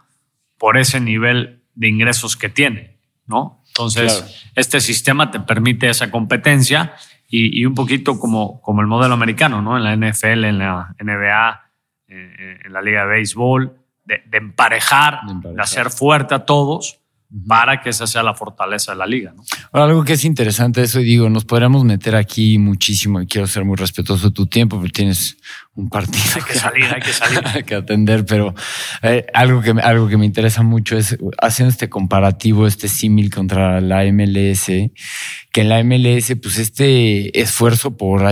por 0.58 0.78
ese 0.78 1.00
nivel 1.00 1.59
de 1.80 1.88
ingresos 1.88 2.36
que 2.36 2.50
tiene, 2.50 2.98
¿no? 3.26 3.64
Entonces, 3.68 4.46
este 4.54 4.82
sistema 4.82 5.32
te 5.32 5.40
permite 5.40 5.90
esa 5.90 6.12
competencia 6.12 6.94
y, 7.30 7.64
un 7.64 7.74
poquito 7.74 8.20
como, 8.20 8.60
como 8.62 8.82
el 8.82 8.88
modelo 8.88 9.14
americano, 9.14 9.62
¿no? 9.62 9.78
En 9.78 9.84
la 9.84 9.96
NFL, 9.96 10.44
en 10.44 10.58
la 10.58 10.94
NBA, 11.00 11.72
eh, 12.10 12.60
en 12.66 12.74
la 12.74 12.82
Liga 12.82 13.04
de 13.04 13.08
Béisbol, 13.08 13.78
de, 14.04 14.22
emparejar, 14.34 15.22
de, 15.26 15.62
hacer 15.62 15.90
fuerte 15.90 16.36
a 16.36 16.40
todos 16.40 16.99
para 17.48 17.80
que 17.82 17.92
esa 17.92 18.08
sea 18.08 18.24
la 18.24 18.34
fortaleza 18.34 18.94
de 18.94 18.98
la 18.98 19.06
liga. 19.06 19.34
¿no? 19.36 19.44
algo 19.72 20.04
que 20.04 20.14
es 20.14 20.26
interesante 20.26 20.82
eso, 20.82 21.00
y 21.00 21.04
digo, 21.04 21.30
nos 21.30 21.46
podríamos 21.46 21.84
meter 21.84 22.16
aquí 22.16 22.58
muchísimo 22.58 23.22
y 23.22 23.28
quiero 23.28 23.46
ser 23.46 23.66
muy 23.66 23.76
respetuoso 23.76 24.30
de 24.30 24.34
tu 24.34 24.48
tiempo, 24.48 24.78
porque 24.78 24.92
tienes 24.92 25.38
un 25.76 25.90
partido 25.90 26.24
hay 26.36 26.42
que, 26.42 26.56
salir, 26.56 26.86
hay 26.86 27.02
que 27.02 27.14
salir. 27.14 27.64
que 27.66 27.76
atender, 27.76 28.26
pero 28.26 28.56
eh, 29.04 29.28
algo, 29.34 29.62
que, 29.62 29.72
algo 29.72 30.08
que 30.08 30.18
me 30.18 30.26
interesa 30.26 30.64
mucho 30.64 30.98
es 30.98 31.18
haciendo 31.40 31.72
este 31.72 31.88
comparativo, 31.88 32.66
este 32.66 32.88
símil 32.88 33.32
contra 33.32 33.80
la 33.80 34.04
MLS, 34.12 34.66
que 34.66 35.62
en 35.62 35.70
la 35.70 35.84
MLS, 35.84 36.34
pues 36.42 36.58
este 36.58 37.40
esfuerzo 37.40 37.96
por, 37.96 38.24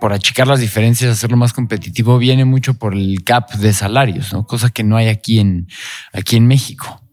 por 0.00 0.12
achicar 0.12 0.46
las 0.46 0.60
diferencias, 0.60 1.10
hacerlo 1.10 1.38
más 1.38 1.54
competitivo, 1.54 2.18
viene 2.18 2.44
mucho 2.44 2.74
por 2.74 2.94
el 2.94 3.24
cap 3.24 3.52
de 3.54 3.72
salarios, 3.72 4.34
¿no? 4.34 4.46
cosa 4.46 4.68
que 4.68 4.84
no 4.84 4.98
hay 4.98 5.08
aquí 5.08 5.38
en, 5.40 5.66
aquí 6.12 6.36
en 6.36 6.46
México. 6.46 7.03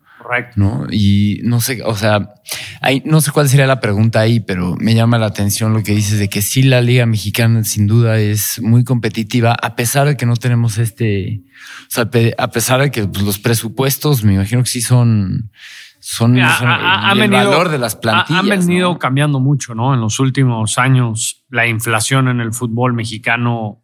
¿No? 0.56 0.88
Y 0.90 1.40
no 1.44 1.62
sé, 1.62 1.82
o 1.84 1.96
sea, 1.96 2.34
hay, 2.82 3.02
no 3.06 3.22
sé 3.22 3.32
cuál 3.32 3.50
sería 3.50 3.68
la 3.68 3.80
pregunta 3.80 4.20
ahí, 4.20 4.40
pero 4.40 4.76
me 4.80 4.96
llama 4.96 5.18
la 5.18 5.28
atención 5.28 5.74
lo 5.74 5.84
que 5.84 5.94
dices 5.94 6.20
de 6.20 6.30
que 6.30 6.42
sí 6.42 6.64
la 6.64 6.82
Liga 6.82 7.06
Mexicana 7.06 7.64
sin 7.64 7.88
duda 7.88 8.18
es 8.18 8.62
muy 8.62 8.84
competitiva, 8.84 9.56
a 9.62 9.76
pesar 9.76 10.08
de 10.08 10.18
que 10.18 10.26
no 10.26 10.36
tenemos 10.36 10.78
este, 10.78 11.44
o 11.88 11.90
sea, 11.90 12.10
a 12.38 12.48
pesar 12.50 12.82
de 12.82 12.92
que 12.92 13.08
pues, 13.08 13.24
los 13.24 13.40
presupuestos, 13.40 14.24
me 14.24 14.34
imagino 14.36 14.64
que 14.64 14.70
sí 14.70 14.82
son, 14.82 15.52
son, 16.00 16.38
el, 16.38 17.30
valor 17.30 17.70
de 17.70 17.78
las 17.78 17.96
plantillas. 17.96 18.42
Han 18.42 18.50
venido 18.50 18.98
cambiando 18.98 19.40
mucho, 19.40 19.76
¿no? 19.76 19.94
En 19.94 20.02
los 20.02 20.20
últimos 20.20 20.78
años, 20.78 21.44
la 21.50 21.68
inflación 21.68 22.28
en 22.28 22.42
el 22.42 22.54
fútbol 22.54 22.94
mexicano. 22.94 23.84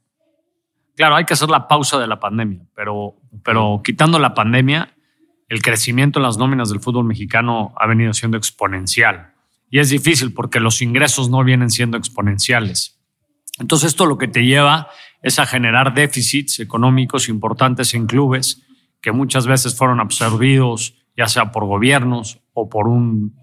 Claro, 0.96 1.16
hay 1.16 1.26
que 1.26 1.34
hacer 1.34 1.50
la 1.50 1.68
pausa 1.68 2.00
de 2.00 2.08
la 2.08 2.20
pandemia, 2.20 2.62
pero, 2.76 3.16
pero 3.44 3.82
quitando 3.84 4.18
la 4.18 4.34
pandemia, 4.34 4.97
el 5.50 5.62
crecimiento 5.62 6.20
en 6.20 6.24
las 6.24 6.38
nóminas 6.38 6.70
del 6.70 6.80
fútbol 6.80 7.06
mexicano 7.06 7.74
ha 7.78 7.88
venido 7.88 8.14
siendo 8.14 8.38
exponencial. 8.38 9.34
Y 9.70 9.80
es 9.80 9.90
difícil 9.90 10.34
porque 10.34 10.60
los 10.60 10.82
ingresos 10.82 11.30
no 11.30 11.44
vienen 11.44 11.70
siendo 11.70 11.98
exponenciales. 11.98 13.00
Entonces 13.60 13.90
esto 13.90 14.06
lo 14.06 14.18
que 14.18 14.28
te 14.28 14.46
lleva 14.46 14.90
es 15.22 15.40
a 15.40 15.46
generar 15.46 15.94
déficits 15.94 16.60
económicos 16.60 17.28
importantes 17.28 17.94
en 17.94 18.08
clubes 18.08 18.64
que 19.02 19.12
muchas 19.12 19.48
veces 19.48 19.76
fueron 19.76 20.00
absorbidos 20.00 20.96
ya 21.18 21.28
sea 21.28 21.52
por 21.52 21.66
gobiernos 21.66 22.40
o 22.54 22.70
por 22.70 22.88
un, 22.88 23.36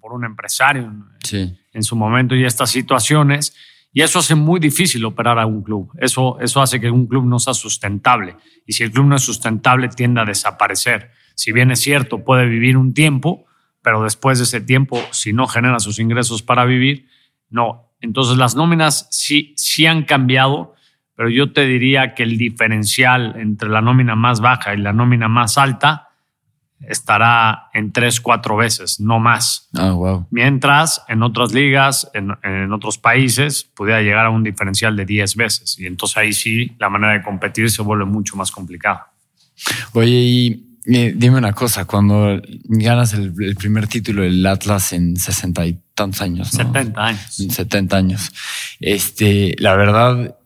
por 0.00 0.12
un 0.12 0.24
empresario 0.24 0.92
en 1.32 1.82
su 1.82 1.94
momento 1.94 2.34
y 2.34 2.44
estas 2.44 2.70
situaciones. 2.70 3.54
Y 3.92 4.02
eso 4.02 4.18
hace 4.18 4.34
muy 4.34 4.60
difícil 4.60 5.04
operar 5.04 5.38
a 5.38 5.46
un 5.46 5.62
club. 5.62 5.92
Eso, 5.98 6.38
eso 6.40 6.60
hace 6.60 6.80
que 6.80 6.90
un 6.90 7.06
club 7.06 7.24
no 7.24 7.38
sea 7.38 7.54
sustentable. 7.54 8.36
Y 8.66 8.72
si 8.72 8.82
el 8.82 8.90
club 8.90 9.06
no 9.06 9.16
es 9.16 9.22
sustentable, 9.22 9.88
tiende 9.88 10.20
a 10.20 10.24
desaparecer 10.24 11.12
si 11.40 11.52
bien 11.52 11.70
es 11.70 11.80
cierto, 11.80 12.22
puede 12.22 12.44
vivir 12.44 12.76
un 12.76 12.92
tiempo, 12.92 13.46
pero 13.80 14.02
después 14.02 14.36
de 14.36 14.44
ese 14.44 14.60
tiempo, 14.60 15.00
si 15.10 15.32
no 15.32 15.46
genera 15.46 15.80
sus 15.80 15.98
ingresos 15.98 16.42
para 16.42 16.66
vivir, 16.66 17.06
no. 17.48 17.94
Entonces 18.02 18.36
las 18.36 18.56
nóminas 18.56 19.08
sí, 19.10 19.54
sí 19.56 19.86
han 19.86 20.02
cambiado, 20.02 20.74
pero 21.16 21.30
yo 21.30 21.50
te 21.50 21.64
diría 21.64 22.14
que 22.14 22.24
el 22.24 22.36
diferencial 22.36 23.36
entre 23.38 23.70
la 23.70 23.80
nómina 23.80 24.16
más 24.16 24.42
baja 24.42 24.74
y 24.74 24.76
la 24.76 24.92
nómina 24.92 25.28
más 25.28 25.56
alta 25.56 26.10
estará 26.86 27.70
en 27.72 27.90
tres, 27.90 28.20
cuatro 28.20 28.58
veces, 28.58 29.00
no 29.00 29.18
más. 29.18 29.70
Ah, 29.78 29.92
wow. 29.92 30.26
Mientras 30.30 31.02
en 31.08 31.22
otras 31.22 31.54
ligas, 31.54 32.10
en, 32.12 32.36
en, 32.42 32.70
otros 32.70 32.98
países, 32.98 33.64
pudiera 33.64 34.02
llegar 34.02 34.26
a 34.26 34.30
un 34.30 34.42
diferencial 34.42 34.94
de 34.94 35.06
diez 35.06 35.36
veces. 35.36 35.78
Y 35.78 35.86
entonces 35.86 36.18
ahí 36.18 36.34
sí 36.34 36.76
la 36.78 36.90
manera 36.90 37.14
de 37.14 37.22
competir 37.22 37.70
se 37.70 37.80
vuelve 37.80 38.04
mucho 38.04 38.36
más 38.36 38.50
complicada. 38.50 39.10
Oye, 39.94 40.10
y 40.10 40.69
eh, 40.86 41.12
dime 41.14 41.36
una 41.36 41.52
cosa, 41.52 41.84
cuando 41.84 42.40
ganas 42.64 43.12
el, 43.14 43.32
primer 43.56 43.86
título 43.86 44.22
del 44.22 44.44
Atlas 44.46 44.92
en 44.92 45.16
sesenta 45.16 45.66
y 45.66 45.78
tantos 45.94 46.22
años, 46.22 46.54
¿no? 46.54 46.64
70 46.64 47.04
años. 47.04 47.40
En 47.40 47.50
70 47.50 47.96
años. 47.96 48.32
Este, 48.80 49.54
la 49.58 49.76
verdad, 49.76 50.36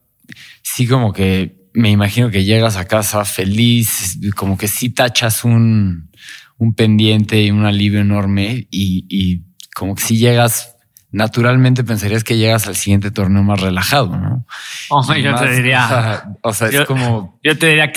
sí 0.62 0.87
como 0.87 1.12
que 1.12 1.55
me 1.72 1.91
imagino 1.91 2.30
que 2.30 2.45
llegas 2.45 2.76
a 2.76 2.87
casa 2.87 3.24
feliz, 3.24 4.18
como 4.37 4.57
que 4.57 4.68
sí 4.68 4.91
tachas 4.91 5.45
un, 5.45 6.11
un 6.59 6.74
pendiente 6.74 7.43
y 7.43 7.51
un 7.51 7.66
alivio 7.66 8.01
enorme 8.01 8.66
y, 8.70 9.07
y 9.09 9.43
como 9.74 9.95
que 9.95 10.03
si 10.03 10.16
llegas 10.16 10.74
naturalmente 11.14 11.85
pensarías 11.85 12.24
que 12.24 12.37
llegas 12.37 12.66
al 12.66 12.74
siguiente 12.74 13.12
torneo 13.12 13.45
más 13.45 13.61
relajado, 13.61 14.16
¿no? 14.16 14.45
yo 14.91 15.35
te 15.37 15.51
diría. 15.53 16.24
O 16.43 16.53
sea, 16.53 16.68
es 16.68 16.85
como. 16.87 17.39
Yo 17.43 17.57
te 17.57 17.68
diría, 17.68 17.93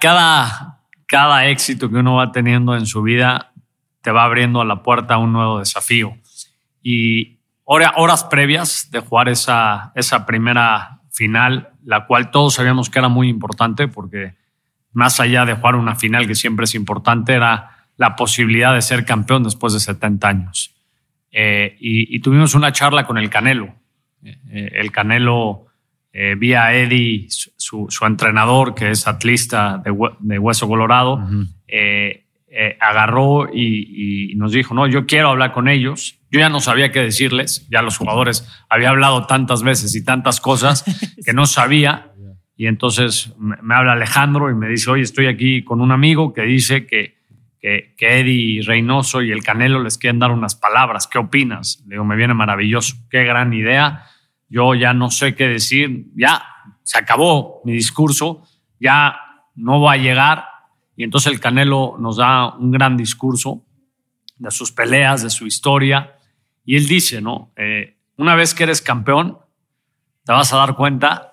cada, 0.00 0.73
cada 1.06 1.46
éxito 1.46 1.90
que 1.90 1.96
uno 1.96 2.16
va 2.16 2.32
teniendo 2.32 2.76
en 2.76 2.86
su 2.86 3.02
vida 3.02 3.52
te 4.00 4.10
va 4.10 4.24
abriendo 4.24 4.64
la 4.64 4.82
puerta 4.82 5.14
a 5.14 5.18
un 5.18 5.32
nuevo 5.32 5.58
desafío. 5.58 6.16
Y 6.82 7.38
horas 7.64 8.24
previas 8.24 8.90
de 8.90 9.00
jugar 9.00 9.28
esa, 9.28 9.92
esa 9.94 10.26
primera 10.26 11.00
final, 11.10 11.70
la 11.84 12.06
cual 12.06 12.30
todos 12.30 12.54
sabíamos 12.54 12.90
que 12.90 12.98
era 12.98 13.08
muy 13.08 13.28
importante, 13.28 13.88
porque 13.88 14.34
más 14.92 15.20
allá 15.20 15.44
de 15.44 15.54
jugar 15.54 15.76
una 15.76 15.94
final 15.94 16.26
que 16.26 16.34
siempre 16.34 16.64
es 16.64 16.74
importante, 16.74 17.32
era 17.32 17.88
la 17.96 18.16
posibilidad 18.16 18.74
de 18.74 18.82
ser 18.82 19.04
campeón 19.04 19.44
después 19.44 19.72
de 19.72 19.80
70 19.80 20.28
años. 20.28 20.74
Eh, 21.30 21.76
y, 21.80 22.20
tuvimos 22.20 22.54
una 22.54 22.72
charla 22.72 23.04
con 23.04 23.18
el 23.18 23.30
Canelo. 23.30 23.74
Eh, 24.22 24.70
el 24.74 24.92
Canelo, 24.92 25.63
eh, 26.14 26.34
vía 26.38 26.72
Eddie, 26.72 27.26
su, 27.28 27.88
entrenador, 28.06 28.74
que 28.74 28.90
es 28.90 29.06
atlista 29.06 29.82
de, 29.84 29.90
Hueso 30.38 30.66
Colorado, 30.66 31.20
agarró 32.80 33.48
y, 33.52 34.32
nos 34.36 34.52
dijo, 34.52 34.74
no, 34.74 34.86
yo 34.86 35.04
quiero 35.06 35.28
hablar 35.28 35.52
con 35.52 35.68
ellos. 35.68 36.20
Yo 36.30 36.40
ya 36.40 36.48
no 36.48 36.60
sabía 36.60 36.90
qué 36.90 37.00
decirles, 37.00 37.68
ya 37.68 37.82
los 37.82 37.98
jugadores 37.98 38.48
había 38.70 38.90
hablado 38.90 39.26
tantas 39.26 39.62
veces 39.62 39.94
y 39.94 40.04
tantas 40.04 40.40
cosas 40.40 40.84
que 41.26 41.32
no 41.32 41.44
sabía. 41.46 42.12
Y 42.56 42.66
entonces 42.66 43.34
me 43.38 43.74
habla 43.74 43.92
Alejandro 43.92 44.50
y 44.50 44.54
me 44.54 44.68
dice, 44.68 44.90
oye, 44.90 45.02
estoy 45.02 45.26
aquí 45.26 45.62
con 45.64 45.80
un 45.80 45.90
amigo 45.92 46.32
que 46.32 46.42
dice 46.42 46.86
que 46.86 47.14
que, 47.96 48.20
Eddie 48.20 48.62
Reynoso 48.62 49.22
y 49.22 49.32
el 49.32 49.42
Canelo 49.42 49.82
les 49.82 49.96
quieren 49.96 50.18
dar 50.18 50.30
unas 50.30 50.54
palabras. 50.54 51.06
¿Qué 51.06 51.18
opinas? 51.18 51.82
Le 51.86 51.94
digo, 51.94 52.04
me 52.04 52.16
viene 52.16 52.34
maravilloso. 52.34 52.94
Qué 53.10 53.24
gran 53.24 53.54
idea. 53.54 54.04
Yo 54.48 54.74
ya 54.74 54.92
no 54.92 55.10
sé 55.10 55.34
qué 55.34 55.48
decir. 55.48 56.06
Ya 56.16 56.44
se 56.82 56.98
acabó 56.98 57.62
mi 57.64 57.72
discurso. 57.72 58.42
Ya 58.80 59.16
no 59.54 59.80
va 59.80 59.92
a 59.92 59.96
llegar. 59.96 60.44
Y 60.96 61.04
entonces 61.04 61.32
el 61.32 61.40
Canelo 61.40 61.96
nos 61.98 62.16
da 62.16 62.54
un 62.54 62.70
gran 62.70 62.96
discurso 62.96 63.64
de 64.36 64.50
sus 64.50 64.72
peleas, 64.72 65.22
de 65.22 65.30
su 65.30 65.46
historia. 65.46 66.16
Y 66.64 66.76
él 66.76 66.86
dice, 66.86 67.20
¿no? 67.20 67.52
Eh, 67.56 67.96
una 68.16 68.34
vez 68.34 68.54
que 68.54 68.62
eres 68.62 68.80
campeón, 68.80 69.38
te 70.24 70.32
vas 70.32 70.52
a 70.52 70.56
dar 70.56 70.74
cuenta 70.74 71.32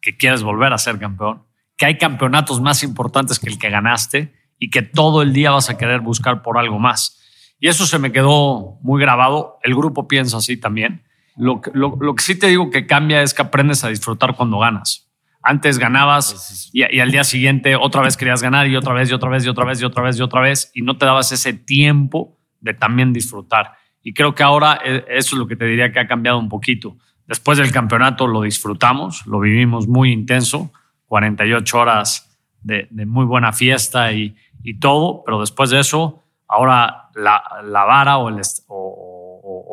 que 0.00 0.16
quieres 0.16 0.42
volver 0.42 0.72
a 0.72 0.78
ser 0.78 0.98
campeón, 0.98 1.44
que 1.76 1.86
hay 1.86 1.98
campeonatos 1.98 2.60
más 2.60 2.82
importantes 2.82 3.38
que 3.38 3.48
el 3.48 3.58
que 3.58 3.70
ganaste 3.70 4.34
y 4.58 4.70
que 4.70 4.82
todo 4.82 5.22
el 5.22 5.32
día 5.32 5.50
vas 5.50 5.70
a 5.70 5.78
querer 5.78 6.00
buscar 6.00 6.42
por 6.42 6.58
algo 6.58 6.78
más. 6.78 7.18
Y 7.60 7.68
eso 7.68 7.86
se 7.86 7.98
me 7.98 8.12
quedó 8.12 8.78
muy 8.82 9.00
grabado. 9.00 9.58
El 9.62 9.74
grupo 9.74 10.06
piensa 10.06 10.36
así 10.36 10.56
también. 10.56 11.04
Lo 11.38 11.60
que, 11.60 11.70
lo, 11.72 12.14
que 12.14 12.22
sí 12.22 12.38
te 12.38 12.48
digo 12.48 12.70
que 12.70 12.86
cambia 12.86 13.22
es 13.22 13.32
que 13.32 13.42
aprendes 13.42 13.84
a 13.84 13.88
disfrutar 13.88 14.34
cuando 14.36 14.58
ganas. 14.58 15.08
Antes 15.42 15.78
ganabas 15.78 16.70
y, 16.72 16.82
y, 16.94 17.00
al 17.00 17.10
día 17.10 17.24
siguiente 17.24 17.76
otra 17.76 18.02
vez 18.02 18.16
querías 18.16 18.42
ganar 18.42 18.66
y 18.66 18.76
otra 18.76 18.92
vez 18.92 19.10
y 19.10 19.14
otra 19.14 19.30
vez 19.30 19.44
y 19.44 19.48
otra 19.48 19.64
vez 19.64 19.80
y 19.80 19.84
otra 19.84 20.02
vez 20.02 20.18
y 20.18 20.22
otra 20.22 20.40
vez 20.40 20.70
y 20.74 20.82
no 20.82 20.98
te 20.98 21.06
dabas 21.06 21.30
ese 21.32 21.52
tiempo 21.52 22.36
de 22.60 22.74
también 22.74 23.12
disfrutar. 23.12 23.74
Y 24.02 24.14
creo 24.14 24.34
que 24.34 24.42
ahora 24.42 24.80
e, 24.84 25.04
eso 25.08 25.36
es 25.36 25.38
lo 25.38 25.46
que 25.46 25.56
te 25.56 25.64
diría 25.64 25.92
que 25.92 26.00
ha 26.00 26.08
cambiado 26.08 26.38
un 26.38 26.48
poquito. 26.48 26.96
Después 27.26 27.58
del 27.58 27.70
campeonato 27.72 28.26
lo 28.26 28.42
disfrutamos, 28.42 29.26
lo 29.26 29.38
vivimos 29.40 29.86
muy 29.86 30.12
intenso, 30.12 30.72
48 31.06 31.78
horas 31.78 32.38
de, 32.62 32.88
de 32.90 33.06
muy 33.06 33.24
buena 33.24 33.52
fiesta 33.52 34.12
y, 34.12 34.34
y 34.62 34.78
todo, 34.78 35.22
pero 35.24 35.40
después 35.40 35.70
de 35.70 35.80
eso, 35.80 36.24
ahora 36.46 37.10
la, 37.14 37.42
la 37.64 37.84
vara 37.84 38.18
o, 38.18 38.28
el, 38.28 38.40
o, 38.66 38.87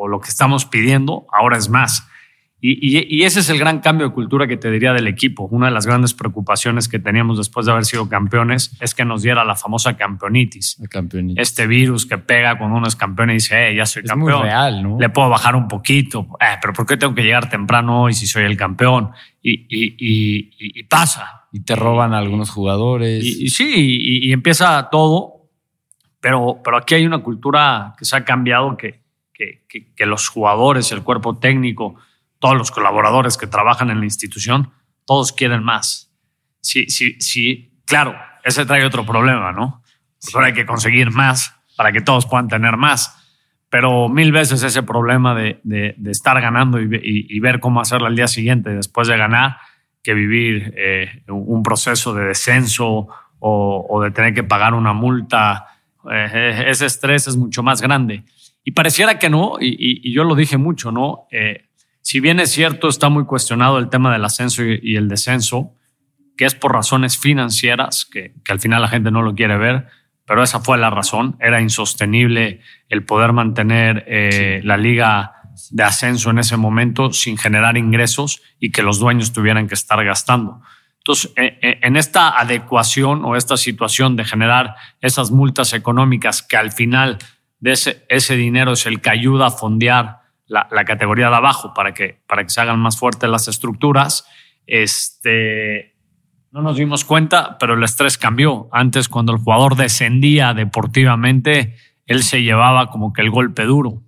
o, 0.06 0.08
lo 0.08 0.20
que 0.20 0.28
estamos 0.28 0.64
pidiendo 0.64 1.26
ahora 1.32 1.56
es 1.56 1.68
más. 1.68 2.08
Y, 2.58 2.98
y, 3.14 3.22
ese 3.24 3.40
es 3.40 3.50
el 3.50 3.58
gran 3.58 3.80
cambio 3.80 4.08
de 4.08 4.14
cultura 4.14 4.46
que 4.46 4.56
te 4.56 4.70
diría 4.70 4.92
del 4.92 5.06
equipo. 5.06 5.46
Una 5.50 5.66
de 5.66 5.72
las 5.72 5.86
grandes 5.86 6.14
preocupaciones 6.14 6.88
que 6.88 6.98
teníamos 6.98 7.36
después 7.36 7.66
de 7.66 7.72
haber 7.72 7.84
sido 7.84 8.08
campeones 8.08 8.76
es 8.80 8.94
que 8.94 9.04
nos 9.04 9.22
diera 9.22 9.44
la 9.44 9.54
famosa 9.54 9.96
campeonitis. 9.96 10.78
Este 11.36 11.66
virus 11.66 12.06
que 12.06 12.18
pega 12.18 12.56
cuando 12.58 12.78
uno 12.78 12.88
es 12.88 12.96
campeón 12.96 13.30
y 13.30 13.34
dice, 13.34 13.68
eh, 13.68 13.76
ya 13.76 13.84
soy 13.84 14.02
campeón. 14.04 14.40
Muy 14.40 14.48
real, 14.48 14.82
¿no? 14.82 14.98
Le 14.98 15.10
puedo 15.10 15.28
bajar 15.28 15.54
un 15.54 15.68
poquito. 15.68 16.26
Eh, 16.40 16.56
pero 16.60 16.72
¿por 16.72 16.86
qué 16.86 16.96
tengo 16.96 17.14
que 17.14 17.22
llegar 17.22 17.50
temprano 17.50 18.04
hoy 18.04 18.14
si 18.14 18.26
soy 18.26 18.44
el 18.44 18.56
campeón? 18.56 19.10
Y, 19.42 19.66
y 19.68 20.82
pasa. 20.84 21.46
Y 21.52 21.60
te 21.60 21.74
roban 21.76 22.12
a 22.12 22.18
algunos 22.18 22.50
jugadores. 22.50 23.24
Y, 23.24 23.48
sí, 23.48 23.98
y, 24.24 24.32
empieza 24.32 24.88
todo, 24.90 25.48
pero, 26.20 26.60
pero 26.62 26.76
aquí 26.76 26.96
hay 26.96 27.06
una 27.06 27.20
cultura 27.20 27.94
que 27.98 28.04
se 28.04 28.14
ha 28.16 28.24
cambiado 28.26 28.76
que, 28.76 29.05
que, 29.36 30.06
los 30.06 30.28
jugadores, 30.28 30.92
el 30.92 31.02
cuerpo 31.02 31.38
técnico, 31.38 31.96
todos 32.38 32.56
los 32.56 32.70
colaboradores 32.70 33.36
que 33.36 33.46
trabajan 33.46 33.90
en 33.90 33.98
la 33.98 34.04
institución, 34.04 34.72
todos 35.04 35.32
quieren 35.32 35.62
más. 35.62 36.10
Sí, 36.60 36.88
sí, 36.88 37.20
sí, 37.20 37.80
claro, 37.84 38.16
ese 38.44 38.64
trae 38.64 38.84
otro 38.84 39.04
problema, 39.04 39.52
¿no? 39.52 39.82
Ahora 40.34 40.48
hay 40.48 40.54
que 40.54 40.66
conseguir 40.66 41.10
más 41.10 41.54
para 41.76 41.92
que 41.92 42.00
todos 42.00 42.26
puedan 42.26 42.48
tener 42.48 42.76
más. 42.76 43.22
Pero 43.68 44.08
mil 44.08 44.32
veces 44.32 44.62
ese 44.62 44.82
problema 44.82 45.34
de, 45.34 45.60
estar 46.06 46.40
ganando 46.40 46.80
y, 46.80 47.40
ver 47.40 47.60
cómo 47.60 47.80
hacerlo 47.80 48.06
al 48.06 48.16
día 48.16 48.28
siguiente 48.28 48.70
después 48.70 49.08
de 49.08 49.16
ganar 49.16 49.58
que 50.02 50.14
vivir 50.14 50.72
eh, 50.76 51.24
un 51.28 51.62
proceso 51.62 52.14
de 52.14 52.26
descenso 52.26 53.08
o, 53.38 54.00
de 54.02 54.10
tener 54.12 54.34
que 54.34 54.44
pagar 54.44 54.72
una 54.72 54.92
multa. 54.92 55.66
Eh, 56.10 56.64
ese 56.68 56.86
estrés 56.86 57.26
es 57.26 57.36
mucho 57.36 57.62
más 57.62 57.82
grande. 57.82 58.24
Y 58.66 58.72
pareciera 58.72 59.20
que 59.20 59.30
no, 59.30 59.58
y, 59.60 60.12
yo 60.12 60.24
lo 60.24 60.34
dije 60.34 60.56
mucho, 60.56 60.90
¿no? 60.90 61.28
Eh, 61.30 61.68
si 62.00 62.18
bien 62.18 62.40
es 62.40 62.50
cierto, 62.50 62.88
está 62.88 63.08
muy 63.08 63.24
cuestionado 63.24 63.78
el 63.78 63.88
tema 63.88 64.12
del 64.12 64.24
ascenso 64.24 64.64
y, 64.64 64.96
el 64.96 65.06
descenso, 65.06 65.72
que 66.36 66.46
es 66.46 66.56
por 66.56 66.72
razones 66.72 67.16
financieras, 67.16 68.04
que, 68.04 68.34
que, 68.44 68.50
al 68.50 68.58
final 68.58 68.82
la 68.82 68.88
gente 68.88 69.12
no 69.12 69.22
lo 69.22 69.36
quiere 69.36 69.56
ver, 69.56 69.86
pero 70.26 70.42
esa 70.42 70.58
fue 70.58 70.78
la 70.78 70.90
razón. 70.90 71.36
Era 71.38 71.60
insostenible 71.60 72.60
el 72.88 73.04
poder 73.04 73.32
mantener 73.32 74.04
la 74.64 74.76
liga 74.76 75.36
de 75.70 75.84
ascenso 75.84 76.30
en 76.30 76.40
ese 76.40 76.56
momento 76.56 77.12
sin 77.12 77.38
generar 77.38 77.76
ingresos 77.76 78.42
y 78.58 78.72
que 78.72 78.82
los 78.82 78.98
dueños 78.98 79.32
tuvieran 79.32 79.68
que 79.68 79.74
estar 79.74 80.04
gastando. 80.04 80.60
Entonces, 80.98 81.32
eh, 81.36 81.56
eh, 81.62 81.78
en 81.82 81.96
esta 81.96 82.36
adecuación 82.36 83.24
o 83.24 83.36
esta 83.36 83.56
situación 83.56 84.16
de 84.16 84.24
generar 84.24 84.74
esas 85.00 85.30
multas 85.30 85.72
económicas 85.72 86.42
que 86.42 86.56
al 86.56 86.72
final 86.72 87.18
de 87.58 87.72
ese, 87.72 88.04
ese 88.08 88.36
dinero 88.36 88.72
es 88.72 88.86
el 88.86 89.00
que 89.00 89.10
ayuda 89.10 89.46
a 89.46 89.50
fondear 89.50 90.20
la, 90.46 90.84
categoría 90.84 91.28
de 91.28 91.36
abajo 91.36 91.74
para 91.74 91.92
que, 91.92 92.20
para 92.26 92.44
que 92.44 92.50
se 92.50 92.60
hagan 92.60 92.78
más 92.78 92.98
fuertes 92.98 93.28
las 93.28 93.48
estructuras, 93.48 94.26
este, 94.66 95.96
no 96.52 96.62
nos 96.62 96.76
dimos 96.76 97.04
cuenta, 97.04 97.58
pero 97.58 97.74
el 97.74 97.82
estrés 97.82 98.18
cambió. 98.18 98.68
Antes, 98.72 99.08
cuando 99.08 99.32
el 99.32 99.38
jugador 99.38 99.76
descendía 99.76 100.54
deportivamente, 100.54 101.76
él 102.06 102.22
se 102.22 102.42
llevaba 102.42 102.88
como 102.88 103.12
que 103.12 103.22
el 103.22 103.30
golpe 103.30 103.64
duro. 103.64 104.02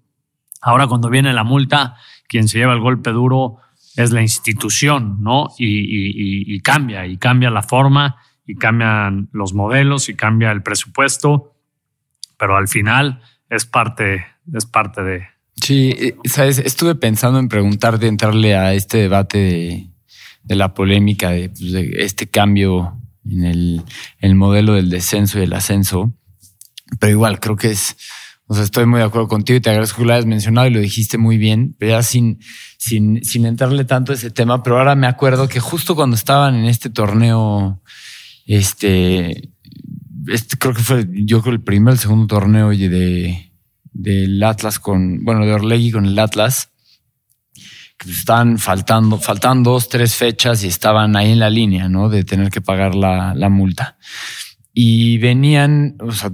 Ahora 0.61 0.87
cuando 0.87 1.11
viene 1.11 1.33
la 1.33 1.45
multa, 1.45 1.97
quien 2.29 2.49
se 2.49 2.59
lleva 2.59 2.73
el 2.73 2.81
golpe 2.81 3.11
duro 3.11 3.59
es 3.97 4.13
la 4.13 4.23
institución, 4.23 5.23
¿no? 5.23 5.49
Y, 5.59 6.61
cambia, 6.61 7.07
y 7.07 7.17
cambia 7.17 7.51
la 7.51 7.63
forma, 7.63 8.17
y 8.47 8.55
cambian 8.55 9.29
los 9.33 9.55
modelos, 9.55 10.09
y 10.09 10.15
cambia 10.15 10.51
el 10.53 10.63
presupuesto, 10.63 11.55
pero 12.39 12.57
al 12.57 12.69
final 12.69 13.21
es 13.51 13.67
parte, 13.67 14.27
es 14.53 14.67
parte 14.67 15.03
de... 15.03 15.27
Sí, 15.57 15.95
eh, 15.99 16.17
sabes, 16.25 16.59
estuve 16.59 16.95
pensando 16.95 17.39
en 17.39 17.49
preguntar 17.49 17.99
de 17.99 18.07
entrarle 18.07 18.57
a 18.57 18.75
este 18.75 18.99
debate 18.99 19.91
de, 20.45 20.55
la 20.55 20.73
polémica 20.75 21.31
de, 21.31 21.49
pues, 21.51 21.73
este 21.99 22.29
cambio 22.29 22.97
en 23.25 23.45
el, 23.45 23.83
el 24.21 24.35
modelo 24.35 24.75
del 24.75 24.89
descenso 24.89 25.39
y 25.39 25.43
el 25.43 25.53
ascenso, 25.53 26.13
pero 27.01 27.11
igual 27.11 27.41
creo 27.41 27.57
que 27.57 27.71
es 27.71 27.97
o 28.51 28.55
sea, 28.55 28.65
estoy 28.65 28.87
muy 28.87 28.99
de 28.99 29.05
acuerdo 29.05 29.29
contigo 29.29 29.59
y 29.59 29.61
te 29.61 29.69
agradezco 29.69 29.99
que 29.99 30.07
lo 30.07 30.15
hayas 30.15 30.25
mencionado 30.25 30.67
y 30.67 30.71
lo 30.71 30.81
dijiste 30.81 31.19
muy 31.19 31.37
bien, 31.37 31.77
pero 31.79 31.93
ya 31.93 32.03
sin, 32.03 32.41
sin, 32.79 33.23
sin 33.23 33.45
entrarle 33.45 33.85
tanto 33.85 34.13
a 34.13 34.15
ese 34.15 34.31
tema. 34.31 34.63
Pero 34.63 34.79
ahora 34.79 34.95
me 34.95 35.07
acuerdo 35.07 35.49
que 35.49 35.61
justo 35.61 35.95
cuando 35.95 36.17
estaban 36.17 36.55
en 36.55 36.65
este 36.65 36.89
torneo, 36.89 37.83
este, 38.47 39.51
este 40.29 40.57
creo 40.59 40.75
que 40.75 40.83
fue, 40.83 41.07
yo 41.11 41.43
creo 41.43 41.55
el 41.55 41.63
primer, 41.63 41.95
el 41.95 41.99
segundo 41.99 42.27
torneo 42.27 42.71
de, 42.71 43.53
del 43.93 44.43
Atlas 44.43 44.79
con, 44.79 45.25
bueno, 45.25 45.45
de 45.45 45.53
Orlegui 45.53 45.91
con 45.91 46.07
el 46.07 46.19
Atlas, 46.19 46.71
estaban 48.07 48.59
faltando, 48.59 49.19
faltan 49.19 49.63
dos, 49.63 49.89
tres 49.89 50.15
fechas 50.15 50.63
y 50.63 50.69
estaban 50.69 51.17
ahí 51.17 51.33
en 51.33 51.41
la 51.41 51.51
línea, 51.51 51.89
¿no? 51.89 52.09
De 52.09 52.25
tener 52.25 52.51
que 52.51 52.61
pagar 52.61 52.95
la, 52.95 53.35
la 53.35 53.49
multa. 53.49 53.97
Y 54.73 55.19
venían, 55.19 55.97
o 56.01 56.13
sea, 56.13 56.31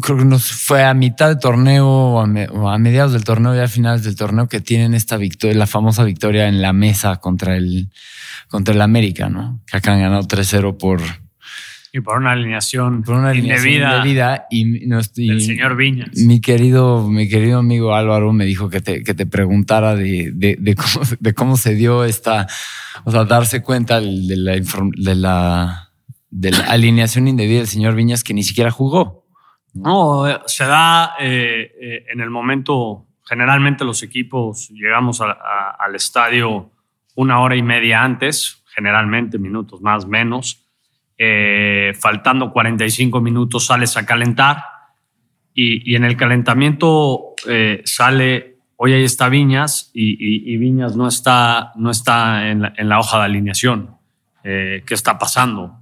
creo 0.00 0.16
que 0.16 0.24
nos 0.24 0.50
fue 0.50 0.82
a 0.82 0.94
mitad 0.94 1.28
del 1.28 1.38
torneo 1.38 1.86
o 1.86 2.68
a, 2.68 2.78
mediados 2.78 3.12
del 3.12 3.24
torneo 3.24 3.54
y 3.54 3.58
a 3.58 3.68
finales 3.68 4.02
del 4.02 4.16
torneo 4.16 4.48
que 4.48 4.62
tienen 4.62 4.94
esta 4.94 5.18
victoria, 5.18 5.58
la 5.58 5.66
famosa 5.66 6.02
victoria 6.04 6.48
en 6.48 6.62
la 6.62 6.72
mesa 6.72 7.16
contra 7.16 7.56
el, 7.56 7.90
contra 8.48 8.74
el 8.74 8.80
América, 8.80 9.28
¿no? 9.28 9.60
Que 9.66 9.76
acá 9.76 9.92
han 9.92 10.00
ganado 10.00 10.22
3-0 10.22 10.78
por, 10.78 11.02
y 11.96 12.00
por 12.02 12.18
una 12.18 12.32
alineación, 12.32 13.02
por 13.02 13.14
una 13.14 13.34
indebida, 13.34 14.46
y, 14.50 14.84
el 14.84 15.40
señor 15.40 15.76
Viñas. 15.76 16.10
Mi 16.14 16.42
querido, 16.42 17.08
mi 17.08 17.26
querido 17.26 17.60
amigo 17.60 17.94
Álvaro 17.94 18.34
me 18.34 18.44
dijo 18.44 18.68
que 18.68 18.82
te, 18.82 19.02
que 19.02 19.14
te 19.14 19.24
preguntara 19.24 19.96
de, 19.96 20.30
de, 20.34 20.74
cómo, 20.74 21.06
de 21.18 21.32
cómo 21.32 21.56
se 21.56 21.74
dio 21.74 22.04
esta, 22.04 22.48
o 23.04 23.10
sea, 23.10 23.24
darse 23.24 23.62
cuenta 23.62 24.02
de 24.02 24.36
la, 24.36 24.52
de 24.52 25.14
la, 25.14 25.90
de 26.28 26.50
la 26.50 26.66
alineación 26.66 27.28
indebida 27.28 27.60
del 27.60 27.66
señor 27.66 27.94
Viñas 27.94 28.22
que 28.22 28.34
ni 28.34 28.42
siquiera 28.42 28.70
jugó. 28.70 29.26
No, 29.72 30.24
se 30.44 30.64
da 30.64 31.14
eh, 31.18 31.72
eh, 31.80 32.04
en 32.12 32.20
el 32.20 32.28
momento, 32.28 33.06
generalmente 33.24 33.86
los 33.86 34.02
equipos 34.02 34.68
llegamos 34.68 35.22
al 35.22 35.94
estadio 35.94 36.72
una 37.14 37.40
hora 37.40 37.56
y 37.56 37.62
media 37.62 38.02
antes, 38.02 38.62
generalmente 38.66 39.38
minutos 39.38 39.80
más, 39.80 40.06
menos 40.06 40.65
eh, 41.18 41.94
faltando 41.98 42.52
45 42.52 43.22
minutos 43.22 43.66
sales 43.66 43.96
a 43.96 44.04
calentar 44.04 44.62
y, 45.54 45.94
en 45.94 46.04
el 46.04 46.14
calentamiento 46.14 47.34
eh, 47.48 47.80
sale, 47.86 48.58
hoy 48.76 48.92
ahí 48.92 49.04
está 49.04 49.30
Viñas 49.30 49.90
y, 49.94 50.54
Viñas 50.58 50.94
no 50.94 51.08
está, 51.08 51.72
no 51.76 51.90
está 51.90 52.50
en, 52.50 52.60
la, 52.60 52.98
hoja 52.98 53.18
de 53.18 53.24
alineación. 53.24 53.96
Eh, 54.44 54.82
¿Qué 54.86 54.92
está 54.92 55.18
pasando? 55.18 55.78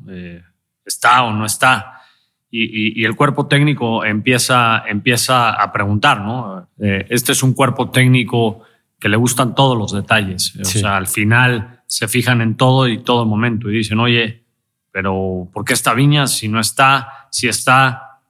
¿Está 0.84 1.24
o 1.24 1.32
no 1.32 1.44
está? 1.44 2.02
Y, 2.48 3.04
el 3.04 3.16
cuerpo 3.16 3.48
técnico 3.48 4.04
empieza, 4.04 4.84
empieza 4.86 5.50
a 5.50 5.72
preguntar, 5.72 6.20
¿no? 6.20 6.68
este 6.78 7.32
es 7.32 7.42
un 7.42 7.54
cuerpo 7.54 7.90
técnico 7.90 8.62
que 9.00 9.08
le 9.08 9.16
gustan 9.16 9.56
todos 9.56 9.76
los 9.76 9.92
detalles. 9.92 10.54
O 10.60 10.64
sea, 10.64 10.96
al 10.96 11.08
final 11.08 11.82
se 11.88 12.06
fijan 12.06 12.40
en 12.40 12.56
todo 12.56 12.86
y 12.86 12.98
todo 12.98 13.26
momento 13.26 13.68
y 13.68 13.78
dicen, 13.78 13.98
oye, 13.98 14.43
pero 14.94 15.50
¿por 15.52 15.64
qué 15.64 15.72
está 15.72 15.92
Viñas 15.92 16.30
si 16.30 16.46
no 16.46 16.60
está? 16.60 17.26
Si 17.32 17.48
está, 17.48 18.20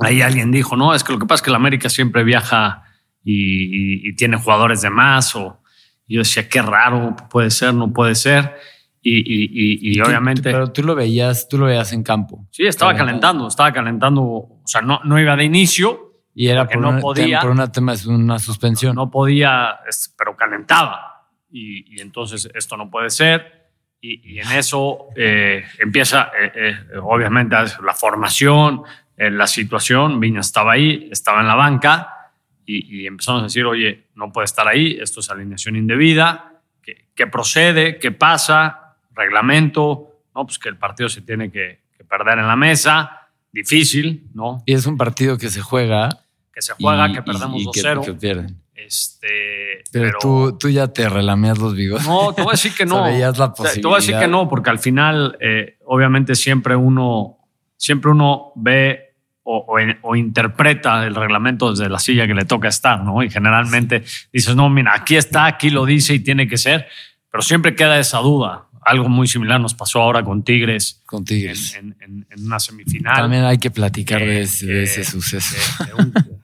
ahí 0.00 0.20
alguien 0.20 0.52
dijo, 0.52 0.76
no, 0.76 0.94
es 0.94 1.02
que 1.02 1.14
lo 1.14 1.18
que 1.18 1.24
pasa 1.24 1.36
es 1.36 1.42
que 1.44 1.50
la 1.50 1.56
América 1.56 1.88
siempre 1.88 2.24
viaja 2.24 2.82
y, 3.24 4.14
tiene 4.16 4.36
jugadores 4.36 4.82
de 4.82 4.90
más. 4.90 5.34
O 5.34 5.62
yo 6.06 6.18
decía, 6.18 6.46
qué 6.46 6.60
raro, 6.60 7.16
puede 7.30 7.50
ser, 7.50 7.72
no 7.72 7.90
puede 7.94 8.14
ser. 8.16 8.54
Y, 9.00 9.98
obviamente. 9.98 10.42
Pero 10.42 10.70
tú 10.70 10.82
lo 10.82 10.94
veías, 10.94 11.48
tú 11.48 11.56
lo 11.56 11.64
veías 11.64 11.90
en 11.94 12.02
campo. 12.02 12.46
Sí, 12.50 12.66
estaba 12.66 12.94
calentando, 12.94 13.48
estaba 13.48 13.72
calentando. 13.72 14.22
O 14.22 14.62
sea, 14.66 14.82
no, 14.82 15.00
no 15.04 15.18
iba 15.18 15.34
de 15.36 15.44
inicio. 15.44 16.18
Y 16.34 16.48
era 16.48 16.68
por, 16.68 16.82
no 16.82 17.00
podía, 17.00 17.40
por 17.40 17.48
una 17.48 17.72
tema, 17.72 17.94
una 18.06 18.38
suspensión. 18.38 18.94
No, 18.94 19.10
podía, 19.10 19.80
pero 20.18 20.36
calentaba. 20.36 21.30
Y, 21.50 21.96
y 21.96 22.02
entonces 22.02 22.46
esto 22.54 22.76
no 22.76 22.90
puede 22.90 23.08
ser. 23.08 23.59
Y, 24.02 24.38
en 24.38 24.50
eso 24.52 25.08
eh, 25.14 25.64
empieza, 25.78 26.30
eh, 26.40 26.52
eh, 26.54 26.76
obviamente, 27.02 27.56
la 27.82 27.94
formación, 27.94 28.82
la 29.16 29.46
situación. 29.46 30.18
Viña 30.18 30.40
estaba 30.40 30.72
ahí, 30.72 31.08
estaba 31.12 31.40
en 31.40 31.46
la 31.46 31.54
banca 31.54 32.20
y, 32.64 33.06
empezamos 33.06 33.42
a 33.42 33.44
decir, 33.44 33.64
oye, 33.66 34.06
no 34.14 34.32
puede 34.32 34.44
estar 34.44 34.66
ahí, 34.66 34.98
esto 35.00 35.20
es 35.20 35.30
alineación 35.30 35.76
indebida, 35.76 36.62
¿qué, 36.82 37.26
procede? 37.26 37.98
¿Qué 37.98 38.12
pasa? 38.12 38.96
Reglamento, 39.12 40.22
¿no? 40.34 40.46
Pues 40.46 40.58
que 40.58 40.68
el 40.68 40.76
partido 40.76 41.08
se 41.08 41.22
tiene 41.22 41.50
que, 41.50 41.80
perder 42.08 42.38
en 42.38 42.48
la 42.48 42.56
mesa, 42.56 43.28
difícil, 43.52 44.28
¿no? 44.34 44.62
Y 44.66 44.72
es 44.72 44.86
un 44.86 44.96
partido 44.96 45.38
que 45.38 45.48
se 45.48 45.60
juega. 45.60 46.08
Que 46.52 46.60
se 46.60 46.72
juega, 46.74 47.12
que 47.12 47.22
perdemos 47.22 47.62
2-0. 47.62 48.04
Que, 48.04 48.14
pierden. 48.14 48.56
Este, 48.74 49.59
pero, 49.92 50.18
tú, 50.20 50.56
tú, 50.58 50.68
ya 50.68 50.88
te 50.88 51.08
relameas 51.08 51.58
los 51.58 51.74
bigotes. 51.74 52.06
No, 52.06 52.32
te 52.32 52.42
voy 52.42 52.50
a 52.50 52.52
decir 52.52 52.72
que 52.74 52.86
no. 52.86 53.06
la 53.06 53.32
Te 53.32 53.80
voy 53.82 53.94
a 53.94 53.96
decir 53.96 54.16
que 54.18 54.28
no, 54.28 54.48
porque 54.48 54.70
al 54.70 54.78
final, 54.78 55.36
eh, 55.40 55.78
obviamente, 55.86 56.34
siempre 56.34 56.76
uno, 56.76 57.38
siempre 57.76 58.10
uno 58.10 58.52
ve 58.56 59.10
o, 59.42 60.16
interpreta 60.16 61.04
el 61.06 61.14
reglamento 61.14 61.70
desde 61.70 61.88
la 61.88 61.98
silla 61.98 62.26
que 62.26 62.34
le 62.34 62.44
toca 62.44 62.68
estar, 62.68 63.02
¿no? 63.02 63.22
Y 63.22 63.30
generalmente 63.30 64.04
dices, 64.32 64.54
no, 64.54 64.68
mira, 64.68 64.92
aquí 64.94 65.16
está, 65.16 65.46
aquí 65.46 65.70
lo 65.70 65.84
dice 65.84 66.14
y 66.14 66.20
tiene 66.20 66.46
que 66.46 66.56
ser, 66.56 66.86
pero 67.30 67.42
siempre 67.42 67.74
queda 67.74 67.98
esa 67.98 68.18
duda. 68.18 68.66
Algo 68.82 69.08
muy 69.08 69.26
similar 69.26 69.60
nos 69.60 69.74
pasó 69.74 70.00
ahora 70.00 70.22
con 70.22 70.42
Tigres. 70.42 71.02
Con 71.04 71.24
Tigres. 71.24 71.74
En, 71.76 72.26
una 72.38 72.60
semifinal. 72.60 73.16
También 73.16 73.44
hay 73.44 73.58
que 73.58 73.70
platicar 73.70 74.20
de, 74.20 74.42
ese, 74.42 75.04
suceso 75.04 75.56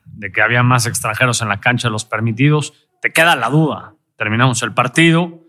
de 0.05 0.33
que 0.33 0.43
había 0.43 0.63
más 0.63 0.87
extranjeros 0.87 1.43
en 1.43 1.49
la 1.49 1.61
cancha 1.61 1.89
de 1.89 1.93
los 1.93 2.05
permitidos, 2.05 2.73
te 3.07 3.13
queda 3.13 3.37
la 3.37 3.49
duda. 3.51 3.95
Terminamos 4.17 4.61
el 4.65 4.75
partido, 4.75 5.45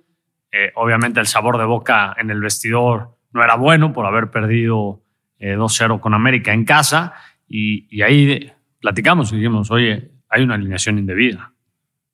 eh, 0.52 0.72
obviamente 0.76 1.20
el 1.20 1.26
sabor 1.26 1.58
de 1.58 1.66
boca 1.66 2.16
en 2.20 2.30
el 2.30 2.40
vestidor 2.40 3.18
no 3.32 3.44
era 3.44 3.56
bueno 3.56 3.94
por 3.94 4.06
haber 4.06 4.30
perdido 4.30 5.02
2-0 5.40 5.96
eh, 5.96 6.00
con 6.00 6.14
América 6.14 6.54
en 6.54 6.66
casa 6.66 7.16
y, 7.48 8.00
ahí 8.04 8.52
platicamos 8.80 9.34
y 9.34 9.38
dijimos, 9.38 9.72
oye, 9.72 10.12
hay 10.30 10.44
una 10.44 10.54
alineación 10.54 11.00
indebida 11.00 11.52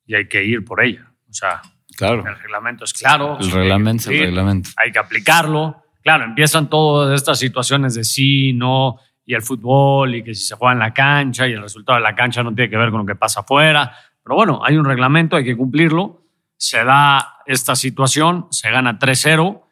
y 0.06 0.14
hay 0.14 0.28
que 0.28 0.42
ir 0.42 0.64
por 0.64 0.82
ella. 0.82 1.12
O 1.28 1.34
sea, 1.34 1.60
claro. 1.94 2.26
el 2.26 2.38
reglamento 2.38 2.84
es 2.84 2.94
claro. 2.94 3.36
El 3.38 3.50
reglamento 3.50 4.10
es 4.10 4.18
el 4.18 4.20
reglamento. 4.20 4.70
Hay 4.78 4.92
que 4.92 4.98
aplicarlo. 4.98 5.82
Claro, 6.02 6.24
empiezan 6.24 6.70
todas 6.70 7.14
estas 7.14 7.38
situaciones 7.38 7.94
de 7.96 8.04
sí, 8.04 8.54
no, 8.54 8.96
y 9.26 9.34
el 9.34 9.42
fútbol 9.42 10.14
y 10.14 10.24
que 10.24 10.34
si 10.34 10.46
se 10.46 10.54
juega 10.54 10.72
en 10.72 10.78
la 10.78 10.94
cancha 10.94 11.46
y 11.46 11.52
el 11.52 11.60
resultado 11.60 11.98
de 11.98 12.02
la 12.02 12.14
cancha 12.14 12.42
no 12.42 12.54
tiene 12.54 12.70
que 12.70 12.78
ver 12.78 12.90
con 12.90 13.00
lo 13.00 13.06
que 13.06 13.16
pasa 13.16 13.40
afuera. 13.40 13.94
Pero 14.24 14.36
bueno, 14.36 14.60
hay 14.64 14.76
un 14.76 14.84
reglamento, 14.84 15.36
hay 15.36 15.44
que 15.44 15.56
cumplirlo. 15.56 16.22
Se 16.56 16.82
da 16.84 17.36
esta 17.46 17.76
situación, 17.76 18.46
se 18.50 18.70
gana 18.70 18.98
3-0 18.98 19.62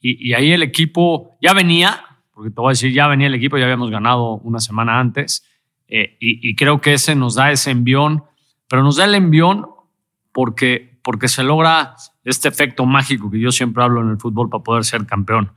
y, 0.00 0.32
ahí 0.34 0.52
el 0.52 0.62
equipo 0.62 1.36
ya 1.40 1.54
venía, 1.54 2.04
porque 2.32 2.50
te 2.50 2.60
voy 2.60 2.70
a 2.70 2.74
decir, 2.74 2.92
ya 2.92 3.06
venía 3.06 3.28
el 3.28 3.34
equipo, 3.34 3.56
ya 3.56 3.64
habíamos 3.64 3.90
ganado 3.90 4.34
una 4.38 4.60
semana 4.60 4.98
antes 4.98 5.44
eh, 5.88 6.16
y, 6.20 6.54
creo 6.56 6.80
que 6.80 6.94
ese 6.94 7.14
nos 7.14 7.34
da 7.36 7.50
ese 7.52 7.70
envión, 7.70 8.24
pero 8.68 8.82
nos 8.82 8.96
da 8.96 9.04
el 9.04 9.14
envión 9.14 9.66
porque, 10.32 10.98
porque 11.02 11.28
se 11.28 11.42
logra 11.42 11.94
este 12.24 12.48
efecto 12.48 12.84
mágico 12.86 13.30
que 13.30 13.40
yo 13.40 13.52
siempre 13.52 13.82
hablo 13.82 14.02
en 14.02 14.10
el 14.10 14.18
fútbol 14.18 14.48
para 14.50 14.62
poder 14.62 14.84
ser 14.84 15.06
campeón 15.06 15.52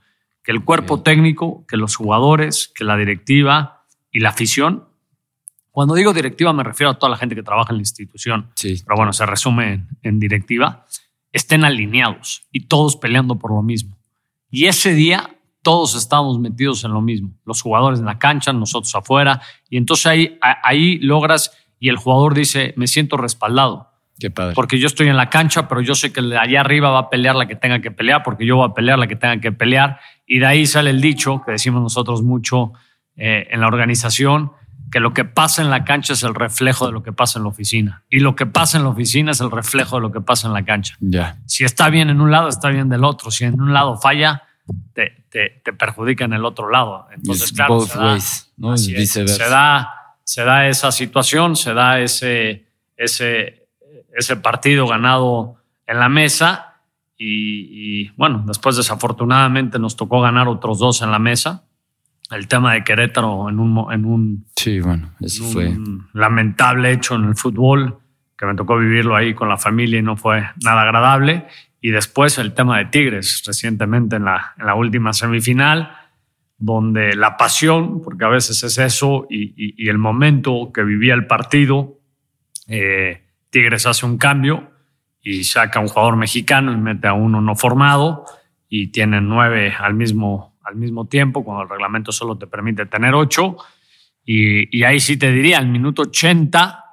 que 0.45 0.51
el 0.51 0.63
cuerpo 0.63 1.01
técnico, 1.01 1.65
que 1.67 1.75
los 1.75 1.95
jugadores, 1.95 2.71
que 2.75 2.83
la 2.83 2.95
directiva 2.95 3.83
y 4.11 4.19
la 4.19 4.29
afición. 4.29 4.87
Cuando 5.75 5.93
digo 5.93 6.13
directiva 6.13 6.53
me 6.53 6.63
refiero 6.63 6.91
a 6.91 6.93
toda 6.93 7.09
la 7.09 7.17
gente 7.17 7.35
que 7.35 7.43
trabaja 7.43 7.73
en 7.73 7.79
la 7.79 7.81
institución, 7.81 8.47
pero 8.61 8.95
bueno, 8.95 9.11
se 9.11 9.25
resume 9.25 9.85
en, 10.03 10.21
directiva, 10.21 10.85
estén 11.33 11.65
alineados 11.65 12.43
y 12.49 12.67
todos 12.67 12.95
peleando 12.95 13.35
por 13.37 13.51
lo 13.51 13.61
mismo. 13.61 13.97
Y 14.49 14.67
ese 14.67 14.93
día 14.93 15.35
todos 15.61 15.95
estábamos 15.95 16.39
metidos 16.39 16.85
en 16.85 16.93
lo 16.93 17.01
mismo, 17.01 17.31
los 17.43 17.61
jugadores 17.61 17.99
en 17.99 18.05
la 18.05 18.17
cancha, 18.17 18.53
nosotros 18.53 18.95
afuera, 18.95 19.41
y 19.69 19.75
entonces 19.75 20.05
ahí, 20.05 20.39
ahí 20.63 20.97
logras 20.99 21.51
y 21.77 21.89
el 21.89 21.97
jugador 21.97 22.35
dice, 22.35 22.73
me 22.77 22.87
siento 22.87 23.17
respaldado. 23.17 23.89
Qué 24.17 24.31
padre. 24.31 24.55
Porque 24.55 24.79
yo 24.79 24.87
estoy 24.87 25.09
en 25.09 25.17
la 25.17 25.29
cancha, 25.29 25.67
pero 25.67 25.81
yo 25.81 25.93
sé 25.93 26.13
que 26.13 26.21
de 26.21 26.37
allá 26.37 26.61
arriba 26.61 26.89
va 26.89 26.99
a 26.99 27.09
pelear 27.09 27.35
la 27.35 27.49
que 27.49 27.57
tenga 27.57 27.81
que 27.81 27.91
pelear, 27.91 28.23
porque 28.23 28.45
yo 28.45 28.55
voy 28.55 28.69
a 28.69 28.73
pelear 28.73 28.97
la 28.97 29.07
que 29.07 29.17
tenga 29.17 29.41
que 29.41 29.51
pelear. 29.51 29.99
Y 30.25 30.39
de 30.39 30.45
ahí 30.45 30.67
sale 30.67 30.91
el 30.91 31.01
dicho 31.01 31.41
que 31.45 31.51
decimos 31.51 31.81
nosotros 31.81 32.23
mucho 32.23 32.71
eh, 33.17 33.49
en 33.51 33.59
la 33.59 33.67
organización, 33.67 34.53
que 34.91 34.99
lo 34.99 35.13
que 35.13 35.25
pasa 35.25 35.61
en 35.61 35.69
la 35.69 35.83
cancha 35.83 36.13
es 36.13 36.23
el 36.23 36.35
reflejo 36.35 36.85
de 36.85 36.93
lo 36.93 37.03
que 37.03 37.11
pasa 37.11 37.39
en 37.39 37.43
la 37.43 37.49
oficina. 37.49 38.03
Y 38.09 38.19
lo 38.19 38.35
que 38.35 38.45
pasa 38.45 38.77
en 38.77 38.83
la 38.83 38.89
oficina 38.89 39.31
es 39.31 39.41
el 39.41 39.51
reflejo 39.51 39.97
de 39.97 40.01
lo 40.01 40.11
que 40.11 40.21
pasa 40.21 40.47
en 40.47 40.53
la 40.53 40.63
cancha. 40.63 40.95
Ya. 40.99 41.37
Si 41.45 41.63
está 41.63 41.89
bien 41.89 42.09
en 42.09 42.21
un 42.21 42.31
lado, 42.31 42.47
está 42.47 42.69
bien 42.69 42.89
del 42.89 43.03
otro. 43.03 43.31
Si 43.31 43.43
en 43.43 43.59
un 43.59 43.73
lado 43.73 43.97
falla, 43.97 44.43
te, 44.93 45.25
te, 45.29 45.73
perjudica 45.73 46.25
en 46.25 46.33
el 46.33 46.45
otro 46.45 46.69
lado. 46.69 47.07
Entonces, 47.13 47.51
claro, 47.51 47.81
se 47.81 47.97
da, 47.97 48.17
¿no? 48.57 48.77
se, 48.77 49.49
da, 49.49 49.89
se 50.23 50.43
da 50.43 50.67
esa 50.67 50.91
situación, 50.91 51.55
se 51.55 51.73
da 51.73 51.99
ese, 51.99 52.65
ese 52.95 53.65
ese 54.15 54.37
partido 54.37 54.87
ganado 54.87 55.57
en 55.85 55.99
la 55.99 56.09
mesa 56.09 56.81
y, 57.17 58.09
bueno, 58.11 58.43
después 58.45 58.75
desafortunadamente 58.75 59.79
nos 59.79 59.95
tocó 59.95 60.21
ganar 60.21 60.47
otros 60.47 60.79
dos 60.79 61.01
en 61.01 61.11
la 61.11 61.19
mesa. 61.19 61.63
El 62.31 62.47
tema 62.47 62.73
de 62.73 62.83
Querétaro 62.83 63.49
en 63.49 63.59
un, 63.59 63.93
en 63.93 64.05
un, 64.05 64.45
sí, 64.55 64.79
bueno, 64.79 65.11
eso 65.21 65.43
fue 65.43 65.77
lamentable 66.13 66.91
hecho 66.91 67.15
en 67.15 67.25
el 67.25 67.35
fútbol, 67.35 67.99
que 68.37 68.45
me 68.45 68.55
tocó 68.55 68.77
vivirlo 68.77 69.15
ahí 69.15 69.33
con 69.33 69.47
la 69.47 69.57
familia 69.57 69.99
y 69.99 70.01
no 70.01 70.17
fue 70.17 70.43
nada 70.63 70.81
agradable. 70.81 71.45
Y 71.81 71.91
después 71.91 72.37
el 72.39 72.53
tema 72.53 72.79
de 72.79 72.85
Tigres, 72.85 73.43
recientemente 73.45 74.15
en 74.15 74.25
la, 74.25 74.53
en 74.57 74.65
la 74.65 74.75
última 74.75 75.13
semifinal, 75.13 75.95
donde 76.57 77.15
la 77.15 77.37
pasión, 77.37 78.01
porque 78.01 78.25
a 78.25 78.29
veces 78.29 78.63
es 78.63 78.77
eso, 78.79 79.27
y, 79.29 79.53
y 79.55 79.87
el 79.89 79.99
momento 79.99 80.71
que 80.73 80.83
vivía 80.83 81.13
el 81.13 81.27
partido, 81.27 81.99
eh, 82.67 83.21
Tigres 83.49 83.85
hace 83.85 84.05
un 84.05 84.17
cambio 84.17 84.71
y 85.21 85.43
saca 85.43 85.79
a 85.79 85.81
un 85.81 85.87
jugador 85.87 86.17
mexicano 86.17 86.71
y 86.71 86.77
mete 86.77 87.07
a 87.07 87.13
uno 87.13 87.41
no 87.41 87.55
formado 87.55 88.25
y 88.69 88.87
tienen 88.87 89.27
nueve 89.27 89.73
al 89.77 89.93
mismo, 89.93 90.54
al 90.65 90.75
mismo 90.75 91.05
tiempo, 91.05 91.43
cuando 91.43 91.63
el 91.63 91.69
reglamento 91.69 92.11
solo 92.11 92.37
te 92.37 92.47
permite 92.47 92.85
tener 92.85 93.13
ocho. 93.13 93.57
Y, 94.23 94.75
y 94.75 94.83
ahí 94.83 94.99
sí 94.99 95.17
te 95.17 95.31
diría, 95.31 95.59
al 95.59 95.67
minuto 95.67 96.03
80, 96.03 96.83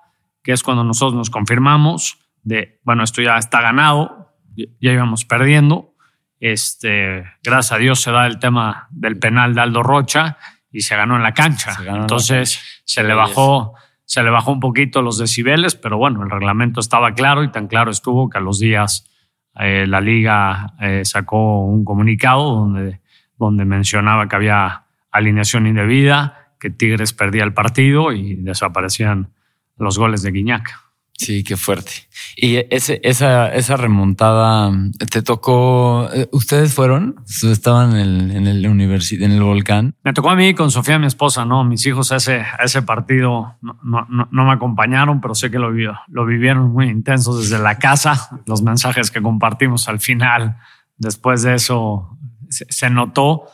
que 0.43 0.53
es 0.53 0.62
cuando 0.62 0.85
nosotros 0.85 1.14
nos 1.14 1.31
confirmamos 1.31 2.18
de, 2.43 2.81
bueno, 2.85 3.05
esto 3.05 3.23
ya 3.23 3.37
está 3.37 3.61
ganado, 3.61 4.35
ya 4.55 4.93
íbamos 4.93 5.25
perdiendo. 5.25 5.95
Este, 6.41 7.25
gracias 7.43 7.73
a 7.73 7.79
Dios 7.79 8.01
se 8.01 8.11
da 8.11 8.27
el 8.27 8.39
tema 8.39 8.89
del 8.91 9.18
penal 9.18 9.55
de 9.55 9.61
Aldo 9.61 9.83
Rocha 9.83 10.39
y 10.70 10.81
se 10.81 10.97
ganó 10.97 11.16
en 11.16 11.23
la 11.23 11.35
cancha. 11.35 11.77
Entonces 11.87 12.83
se 12.85 13.03
le 13.05 13.14
bajó 13.14 13.75
se 14.05 14.23
le 14.23 14.31
bajó 14.31 14.53
un 14.53 14.61
poquito 14.61 15.01
los 15.01 15.16
decibeles, 15.16 15.75
pero 15.75 15.97
bueno, 15.97 16.23
el 16.23 16.31
reglamento 16.31 16.81
estaba 16.81 17.14
claro 17.14 17.45
y 17.45 17.51
tan 17.51 17.66
claro 17.66 17.91
estuvo 17.91 18.29
que 18.29 18.39
a 18.39 18.41
los 18.43 18.59
días 18.59 19.09
eh, 19.55 19.87
la 19.87 20.03
liga 20.03 20.75
eh, 20.81 21.05
sacó 21.05 21.64
un 21.64 21.85
comunicado 21.85 22.43
donde, 22.57 23.01
donde 23.39 23.64
mencionaba 23.64 24.28
que 24.28 24.37
había 24.37 24.85
alineación 25.11 25.66
indebida, 25.66 26.55
que 26.59 26.70
Tigres 26.70 27.12
perdía 27.12 27.45
el 27.45 27.55
partido 27.55 28.12
y 28.12 28.37
desaparecían 28.37 29.33
los 29.76 29.99
goles 29.99 30.22
de 30.22 30.30
Guiñac. 30.30 30.83
Sí, 31.22 31.45
qué 31.45 31.57
fuerte. 31.57 31.93
Y 32.37 32.57
ese, 32.74 33.01
esa, 33.05 33.53
esa 33.55 33.76
remontada 33.76 34.72
te 35.11 35.22
tocó. 35.22 36.09
Eh, 36.12 36.28
¿Ustedes 36.33 36.74
fueron? 36.74 37.16
¿Estaban 37.26 37.93
en 37.93 37.97
el, 37.97 38.30
en 38.33 38.47
el 38.49 38.64
en 38.64 39.30
el 39.30 39.43
volcán? 39.43 39.95
Me 40.03 40.12
tocó 40.12 40.30
a 40.30 40.35
mí 40.35 40.53
con 40.55 40.72
Sofía, 40.72 40.99
mi 40.99 41.07
esposa, 41.07 41.45
¿no? 41.45 41.62
Mis 41.62 41.87
hijos 41.87 42.11
a 42.11 42.16
ese, 42.16 42.41
a 42.41 42.64
ese 42.64 42.83
partido 42.83 43.57
no, 43.61 43.78
no, 43.83 44.28
no, 44.30 44.45
me 44.45 44.53
acompañaron, 44.53 45.20
pero 45.20 45.37
sé 45.37 45.51
que 45.51 45.61
lo, 45.61 45.70
lo 45.70 46.26
vivieron 46.26 46.72
muy 46.72 46.89
intenso 46.89 47.39
desde 47.39 47.59
la 47.61 47.78
casa. 47.78 48.41
Los 48.47 48.62
mensajes 48.62 49.12
que 49.12 49.22
compartimos 49.22 49.89
al 49.89 50.01
final, 50.01 50.57
después 50.97 51.43
de 51.43 51.55
eso, 51.55 52.18
se, 52.53 52.90
notó. 52.90 53.44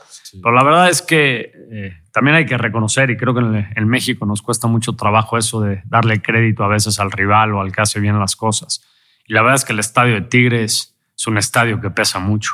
Pero 0.42 0.54
la 0.54 0.62
verdad 0.64 0.90
es 0.90 1.00
que 1.00 1.52
eh, 1.70 1.96
también 2.12 2.36
hay 2.36 2.46
que 2.46 2.58
reconocer, 2.58 3.10
y 3.10 3.16
creo 3.16 3.34
que 3.34 3.40
en, 3.40 3.88
México 3.88 4.26
nos 4.26 4.42
cuesta 4.42 4.66
mucho 4.66 4.94
trabajo 4.94 5.38
eso 5.38 5.60
de 5.60 5.82
darle 5.86 6.20
crédito 6.20 6.64
a 6.64 6.68
veces 6.68 7.00
al 7.00 7.10
rival 7.10 7.54
o 7.54 7.60
al 7.60 7.72
que 7.72 7.80
hace 7.80 8.00
bien 8.00 8.18
las 8.18 8.36
cosas. 8.36 8.84
Y 9.26 9.32
la 9.32 9.42
verdad 9.42 9.56
es 9.56 9.64
que 9.64 9.72
el 9.72 9.78
estadio 9.78 10.14
de 10.14 10.22
Tigres 10.22 10.94
es 11.16 11.26
un 11.26 11.38
estadio 11.38 11.80
que 11.80 11.90
pesa 11.90 12.18
mucho. 12.18 12.52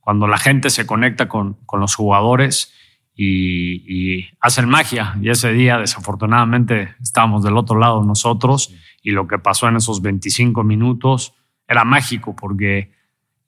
Cuando 0.00 0.26
la 0.26 0.36
gente 0.36 0.68
se 0.68 0.86
conecta 0.86 1.28
con, 1.28 1.54
con 1.64 1.80
los 1.80 1.94
jugadores 1.94 2.72
y, 3.14 4.18
y, 4.18 4.28
hacen 4.40 4.68
magia, 4.68 5.16
y 5.22 5.30
ese 5.30 5.52
día 5.52 5.78
desafortunadamente 5.78 6.94
estábamos 7.00 7.42
del 7.42 7.56
otro 7.56 7.78
lado 7.78 8.02
nosotros, 8.02 8.74
y 9.02 9.12
lo 9.12 9.26
que 9.26 9.38
pasó 9.38 9.68
en 9.68 9.76
esos 9.76 10.02
25 10.02 10.62
minutos 10.64 11.34
era 11.68 11.84
mágico 11.84 12.34
porque 12.36 12.92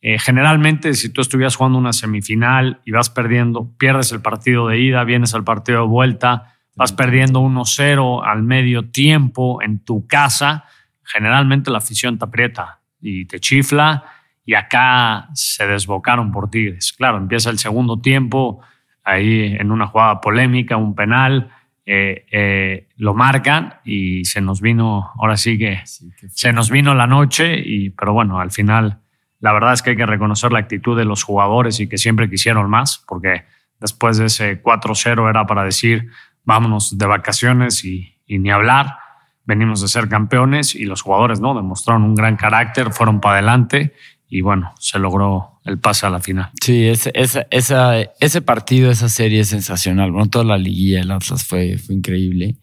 eh, 0.08 0.20
generalmente, 0.20 0.94
si 0.94 1.08
tú 1.12 1.20
estuvieras 1.20 1.56
jugando 1.56 1.80
una 1.80 1.92
semifinal 1.92 2.80
y 2.84 2.92
vas 2.92 3.10
perdiendo, 3.10 3.76
pierdes 3.76 4.12
el 4.12 4.22
partido 4.22 4.68
de 4.68 4.78
ida, 4.78 5.02
vienes 5.02 5.34
al 5.34 5.42
partido 5.42 5.80
de 5.80 5.88
vuelta, 5.88 6.54
vas 6.76 6.92
perdiendo 6.92 7.40
1-0 7.40 8.22
al 8.24 8.44
medio 8.44 8.88
tiempo 8.88 9.60
en 9.62 9.80
tu 9.80 10.06
casa, 10.06 10.64
generalmente 11.02 11.72
la 11.72 11.78
afición 11.78 12.18
te 12.18 12.24
aprieta 12.24 12.82
y 13.00 13.24
te 13.24 13.40
chifla 13.40 14.04
y 14.44 14.54
acá 14.54 15.28
se 15.34 15.66
desbocaron 15.66 16.30
por 16.30 16.50
Tigres. 16.50 16.92
Claro, 16.92 17.18
empieza 17.18 17.50
el 17.50 17.58
segundo 17.58 18.00
tiempo, 18.00 18.60
ahí 19.02 19.56
en 19.58 19.72
una 19.72 19.88
jugada 19.88 20.20
polémica, 20.20 20.76
un 20.76 20.94
penal, 20.94 21.50
eh, 21.84 22.26
eh, 22.30 22.88
lo 22.94 23.12
marcan 23.12 23.80
y 23.84 24.24
se 24.24 24.40
nos 24.40 24.60
vino, 24.60 25.10
ahora 25.18 25.36
sí 25.36 25.58
que 25.58 25.80
se 25.84 26.52
nos 26.52 26.70
vino 26.70 26.94
la 26.94 27.08
noche, 27.08 27.58
y, 27.58 27.90
pero 27.90 28.12
bueno, 28.12 28.38
al 28.38 28.52
final 28.52 29.00
la 29.40 29.52
verdad 29.52 29.72
es 29.72 29.82
que 29.82 29.90
hay 29.90 29.96
que 29.96 30.06
reconocer 30.06 30.52
la 30.52 30.58
actitud 30.58 30.96
de 30.96 31.04
los 31.04 31.22
jugadores 31.22 31.80
y 31.80 31.88
que 31.88 31.98
siempre 31.98 32.30
quisieron 32.30 32.70
más, 32.70 33.02
porque 33.06 33.44
después 33.80 34.16
de 34.18 34.26
ese 34.26 34.62
4-0 34.62 35.28
era 35.28 35.46
para 35.46 35.64
decir, 35.64 36.10
vámonos 36.44 36.96
de 36.96 37.06
vacaciones 37.06 37.84
y, 37.84 38.16
ni 38.28 38.50
hablar. 38.50 38.98
Venimos 39.44 39.80
de 39.80 39.88
ser 39.88 40.08
campeones 40.08 40.74
y 40.74 40.84
los 40.84 41.02
jugadores 41.02 41.40
no 41.40 41.54
demostraron 41.54 42.02
un 42.02 42.14
gran 42.14 42.36
carácter, 42.36 42.92
fueron 42.92 43.20
para 43.20 43.38
adelante 43.38 43.94
y 44.28 44.40
bueno, 44.40 44.74
se 44.78 44.98
logró 44.98 45.60
el 45.64 45.78
pase 45.78 46.06
a 46.06 46.10
la 46.10 46.20
final. 46.20 46.50
Sí, 46.60 46.88
ese, 46.88 47.12
ese 47.50 48.42
partido, 48.42 48.90
esa 48.90 49.08
serie 49.08 49.40
es 49.40 49.48
sensacional. 49.48 50.10
Bueno, 50.10 50.28
toda 50.28 50.44
la 50.44 50.58
liguilla 50.58 50.98
del 50.98 51.12
Atlas 51.12 51.44
fue, 51.44 51.78
fue 51.78 51.94
increíble. 51.94 52.56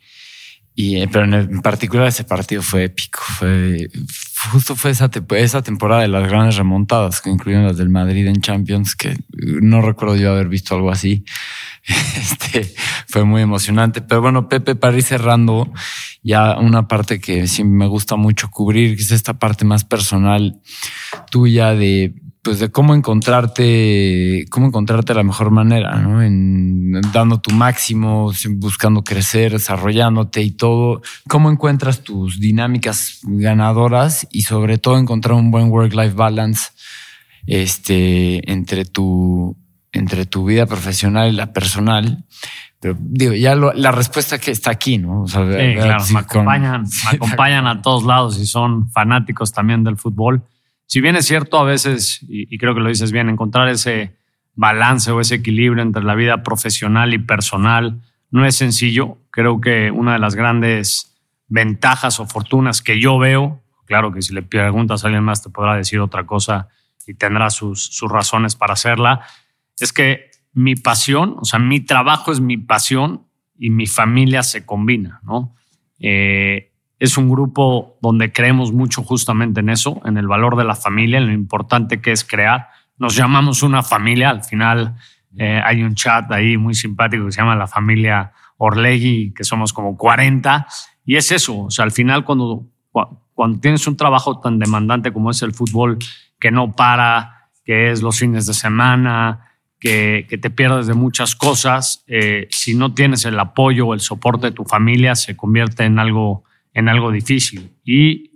Y, 0.76 0.98
eh, 0.98 1.08
pero 1.12 1.26
en, 1.26 1.62
particular 1.62 2.08
ese 2.08 2.24
partido 2.24 2.62
fue 2.62 2.86
épico. 2.86 3.20
Fue, 3.22 3.90
justo 4.52 4.76
fue 4.76 4.92
esa, 4.92 5.10
esa 5.36 5.62
temporada 5.62 6.02
de 6.02 6.08
las 6.08 6.28
grandes 6.28 6.56
remontadas, 6.58 7.22
que 7.22 7.30
incluyeron 7.30 7.68
las 7.68 7.78
del 7.78 7.90
Madrid 7.90 8.26
en 8.28 8.42
Champions, 8.42 8.96
que 8.96 9.16
no 9.30 9.82
recuerdo 9.82 10.16
yo 10.16 10.32
haber 10.32 10.48
visto 10.48 10.76
algo 10.76 10.92
así. 10.92 11.24
Este, 12.16 12.74
fue 13.08 13.26
muy 13.26 13.42
emocionante. 13.42 14.02
Pero 14.02 14.22
bueno, 14.22 14.48
Pepe, 14.48 14.76
para 14.76 14.96
ir 14.96 15.04
cerrando, 15.04 15.72
ya 16.22 16.58
una 16.58 16.88
parte 16.88 17.20
que 17.20 17.48
sí 17.48 17.64
me 17.64 17.88
gusta 17.88 18.16
mucho 18.16 18.50
cubrir, 18.50 18.96
que 18.96 19.02
es 19.02 19.12
esta 19.12 19.34
parte 19.34 19.66
más 19.66 19.84
personal 19.84 20.62
tuya 21.30 21.74
de 21.76 22.14
pues 22.44 22.60
de 22.60 22.70
cómo 22.70 22.94
encontrarte, 22.94 24.46
cómo 24.50 24.68
encontrarte 24.68 25.14
la 25.14 25.24
mejor 25.24 25.50
manera, 25.50 25.96
¿no? 25.96 26.22
En, 26.22 26.92
dando 27.14 27.40
tu 27.40 27.52
máximo, 27.56 28.34
buscando 28.58 29.02
crecer, 29.02 29.54
desarrollándote 29.54 30.42
y 30.42 30.52
todo. 30.52 31.02
¿Cómo 31.30 31.50
encuentras 31.50 32.04
tus 32.04 32.42
dinámicas 32.42 33.22
ganadoras 33.24 34.28
y 34.30 34.42
sobre 34.42 34.78
todo 34.78 34.98
encontrar 34.98 35.36
un 35.36 35.52
buen 35.52 35.70
work-life 35.70 36.16
balance 36.16 36.72
este, 37.48 38.52
entre, 38.52 38.84
tu, 38.84 39.56
entre 39.94 40.26
tu 40.26 40.44
vida 40.44 40.66
profesional 40.66 41.30
y 41.32 41.38
la 41.38 41.54
personal? 41.54 42.26
Pero 42.82 42.98
digo, 43.00 43.34
ya 43.36 43.56
la 43.56 43.92
respuesta 43.94 44.38
que 44.38 44.52
está 44.52 44.70
aquí, 44.70 44.98
¿no? 44.98 45.26
sí, 45.28 45.36
claro, 45.36 46.04
me 46.12 46.20
acompañan, 46.20 46.82
me 46.82 47.10
acompañan 47.16 47.68
a 47.68 47.82
todos 47.82 48.04
lados 48.04 48.38
y 48.38 48.46
son 48.46 48.90
fanáticos 48.90 49.54
también 49.54 49.86
del 49.86 49.96
fútbol 49.96 50.44
si 50.86 51.02
bien 51.02 51.16
es 51.16 51.26
cierto 51.26 51.58
a 51.58 51.64
veces, 51.64 52.20
y, 52.28 52.58
creo 52.58 52.74
que 52.76 52.82
lo 52.82 52.90
dices 52.90 53.12
bien, 53.12 53.30
encontrar 53.30 53.68
ese 53.70 54.16
balance 54.56 55.12
o 55.12 55.20
ese 55.20 55.36
equilibrio 55.36 55.82
entre 55.82 56.04
la 56.04 56.16
vida 56.16 56.44
profesional 56.44 57.14
y 57.14 57.20
personal 57.20 58.02
no 58.30 58.46
es 58.46 58.56
sencillo. 58.56 59.18
Creo 59.32 59.62
que 59.62 59.92
una 59.92 60.14
de 60.14 60.20
las 60.20 60.36
grandes 60.36 61.16
ventajas 61.48 62.20
o 62.20 62.28
fortunas 62.28 62.82
que 62.82 63.00
yo 63.00 63.18
veo, 63.18 63.64
claro 63.86 64.12
que 64.12 64.22
si 64.22 64.34
le 64.34 64.44
preguntas 64.44 65.04
a 65.04 65.08
alguien 65.08 65.24
más 65.24 65.42
te 65.42 65.50
podrá 65.50 65.76
decir 65.76 66.00
otra 66.00 66.26
cosa 66.26 66.68
y 67.08 67.16
tendrá 67.16 67.50
sus, 67.50 67.86
sus 67.86 68.12
razones 68.12 68.56
para 68.56 68.74
hacerla, 68.74 69.22
es 69.80 69.94
que 69.94 70.32
mi 70.54 70.76
pasión, 70.76 71.36
o 71.40 71.46
sea, 71.46 71.60
mi 71.60 71.80
trabajo 71.80 72.32
es 72.32 72.40
mi 72.40 72.58
pasión 72.58 73.28
y 73.58 73.70
mi 73.70 73.88
familia 73.88 74.44
se 74.44 74.66
combina, 74.66 75.20
¿no? 75.24 75.56
Eh, 76.00 76.73
es 77.04 77.18
un 77.18 77.30
grupo 77.30 77.98
donde 78.02 78.32
creemos 78.32 78.72
mucho 78.72 79.04
justamente 79.04 79.60
en 79.60 79.68
eso, 79.68 80.02
en 80.06 80.16
el 80.16 80.26
valor 80.26 80.56
de 80.56 80.64
la 80.64 80.74
familia, 80.74 81.18
en 81.18 81.28
lo 81.28 81.34
importante 81.34 82.00
que 82.00 82.14
es 82.14 82.24
crear. 82.24 82.70
Nos 82.98 83.14
llamamos 83.14 83.62
una 83.62 83.84
familia, 83.84 84.30
al 84.30 84.42
final 84.42 84.96
eh, 85.38 85.60
hay 85.66 85.84
un 85.84 85.96
chat 85.96 86.32
ahí 86.32 86.56
muy 86.56 86.74
simpático 86.74 87.26
que 87.26 87.34
se 87.34 87.42
llama 87.42 87.58
la 87.58 87.68
familia 87.68 88.32
Orlegui, 88.56 89.34
que 89.34 89.44
somos 89.44 89.74
como 89.74 89.98
40, 89.98 90.66
y 91.04 91.18
es 91.18 91.34
eso, 91.34 91.64
o 91.64 91.70
sea, 91.70 91.84
al 91.84 91.92
final 91.92 92.24
cuando, 92.24 92.70
cuando 93.34 93.60
tienes 93.60 93.86
un 93.86 93.98
trabajo 93.98 94.40
tan 94.40 94.58
demandante 94.58 95.12
como 95.12 95.30
es 95.30 95.42
el 95.42 95.54
fútbol, 95.54 96.00
que 96.40 96.52
no 96.52 96.72
para, 96.72 97.50
que 97.66 97.92
es 97.92 98.02
los 98.02 98.18
fines 98.18 98.46
de 98.46 98.54
semana, 98.54 99.58
que, 99.78 100.26
te 100.42 100.50
pierdes 100.50 100.88
de 100.88 100.94
muchas 100.94 101.36
cosas, 101.36 102.06
eh, 102.08 102.48
si 102.50 102.76
no 102.76 102.94
tienes 102.94 103.26
el 103.26 103.38
apoyo 103.38 103.88
o 103.88 103.94
el 103.94 104.00
soporte 104.00 104.48
de 104.48 104.52
tu 104.54 104.64
familia, 104.64 105.16
se 105.16 105.36
convierte 105.36 105.84
en 105.84 106.00
algo 106.00 106.46
en 106.74 106.90
algo 106.90 107.12
difícil. 107.12 107.72
Y 107.84 108.32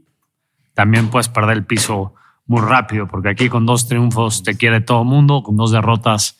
también 0.73 1.09
puedes 1.09 1.29
perder 1.29 1.57
el 1.57 1.65
piso 1.65 2.13
muy 2.45 2.61
rápido, 2.61 3.07
porque 3.07 3.29
aquí 3.29 3.49
con 3.49 3.65
dos 3.65 3.88
triunfos 3.88 4.43
te 4.43 4.55
quiere 4.55 4.81
todo 4.81 5.01
el 5.01 5.07
mundo, 5.07 5.43
con 5.43 5.57
dos 5.57 5.71
derrotas 5.71 6.38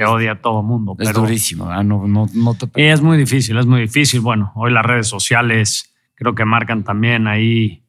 te 0.00 0.06
odia 0.06 0.40
todo 0.40 0.60
el 0.60 0.66
mundo. 0.66 0.96
Es 0.98 1.12
durísimo, 1.12 1.66
no, 1.82 2.06
no, 2.06 2.26
no 2.32 2.54
te... 2.54 2.66
Y 2.80 2.86
es 2.86 3.02
muy 3.02 3.18
difícil, 3.18 3.58
es 3.58 3.66
muy 3.66 3.82
difícil. 3.82 4.20
Bueno, 4.20 4.52
hoy 4.54 4.72
las 4.72 4.86
redes 4.86 5.06
sociales 5.06 5.94
creo 6.14 6.34
que 6.34 6.46
marcan 6.46 6.84
también 6.84 7.26
ahí, 7.26 7.82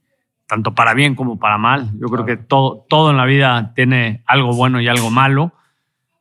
tanto 0.45 0.75
para 0.75 0.93
bien 0.93 1.15
como 1.15 1.39
para 1.39 1.57
mal. 1.57 1.91
Yo 1.99 2.07
creo 2.07 2.25
que 2.25 2.35
todo, 2.35 2.85
todo 2.89 3.11
en 3.11 3.17
la 3.17 3.25
vida 3.25 3.71
tiene 3.75 4.23
algo 4.25 4.53
bueno 4.53 4.81
y 4.81 4.89
algo 4.89 5.09
malo. 5.09 5.53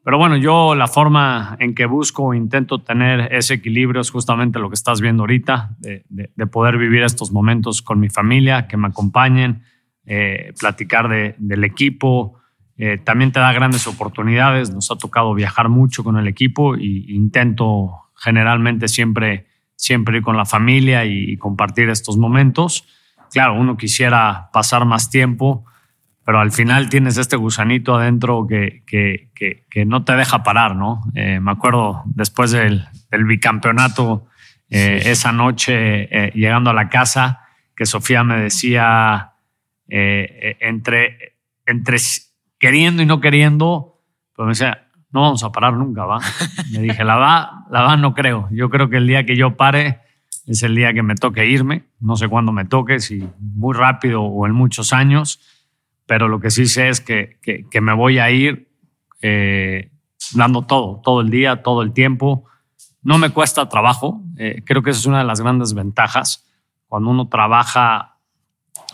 Pero 0.03 0.17
bueno, 0.17 0.37
yo 0.37 0.75
la 0.75 0.89
forma 0.89 1.57
en 1.61 1.75
que 1.75 1.85
busco, 1.85 2.33
intento 2.33 2.79
tener 2.79 3.33
ese 3.35 3.55
equilibrio 3.55 4.01
es 4.01 4.11
justamente 4.11 4.59
lo 4.59 4.71
que 4.71 4.75
estás 4.75 5.01
viendo 5.01 5.25
ahorita, 5.25 5.77
de, 5.79 6.47
poder 6.47 6.79
vivir 6.79 7.03
estos 7.03 7.33
momentos 7.33 7.83
con 7.83 8.01
mi 8.01 8.09
familia, 8.09 8.67
que 8.67 8.79
me 8.79 8.89
acompañen, 8.89 9.63
eh, 10.07 10.53
platicar 10.59 11.37
del 11.37 11.65
equipo. 11.65 12.41
Eh, 12.79 12.97
también 12.97 13.31
te 13.31 13.41
da 13.41 13.53
grandes 13.53 13.87
oportunidades. 13.87 14.71
Nos 14.73 14.91
ha 14.91 14.97
tocado 14.97 15.35
viajar 15.35 15.69
mucho 15.69 16.03
con 16.03 16.17
el 16.17 16.27
equipo 16.29 16.77
e 16.77 17.05
intento 17.09 18.11
generalmente 18.17 18.89
siempre, 18.89 19.47
siempre 19.77 20.19
ir 20.19 20.23
con 20.23 20.37
la 20.37 20.47
familia 20.47 21.05
y 21.05 21.37
compartir 21.37 21.91
estos 21.91 22.17
momentos. 22.17 22.87
Claro, 23.31 23.55
uno 23.55 23.77
quisiera 23.77 24.49
pasar 24.53 24.87
más 24.87 25.11
tiempo 25.11 25.67
pero 26.25 26.41
al 26.41 26.53
final 26.53 26.89
tienes 26.89 27.17
este 27.17 27.37
gusanito 27.37 27.97
adentro 27.97 28.47
que, 28.47 28.83
que, 28.87 29.31
que, 29.69 29.85
no 29.85 30.05
te 30.05 30.15
deja 30.15 30.43
parar, 30.43 30.77
¿no? 30.77 31.03
Eh, 31.15 31.41
me 31.41 31.51
acuerdo 31.51 32.03
después 32.07 32.51
del, 32.51 32.87
del 33.11 33.25
bicampeonato, 33.25 34.27
eh, 34.69 35.03
esa 35.07 35.33
noche 35.33 35.75
eh, 35.75 36.33
llegando 36.35 36.71
a 36.71 36.75
la 36.75 36.89
casa, 36.89 37.41
que 37.75 37.87
Sofía 37.87 38.23
me 38.23 38.41
decía 38.41 39.33
entre, 39.89 41.35
entre 41.67 41.97
queriendo 42.61 43.03
y 43.03 43.07
no 43.07 43.21
queriendo, 43.21 44.01
pues 44.37 44.47
me 44.47 44.51
decía, 44.51 44.87
no 45.13 45.23
vamos 45.23 45.43
a 45.43 45.51
parar 45.51 45.73
nunca, 45.73 46.05
¿va? 46.05 46.21
Me 46.73 46.79
dije, 46.79 47.03
la 47.03 47.17
va, 47.17 47.65
la 47.71 47.83
va 47.83 47.97
no 47.97 48.15
creo. 48.15 48.49
Yo 48.53 48.71
creo 48.71 48.89
que 48.89 48.99
el 48.99 49.07
día 49.09 49.27
que 49.27 49.35
yo 49.37 49.57
pare 49.57 49.99
es 50.47 50.63
el 50.63 50.75
día 50.75 50.93
que 50.93 51.03
me 51.03 51.15
toque 51.15 51.47
irme. 51.47 51.85
No 51.99 52.17
sé 52.17 52.29
cuándo 52.29 52.53
me 52.53 52.65
toque, 52.65 53.01
si 53.01 53.29
muy 53.39 53.75
rápido 53.75 54.23
o 54.23 54.47
en 54.47 54.53
muchos 54.53 54.93
años, 54.93 55.41
pero 56.11 56.27
lo 56.27 56.41
que 56.41 56.51
sí 56.51 56.67
sé 56.67 56.89
es 56.89 57.01
que, 57.01 57.39
que, 57.41 57.81
me 57.81 57.95
voy 57.95 58.19
a 58.19 58.33
ir 58.33 58.69
eh, 59.23 59.93
dando 60.35 60.63
todo, 60.63 61.01
todo 61.05 61.21
el 61.21 61.31
día, 61.31 61.63
todo 61.63 61.83
el 61.83 61.93
tiempo. 61.93 62.47
No 63.01 63.17
me 63.17 63.31
cuesta 63.31 63.69
trabajo. 63.69 64.21
Eh, 64.37 64.65
creo 64.67 64.83
que 64.83 64.91
esa 64.91 64.99
es 64.99 65.07
una 65.07 65.19
de 65.19 65.25
las 65.25 65.41
grandes 65.41 65.73
ventajas. 65.73 66.51
Cuando 66.89 67.11
uno 67.11 67.29
trabaja, 67.29 68.17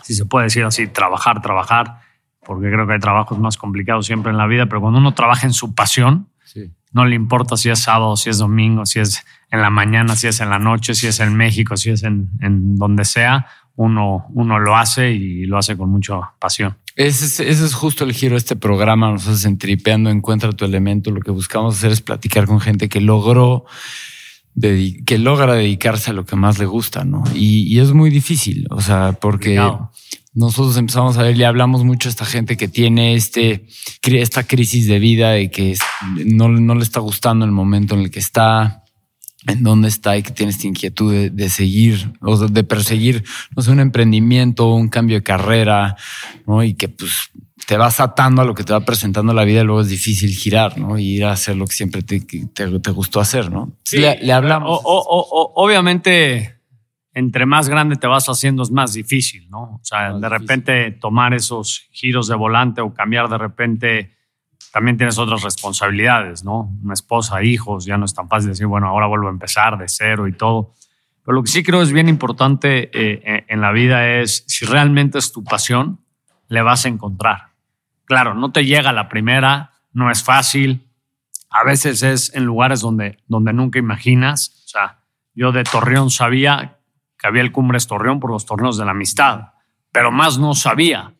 si 0.03 0.13
se 0.13 0.27
puede 0.27 0.43
decir 0.43 0.63
así, 0.63 0.85
trabajar, 0.85 1.41
trabajar, 1.41 2.01
porque 2.45 2.69
creo 2.69 2.85
que 2.85 2.93
hay 2.93 2.99
trabajos 2.99 3.39
más 3.39 3.57
complicados 3.57 4.05
siempre 4.05 4.31
en 4.31 4.37
la 4.37 4.45
vida, 4.45 4.67
pero 4.67 4.79
cuando 4.79 4.99
uno 4.99 5.15
trabaja 5.15 5.47
en 5.47 5.53
su 5.53 5.73
pasión, 5.73 6.29
no 6.91 7.05
le 7.05 7.15
importa 7.15 7.57
si 7.57 7.71
es 7.71 7.79
sábado, 7.79 8.15
si 8.15 8.29
es 8.29 8.37
domingo, 8.37 8.85
si 8.85 8.99
es 8.99 9.25
en 9.49 9.61
la 9.61 9.71
mañana, 9.71 10.15
si 10.15 10.27
es 10.27 10.39
en 10.39 10.51
la 10.51 10.59
noche, 10.59 10.93
si 10.93 11.07
es 11.07 11.19
en 11.19 11.35
México, 11.35 11.77
si 11.77 11.89
es 11.89 12.03
en, 12.03 12.29
donde 12.75 13.05
sea, 13.05 13.47
uno, 13.77 14.25
uno 14.33 14.59
lo 14.59 14.75
hace 14.75 15.11
y 15.11 15.45
lo 15.45 15.57
hace 15.57 15.77
con 15.77 15.89
mucha 15.89 16.15
pasión. 16.39 16.75
Ese 16.95 17.47
es, 17.47 17.73
justo 17.75 18.03
el 18.03 18.13
giro 18.13 18.33
de 18.33 18.39
este 18.39 18.55
programa. 18.55 19.11
Nosotros 19.11 19.45
en 19.45 19.59
Tripeando 19.59 20.09
Encuentra 20.09 20.51
tu 20.51 20.65
Elemento, 20.65 21.11
lo 21.11 21.21
que 21.21 21.29
buscamos 21.29 21.77
hacer 21.77 21.91
es 21.91 22.01
platicar 22.01 22.47
con 22.47 22.59
gente 22.59 22.89
que 22.89 22.99
logró 22.99 23.65
que 24.59 25.19
logra 25.19 25.53
dedicarse 25.53 26.09
a 26.09 26.13
lo 26.13 26.25
que 26.25 26.35
más 26.35 26.57
le 26.57 26.65
gusta, 26.65 27.05
¿no? 27.05 27.23
Y, 27.35 27.79
es 27.79 27.93
muy 27.93 28.09
difícil, 28.09 28.65
o 28.71 28.81
sea, 28.81 29.11
porque 29.21 29.61
nosotros 30.33 30.75
empezamos 30.77 31.15
a 31.17 31.21
ver, 31.21 31.37
le 31.37 31.45
hablamos 31.45 31.83
mucho 31.83 32.09
a 32.09 32.11
esta 32.11 32.25
gente 32.25 32.57
que 32.57 32.67
tiene 32.67 33.13
este, 33.13 33.67
esta 34.01 34.47
crisis 34.47 34.87
de 34.87 34.97
vida 34.97 35.39
y 35.39 35.49
que 35.49 35.77
no, 36.25 36.47
no 36.47 36.73
le 36.73 36.81
está 36.81 36.99
gustando 36.99 37.45
el 37.45 37.51
momento 37.51 37.93
en 37.93 38.01
el 38.01 38.09
que 38.09 38.17
está, 38.17 38.83
en 39.47 39.63
dónde 39.63 39.87
está 39.87 40.17
y 40.17 40.23
que 40.23 40.31
tiene 40.31 40.51
esta 40.51 40.67
inquietud 40.67 41.29
de, 41.31 41.49
seguir 41.49 42.13
o 42.21 42.37
de, 42.37 42.63
perseguir, 42.63 43.23
no 43.55 43.63
sé, 43.63 43.71
un 43.71 43.79
emprendimiento, 43.79 44.73
un 44.73 44.89
cambio 44.89 45.17
de 45.17 45.23
carrera, 45.23 45.95
¿no? 46.45 46.63
Y 46.63 46.75
que 46.75 46.89
pues 46.89 47.31
te 47.65 47.77
vas 47.77 47.99
atando 47.99 48.41
a 48.41 48.45
lo 48.45 48.53
que 48.53 48.63
te 48.63 48.73
va 48.73 48.81
presentando 48.81 49.33
la 49.33 49.43
vida 49.43 49.61
y 49.61 49.63
luego 49.63 49.81
es 49.81 49.89
difícil 49.89 50.31
girar, 50.31 50.77
¿no? 50.77 50.97
Y 50.97 51.15
ir 51.17 51.25
a 51.25 51.31
hacer 51.31 51.55
lo 51.55 51.65
que 51.65 51.75
siempre 51.75 52.01
te, 52.01 52.19
te, 52.19 52.91
gustó 52.91 53.19
hacer, 53.19 53.51
¿no? 53.51 53.73
Sí, 53.83 53.97
le, 53.97 54.31
hablamos. 54.31 54.79
obviamente 54.83 56.57
entre 57.17 57.47
más 57.47 57.67
grande 57.67 57.95
te 57.95 58.05
vas 58.05 58.27
haciendo 58.27 58.61
es 58.61 58.69
más 58.69 58.93
difícil, 58.93 59.49
¿no? 59.49 59.61
O 59.61 59.79
sea, 59.81 60.13
de 60.13 60.29
repente 60.29 60.91
tomar 60.91 61.33
esos 61.33 61.87
giros 61.91 62.27
de 62.27 62.35
volante 62.35 62.79
o 62.79 62.93
cambiar 62.93 63.27
de 63.27 63.39
repente, 63.39 64.16
también 64.77 64.95
tienes 64.95 65.17
otras 65.17 65.41
responsabilidades, 65.41 66.43
¿no? 66.43 66.71
Una 66.83 66.93
esposa, 66.93 67.41
hijos, 67.41 67.83
ya 67.83 67.97
no 67.97 68.05
es 68.05 68.13
tan 68.13 68.29
fácil 68.29 68.49
decir, 68.49 68.67
bueno, 68.67 68.87
ahora 68.87 69.07
vuelvo 69.07 69.25
a 69.25 69.31
empezar 69.31 69.75
de 69.75 69.87
cero 69.87 70.27
y 70.27 70.33
todo. 70.33 70.75
Pero 71.25 71.33
lo 71.33 71.41
que 71.41 71.49
sí 71.49 71.63
creo 71.63 71.81
es 71.81 71.91
bien 71.91 72.07
importante 72.07 72.91
eh, 72.93 73.23
eh, 73.25 73.45
en 73.47 73.59
la 73.59 73.71
vida 73.71 74.07
es, 74.07 74.43
si 74.45 74.65
realmente 74.65 75.17
es 75.17 75.31
tu 75.31 75.43
pasión, 75.43 76.01
le 76.47 76.61
vas 76.61 76.85
a 76.85 76.89
encontrar. 76.89 77.53
Claro, 78.05 78.35
no 78.35 78.51
te 78.51 78.65
llega 78.65 78.93
la 78.93 79.09
primera, 79.09 79.71
no 79.93 80.11
es 80.11 80.23
fácil. 80.23 80.87
A 81.49 81.63
veces 81.63 82.03
es 82.03 82.31
en 82.35 82.45
lugares 82.45 82.79
donde, 82.79 83.17
donde 83.25 83.53
nunca 83.53 83.79
imaginas. 83.79 84.61
O 84.65 84.67
sea, 84.67 84.99
yo 85.33 85.51
de 85.51 85.63
Torreón 85.63 86.11
sabía 86.11 86.77
que 87.17 87.25
había 87.25 87.41
el 87.41 87.51
Cumbres 87.51 87.87
Torreón 87.87 88.19
por 88.19 88.29
los 88.29 88.45
torneos 88.45 88.77
de 88.77 88.85
la 88.85 88.91
amistad, 88.91 89.53
pero 89.91 90.11
más 90.11 90.37
no 90.37 90.53
sabía. 90.53 91.15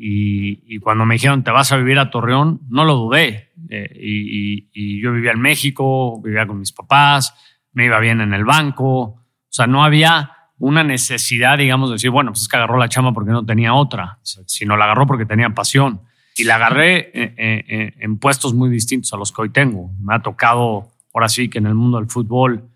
Y, 0.00 0.78
cuando 0.78 1.04
me 1.04 1.16
dijeron, 1.16 1.42
te 1.42 1.50
vas 1.50 1.72
a 1.72 1.76
vivir 1.76 1.98
a 1.98 2.08
Torreón, 2.08 2.60
no 2.68 2.84
lo 2.84 2.94
dudé. 2.94 3.50
Eh, 3.68 3.90
y, 4.00 5.02
yo 5.02 5.12
vivía 5.12 5.32
en 5.32 5.40
México, 5.40 6.22
vivía 6.22 6.46
con 6.46 6.60
mis 6.60 6.70
papás, 6.70 7.34
me 7.72 7.86
iba 7.86 7.98
bien 7.98 8.20
en 8.20 8.32
el 8.32 8.44
banco. 8.44 9.00
O 9.00 9.26
sea, 9.48 9.66
no 9.66 9.82
había 9.82 10.32
una 10.58 10.84
necesidad, 10.84 11.58
digamos, 11.58 11.90
de 11.90 11.94
decir, 11.94 12.10
bueno, 12.10 12.30
pues 12.30 12.42
es 12.42 12.48
que 12.48 12.56
agarró 12.56 12.78
la 12.78 12.88
chama 12.88 13.12
porque 13.12 13.32
no 13.32 13.44
tenía 13.44 13.74
otra, 13.74 14.20
sino 14.22 14.76
la 14.76 14.84
agarró 14.84 15.06
porque 15.06 15.26
tenía 15.26 15.50
pasión. 15.50 16.02
Y 16.36 16.44
la 16.44 16.54
agarré 16.54 17.10
eh, 17.12 17.34
eh, 17.36 17.94
en 17.98 18.18
puestos 18.18 18.54
muy 18.54 18.70
distintos 18.70 19.12
a 19.12 19.16
los 19.16 19.32
que 19.32 19.42
hoy 19.42 19.50
tengo. 19.50 19.90
Me 20.00 20.14
ha 20.14 20.22
tocado, 20.22 20.92
ahora 21.12 21.28
sí, 21.28 21.48
que 21.48 21.58
en 21.58 21.66
el 21.66 21.74
mundo 21.74 21.98
del 21.98 22.08
fútbol, 22.08 22.68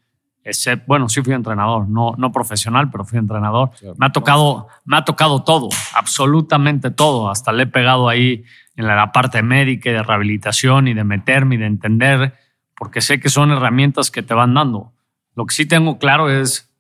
bueno, 0.87 1.09
sí 1.09 1.23
fui 1.23 1.35
entrenador, 1.35 1.89
no, 1.89 2.15
no 2.19 2.33
profesional, 2.33 2.91
pero 2.91 3.05
fui 3.05 3.19
entrenador. 3.19 3.71
Me, 3.97 4.07
ha 4.07 4.11
tocado, 4.11 4.69
me 4.85 4.97
ha 4.97 5.05
tocado 5.05 5.45
todo, 5.45 5.69
absolutamente 5.95 6.91
todo. 6.91 7.31
Hasta 7.31 7.53
le 7.53 7.65
he 7.65 7.67
pegado 7.67 8.09
ahí 8.09 8.45
en 8.77 8.87
la 8.87 9.13
parte 9.13 9.43
médica 9.43 9.91
y 9.91 9.93
de 9.93 10.03
rehabilitación 10.03 10.89
y 10.89 10.95
de 10.95 11.05
meterme 11.05 11.55
y 11.55 11.59
de 11.59 11.67
entender, 11.67 12.35
porque 12.77 13.01
sé 13.01 13.21
que 13.21 13.29
son 13.29 13.53
herramientas 13.53 14.11
que 14.11 14.23
te 14.23 14.35
van 14.35 14.55
dando. 14.55 14.93
Lo 15.35 15.47
que 15.47 15.55
sí 15.55 15.67
tengo 15.67 15.99
claro 15.99 16.29
es 16.29 16.73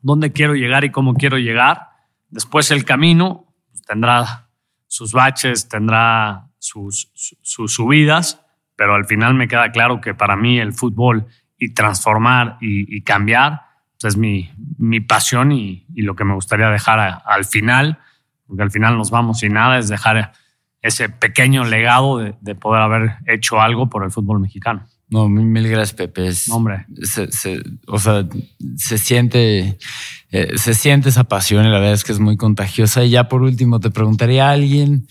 dónde 0.00 0.32
quiero 0.32 0.54
llegar 0.54 0.84
y 0.84 0.90
cómo 0.90 1.14
quiero 1.14 1.38
llegar. 1.38 1.88
Después 2.28 2.70
el 2.70 2.84
camino 2.84 3.46
pues, 3.70 3.82
tendrá 3.82 4.48
sus 4.86 5.12
baches, 5.12 5.68
tendrá 5.68 6.48
sus, 6.58 7.10
sus 7.14 7.72
subidas, 7.72 8.44
pero 8.76 8.94
al 8.94 9.06
final 9.06 9.34
me 9.34 9.48
queda 9.48 9.72
claro 9.72 10.00
que 10.00 10.14
para 10.14 10.36
mí 10.36 10.58
el 10.60 10.72
fútbol 10.72 11.26
y 11.58 11.74
transformar 11.74 12.56
y, 12.60 13.00
cambiar, 13.02 13.62
pues 14.00 14.14
es 14.14 14.16
mi, 14.16 14.50
mi 14.78 15.00
pasión 15.00 15.52
y, 15.52 15.84
lo 15.94 16.14
que 16.14 16.24
me 16.24 16.34
gustaría 16.34 16.68
dejar 16.68 17.22
al 17.24 17.44
final, 17.44 17.98
porque 18.46 18.62
al 18.62 18.70
final 18.70 18.96
nos 18.96 19.10
vamos 19.10 19.40
sin 19.40 19.54
nada, 19.54 19.78
es 19.78 19.88
dejar 19.88 20.32
ese 20.80 21.08
pequeño 21.08 21.64
legado 21.64 22.18
de, 22.18 22.54
poder 22.54 22.82
haber 22.82 23.16
hecho 23.26 23.60
algo 23.60 23.90
por 23.90 24.04
el 24.04 24.10
fútbol 24.10 24.40
mexicano. 24.40 24.86
No, 25.10 25.28
mil, 25.28 25.66
gracias, 25.68 25.94
Pepe. 25.94 26.30
Hombre. 26.50 26.86
o 27.86 27.98
sea, 27.98 28.26
se 28.76 28.98
siente, 28.98 29.78
eh, 30.30 30.52
se 30.56 30.74
siente 30.74 31.08
esa 31.08 31.24
pasión 31.24 31.64
y 31.64 31.70
la 31.70 31.78
verdad 31.78 31.94
es 31.94 32.04
que 32.04 32.12
es 32.12 32.20
muy 32.20 32.36
contagiosa. 32.36 33.02
Y 33.04 33.10
ya 33.10 33.28
por 33.28 33.42
último, 33.42 33.80
te 33.80 33.90
preguntaría 33.90 34.48
a 34.48 34.52
alguien 34.52 35.08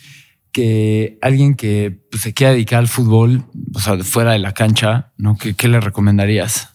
que 0.58 1.20
alguien 1.22 1.54
que 1.54 2.02
pues, 2.10 2.24
se 2.24 2.34
quiera 2.34 2.52
dedicar 2.52 2.80
al 2.80 2.88
fútbol, 2.88 3.44
o 3.76 3.80
sea, 3.80 3.96
fuera 4.00 4.32
de 4.32 4.40
la 4.40 4.56
cancha, 4.56 5.14
¿no? 5.16 5.38
¿Qué, 5.38 5.54
¿Qué, 5.54 5.68
le 5.68 5.80
recomendarías? 5.80 6.72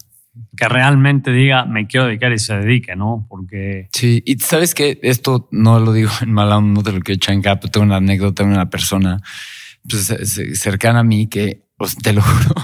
Que 0.55 0.69
realmente 0.69 1.33
diga, 1.33 1.65
me 1.65 1.85
quiero 1.85 2.05
dedicar 2.05 2.31
y 2.31 2.39
se 2.39 2.55
dedique, 2.55 2.95
¿no? 2.95 3.25
Porque... 3.27 3.89
Sí, 3.91 4.23
y 4.25 4.39
sabes 4.39 4.73
que 4.73 5.01
esto 5.03 5.49
no 5.51 5.81
lo 5.81 5.91
digo 5.91 6.11
en 6.21 6.31
mala 6.31 6.61
no 6.61 6.81
te 6.81 6.93
lo 6.93 7.01
quiero 7.01 7.17
echar 7.17 7.35
en 7.35 7.41
pero 7.41 7.59
tengo 7.59 7.85
una 7.85 7.97
anécdota 7.97 8.45
de 8.45 8.51
una 8.51 8.69
persona 8.69 9.21
pues, 9.89 10.05
cercana 10.53 10.99
a 10.99 11.03
mí 11.03 11.27
que, 11.27 11.65
pues, 11.75 11.97
te 11.97 12.13
lo 12.13 12.21
juro, 12.21 12.55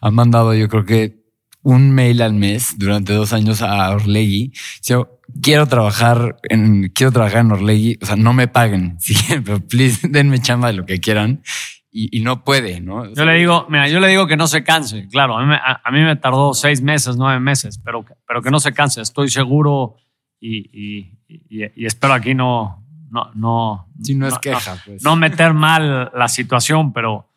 ha 0.00 0.10
mandado 0.10 0.54
yo 0.54 0.68
creo 0.68 0.84
que 0.84 1.23
un 1.64 1.90
mail 1.90 2.22
al 2.22 2.34
mes 2.34 2.78
durante 2.78 3.12
dos 3.12 3.32
años 3.32 3.62
a 3.62 3.90
Orlegui. 3.90 4.52
Yo 4.82 5.18
quiero 5.42 5.66
trabajar 5.66 6.36
en, 6.44 6.90
quiero 6.90 7.10
trabajar 7.10 7.40
en 7.40 7.52
Orlegui. 7.52 7.98
O 8.00 8.06
sea, 8.06 8.16
no 8.16 8.32
me 8.32 8.46
paguen. 8.46 8.98
Sí, 9.00 9.16
pero 9.44 9.60
please 9.60 10.06
denme 10.08 10.38
chamba 10.40 10.68
de 10.68 10.74
lo 10.74 10.86
que 10.86 11.00
quieran. 11.00 11.42
Y, 11.96 12.22
no 12.22 12.42
puede, 12.42 12.80
¿no? 12.80 13.14
yo 13.14 13.24
le 13.24 13.34
digo, 13.34 13.66
mira, 13.68 13.88
yo 13.88 14.00
le 14.00 14.08
digo 14.08 14.26
que 14.26 14.36
no 14.36 14.48
se 14.48 14.64
canse. 14.64 15.06
Claro, 15.12 15.38
a 15.38 15.46
mí, 15.46 15.54
a, 15.54 15.90
mí 15.92 16.00
me 16.00 16.16
tardó 16.16 16.52
seis 16.52 16.82
meses, 16.82 17.16
nueve 17.16 17.38
meses, 17.38 17.78
pero, 17.84 18.04
pero 18.26 18.42
que 18.42 18.50
no 18.50 18.58
se 18.58 18.72
canse. 18.72 19.00
Estoy 19.00 19.30
seguro 19.30 19.94
y, 20.40 21.12
y, 21.28 21.86
espero 21.86 22.14
aquí 22.14 22.34
no, 22.34 22.84
no, 23.12 23.30
no. 23.36 23.88
Si 24.02 24.16
no 24.16 24.26
es 24.26 24.36
queja, 24.40 24.76
pues. 24.84 25.04
No 25.04 25.14
meter 25.14 25.54
mal 25.54 26.10
la 26.12 26.26
situación, 26.26 26.92
pero, 26.92 27.30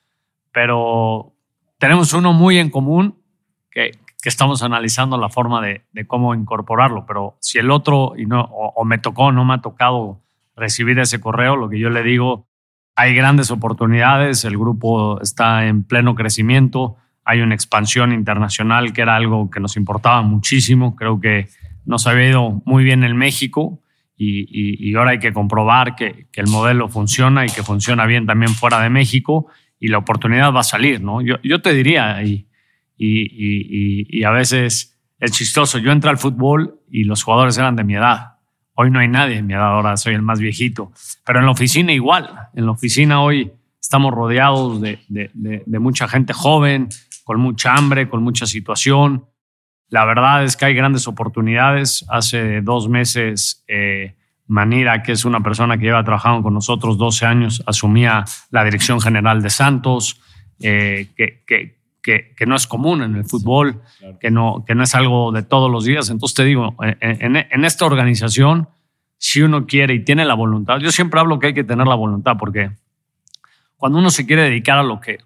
pero 0.51 1.35
tenemos 1.77 2.11
uno 2.13 2.33
muy 2.33 2.57
en 2.57 2.71
común 2.71 3.15
que, 3.69 3.91
que 4.21 4.29
estamos 4.29 4.63
analizando 4.63 5.17
la 5.17 5.29
forma 5.29 5.61
de, 5.61 5.83
cómo 6.07 6.33
incorporarlo, 6.33 7.05
pero 7.05 7.37
si 7.39 7.59
el 7.59 7.69
otro 7.69 8.13
y 8.17 8.25
no, 8.25 8.41
o, 8.41 8.83
me 8.83 8.97
tocó 8.97 9.25
o 9.25 9.31
no 9.31 9.45
me 9.45 9.55
ha 9.55 9.61
tocado 9.61 10.21
recibir 10.55 10.97
ese 10.99 11.19
correo, 11.19 11.55
lo 11.55 11.69
que 11.69 11.79
yo 11.79 11.89
le 11.89 12.03
digo, 12.03 12.47
hay 12.95 13.13
grandes 13.13 13.51
oportunidades, 13.51 14.43
el 14.43 14.57
grupo 14.57 15.21
está 15.21 15.67
en 15.67 15.83
pleno 15.83 16.15
crecimiento, 16.15 16.97
hay 17.23 17.41
una 17.41 17.53
expansión 17.53 18.11
internacional 18.11 18.91
que 18.91 19.01
era 19.01 19.15
algo 19.15 19.51
que 19.51 19.59
nos 19.59 19.77
importaba 19.77 20.21
muchísimo, 20.23 20.95
creo 20.95 21.19
que 21.19 21.49
nos 21.85 22.07
había 22.07 22.29
ido 22.29 22.61
muy 22.65 22.83
bien 22.83 23.03
en 23.03 23.15
México 23.15 23.81
y, 24.19 24.95
ahora 24.95 25.11
hay 25.11 25.19
que 25.19 25.31
comprobar 25.31 25.95
que, 25.95 26.25
el 26.33 26.47
modelo 26.47 26.89
funciona 26.89 27.45
y 27.45 27.49
que 27.49 27.61
funciona 27.61 28.07
bien 28.07 28.25
también 28.25 28.51
fuera 28.51 28.81
de 28.81 28.89
México 28.89 29.47
y 29.79 29.89
la 29.89 29.99
oportunidad 29.99 30.51
va 30.51 30.61
a 30.61 30.63
salir, 30.63 31.01
¿no? 31.01 31.21
Yo, 31.21 31.35
yo 31.43 31.61
te 31.61 31.73
diría, 31.73 32.23
y 32.23 32.47
y, 32.97 34.23
a 34.23 34.31
veces 34.31 34.97
es 35.19 35.31
chistoso. 35.31 35.77
Yo 35.77 35.91
entré 35.91 36.09
al 36.09 36.17
fútbol 36.17 36.79
y 36.89 37.03
los 37.03 37.23
jugadores 37.23 37.57
eran 37.57 37.75
de 37.75 37.83
mi 37.83 37.95
edad. 37.95 38.37
Hoy 38.73 38.91
no 38.91 38.99
hay 38.99 39.07
nadie 39.07 39.37
en 39.37 39.47
mi 39.47 39.53
edad, 39.53 39.73
ahora 39.73 39.97
soy 39.97 40.13
el 40.13 40.21
más 40.21 40.39
viejito. 40.39 40.91
Pero 41.25 41.39
en 41.39 41.45
la 41.45 41.51
oficina 41.51 41.91
igual. 41.91 42.29
En 42.53 42.65
la 42.65 42.71
oficina 42.71 43.21
hoy 43.21 43.51
estamos 43.81 44.13
rodeados 44.13 44.81
de, 44.81 44.99
mucha 45.79 46.07
gente 46.07 46.33
joven, 46.33 46.89
con 47.23 47.39
mucha 47.39 47.73
hambre, 47.73 48.09
con 48.09 48.23
mucha 48.23 48.45
situación. 48.45 49.25
La 49.89 50.05
verdad 50.05 50.43
es 50.43 50.57
que 50.57 50.65
hay 50.65 50.73
grandes 50.73 51.07
oportunidades. 51.07 52.05
Hace 52.09 52.61
dos 52.61 52.89
meses, 52.89 53.63
eh, 53.67 54.15
Manira, 54.45 55.01
que 55.03 55.13
es 55.13 55.25
una 55.25 55.41
persona 55.41 55.77
que 55.77 55.85
lleva 55.85 56.03
trabajando 56.03 56.43
con 56.43 56.53
nosotros 56.53 56.97
12 56.97 57.25
años, 57.25 57.63
asumía 57.65 58.25
la 58.51 58.63
dirección 58.63 59.01
general 59.01 59.41
de 59.41 59.49
Santos, 59.49 60.21
eh, 60.59 61.09
que, 61.15 61.43
que, 61.45 61.76
no 62.45 62.55
es 62.55 62.67
común 62.67 63.03
en 63.03 63.15
el 63.15 63.25
fútbol, 63.25 63.81
que, 64.19 64.31
no, 64.31 64.63
que 64.65 64.75
no 64.75 64.83
es 64.83 64.95
algo 64.95 65.31
de 65.31 65.43
todos 65.43 65.69
los 65.69 65.83
días. 65.83 66.09
Entonces 66.09 66.35
te 66.35 66.43
digo, 66.43 66.75
en, 66.79 67.65
esta 67.65 67.85
organización, 67.85 68.69
si 69.17 69.41
uno 69.41 69.65
quiere 69.65 69.93
y 69.93 70.03
tiene 70.03 70.25
la 70.25 70.33
voluntad, 70.33 70.79
yo 70.79 70.91
siempre 70.91 71.19
hablo 71.19 71.39
que 71.39 71.47
hay 71.47 71.53
que 71.53 71.63
tener 71.63 71.87
la 71.87 71.95
voluntad, 71.95 72.37
porque 72.37 72.71
cuando 73.75 73.99
uno 73.99 74.09
se 74.09 74.25
quiere 74.25 74.43
dedicar 74.43 74.77
a 74.77 74.83
lo 74.83 74.99
que, 74.99 75.17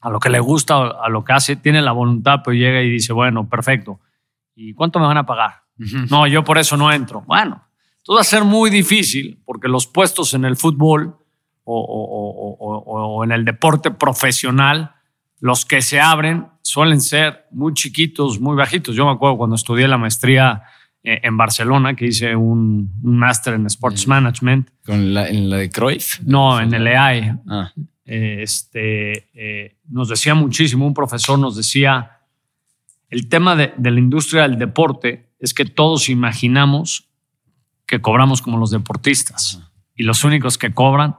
a 0.00 0.10
lo 0.10 0.18
que 0.18 0.30
le 0.30 0.40
gusta, 0.40 0.76
a 0.76 1.08
lo 1.08 1.24
que 1.24 1.32
hace, 1.32 1.56
tiene 1.56 1.82
la 1.82 1.92
voluntad, 1.92 2.40
pues 2.44 2.56
llega 2.56 2.82
y 2.82 2.90
dice, 2.90 3.12
bueno, 3.12 3.48
perfecto. 3.48 4.00
¿Y 4.54 4.74
cuánto 4.74 4.98
me 4.98 5.06
van 5.06 5.18
a 5.18 5.26
pagar? 5.26 5.62
No, 6.10 6.26
yo 6.26 6.44
por 6.44 6.58
eso 6.58 6.76
no 6.76 6.92
entro. 6.92 7.22
Bueno, 7.26 7.62
todo 8.02 8.16
va 8.16 8.22
a 8.22 8.24
ser 8.24 8.44
muy 8.44 8.70
difícil 8.70 9.40
porque 9.44 9.68
los 9.68 9.86
puestos 9.86 10.34
en 10.34 10.44
el 10.44 10.56
fútbol 10.56 11.16
o 11.64 13.22
en 13.24 13.32
el 13.32 13.44
deporte 13.44 13.90
profesional, 13.90 14.94
los 15.40 15.64
que 15.64 15.82
se 15.82 16.00
abren 16.00 16.46
suelen 16.62 17.00
ser 17.00 17.46
muy 17.50 17.72
chiquitos, 17.74 18.40
muy 18.40 18.54
bajitos. 18.54 18.94
Yo 18.94 19.06
me 19.06 19.12
acuerdo 19.12 19.38
cuando 19.38 19.56
estudié 19.56 19.88
la 19.88 19.98
maestría 19.98 20.62
eh, 21.02 21.20
en 21.22 21.36
Barcelona, 21.36 21.96
que 21.96 22.06
hice 22.06 22.36
un, 22.36 22.92
máster 23.02 23.54
en 23.54 23.66
Sports 23.66 24.06
Management. 24.06 24.68
¿Con 24.84 25.14
la, 25.14 25.28
¿En 25.28 25.48
la 25.48 25.56
de 25.56 25.70
Cruyff? 25.70 26.20
No, 26.20 26.60
en 26.60 26.74
el 26.74 26.86
EAE. 26.86 27.36
Ah. 27.48 27.72
Este, 28.04 29.30
eh, 29.34 29.78
nos 29.88 30.08
decía 30.08 30.34
muchísimo, 30.34 30.86
un 30.86 30.94
profesor 30.94 31.38
nos 31.38 31.56
decía, 31.56 32.18
el 33.08 33.28
tema 33.28 33.56
de, 33.56 33.72
de 33.76 33.90
la 33.90 33.98
industria 33.98 34.42
del 34.42 34.58
deporte 34.58 35.30
es 35.38 35.54
que 35.54 35.64
todos 35.64 36.08
imaginamos 36.08 37.08
que 37.86 38.00
cobramos 38.00 38.42
como 38.42 38.58
los 38.58 38.70
deportistas 38.70 39.60
y 39.96 40.02
los 40.02 40.22
únicos 40.22 40.58
que 40.58 40.72
cobran 40.72 41.16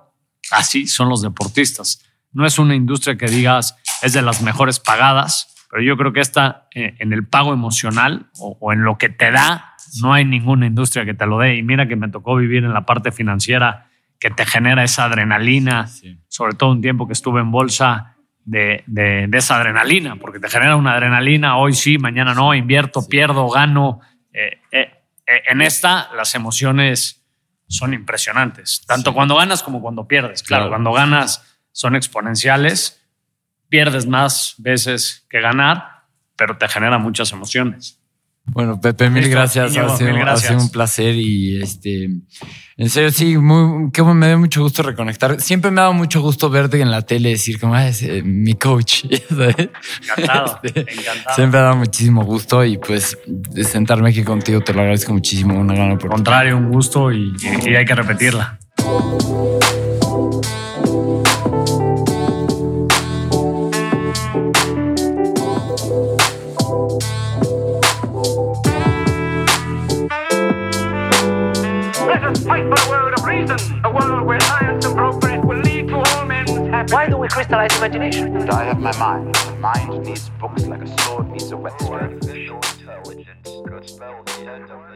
así 0.51 0.85
son 0.87 1.09
los 1.09 1.21
deportistas. 1.21 2.03
No 2.33 2.45
es 2.45 2.59
una 2.59 2.75
industria 2.75 3.17
que 3.17 3.27
digas 3.27 3.75
es 4.01 4.13
de 4.13 4.21
las 4.21 4.41
mejores 4.41 4.79
pagadas, 4.79 5.67
pero 5.69 5.83
yo 5.83 5.95
creo 5.97 6.13
que 6.13 6.19
esta 6.19 6.67
eh, 6.75 6.95
en 6.99 7.13
el 7.13 7.25
pago 7.25 7.53
emocional 7.53 8.27
o, 8.39 8.73
en 8.73 8.83
lo 8.83 8.97
que 8.97 9.09
te 9.09 9.31
da, 9.31 9.75
no 10.01 10.13
hay 10.13 10.25
ninguna 10.25 10.65
industria 10.65 11.05
que 11.05 11.13
te 11.13 11.25
lo 11.25 11.39
dé. 11.39 11.55
Y 11.55 11.63
mira 11.63 11.87
que 11.87 11.95
me 11.95 12.09
tocó 12.09 12.35
vivir 12.35 12.63
en 12.63 12.73
la 12.73 12.85
parte 12.85 13.11
financiera 13.11 13.87
que 14.19 14.29
te 14.29 14.45
genera 14.45 14.83
esa 14.83 15.05
adrenalina, 15.05 15.89
sobre 16.27 16.55
todo 16.55 16.71
un 16.71 16.81
tiempo 16.81 17.07
que 17.07 17.13
estuve 17.13 17.41
en 17.41 17.51
bolsa 17.51 18.15
de, 18.45 19.29
esa 19.33 19.57
adrenalina, 19.57 20.15
porque 20.17 20.39
te 20.39 20.49
genera 20.49 20.75
una 20.75 20.93
adrenalina, 20.93 21.57
hoy 21.57 21.73
sí, 21.73 21.97
mañana 21.97 22.33
no, 22.33 22.53
invierto, 22.53 23.07
pierdo, 23.07 23.49
gano. 23.49 23.99
Eh, 24.33 24.59
eh, 24.71 24.91
en 25.25 25.61
esta 25.61 26.09
las 26.15 26.35
emociones 26.35 27.23
son 27.67 27.93
impresionantes, 27.93 28.83
tanto 28.85 29.13
cuando 29.13 29.35
ganas 29.35 29.63
como 29.63 29.81
cuando 29.81 30.07
pierdes. 30.07 30.43
claro, 30.43 30.69
cuando 30.69 30.91
ganas 30.91 31.59
son 31.71 31.95
exponenciales, 31.95 33.00
pierdes 33.71 34.05
más 34.05 34.55
veces 34.57 35.25
que 35.29 35.39
ganar, 35.39 36.03
pero 36.35 36.57
te 36.57 36.67
genera 36.67 36.99
muchas 36.99 37.31
emociones. 37.31 37.97
Bueno, 38.43 38.81
Pepe, 38.81 39.09
mil 39.09 39.29
gracias. 39.29 39.77
ha, 39.77 39.95
sido, 39.95 40.59
un 40.59 40.71
placer 40.71 41.15
y 41.15 41.61
este, 41.61 42.09
en 42.75 42.89
serio, 42.89 43.11
sí, 43.11 43.37
muy, 43.37 43.91
que 43.91 44.03
me 44.03 44.27
da 44.27 44.37
mucho 44.37 44.61
gusto 44.61 44.83
reconectar. 44.83 45.39
Siempre 45.39 45.71
me 45.71 45.79
ha 45.79 45.83
dado 45.83 45.93
mucho 45.93 46.19
gusto 46.21 46.49
verte 46.49 46.81
en 46.81 46.91
la 46.91 47.03
tele 47.03 47.29
decir 47.29 47.59
como 47.59 47.75
ah, 47.75 47.87
es 47.87 48.01
eh, 48.01 48.21
mi 48.23 48.55
coach. 48.55 49.05
Encantado, 49.09 50.59
este, 50.63 50.79
encantado. 50.81 51.35
Siempre 51.35 51.59
ha 51.59 51.63
dado 51.63 51.75
muchísimo 51.77 52.25
gusto 52.25 52.65
y 52.65 52.77
pues 52.77 53.17
sentarme 53.63 54.09
aquí 54.09 54.23
contigo 54.23 54.59
te 54.59 54.73
lo 54.73 54.81
agradezco 54.81 55.13
muchísimo. 55.13 55.57
Una 55.57 55.75
gran 55.75 55.91
oportunidad. 55.91 56.15
Contrario, 56.15 56.57
un 56.57 56.71
gusto 56.71 57.09
y 57.13 57.33
hay 57.73 57.85
que 57.85 57.95
repetirla. 57.95 58.59
but 72.71 72.87
a 72.87 72.89
world 72.89 73.13
of 73.13 73.25
reason, 73.25 73.81
a 73.83 73.91
world 73.91 74.25
where 74.25 74.39
science 74.39 74.85
and 74.85 74.95
progress 74.95 75.43
will 75.43 75.59
lead 75.59 75.89
to 75.89 75.95
all 75.97 76.25
men's 76.25 76.49
happiness. 76.51 76.93
Why 76.93 77.09
do 77.09 77.17
we 77.17 77.27
crystallize 77.27 77.77
imagination? 77.77 78.37
And 78.37 78.49
I 78.49 78.63
have 78.63 78.79
my 78.79 78.97
mind. 78.97 79.35
The 79.35 79.55
mind 79.57 80.05
needs 80.05 80.29
books 80.39 80.65
like 80.67 80.81
a 80.81 81.01
sword 81.01 81.29
needs 81.31 81.51
a 81.51 81.57
whetstone. 81.57 81.93
Artificial 81.93 82.55
intelligence 82.55 83.49
could 83.67 83.89
spell 83.89 84.23
the 84.23 84.51
end 84.53 84.71
of 84.71 84.90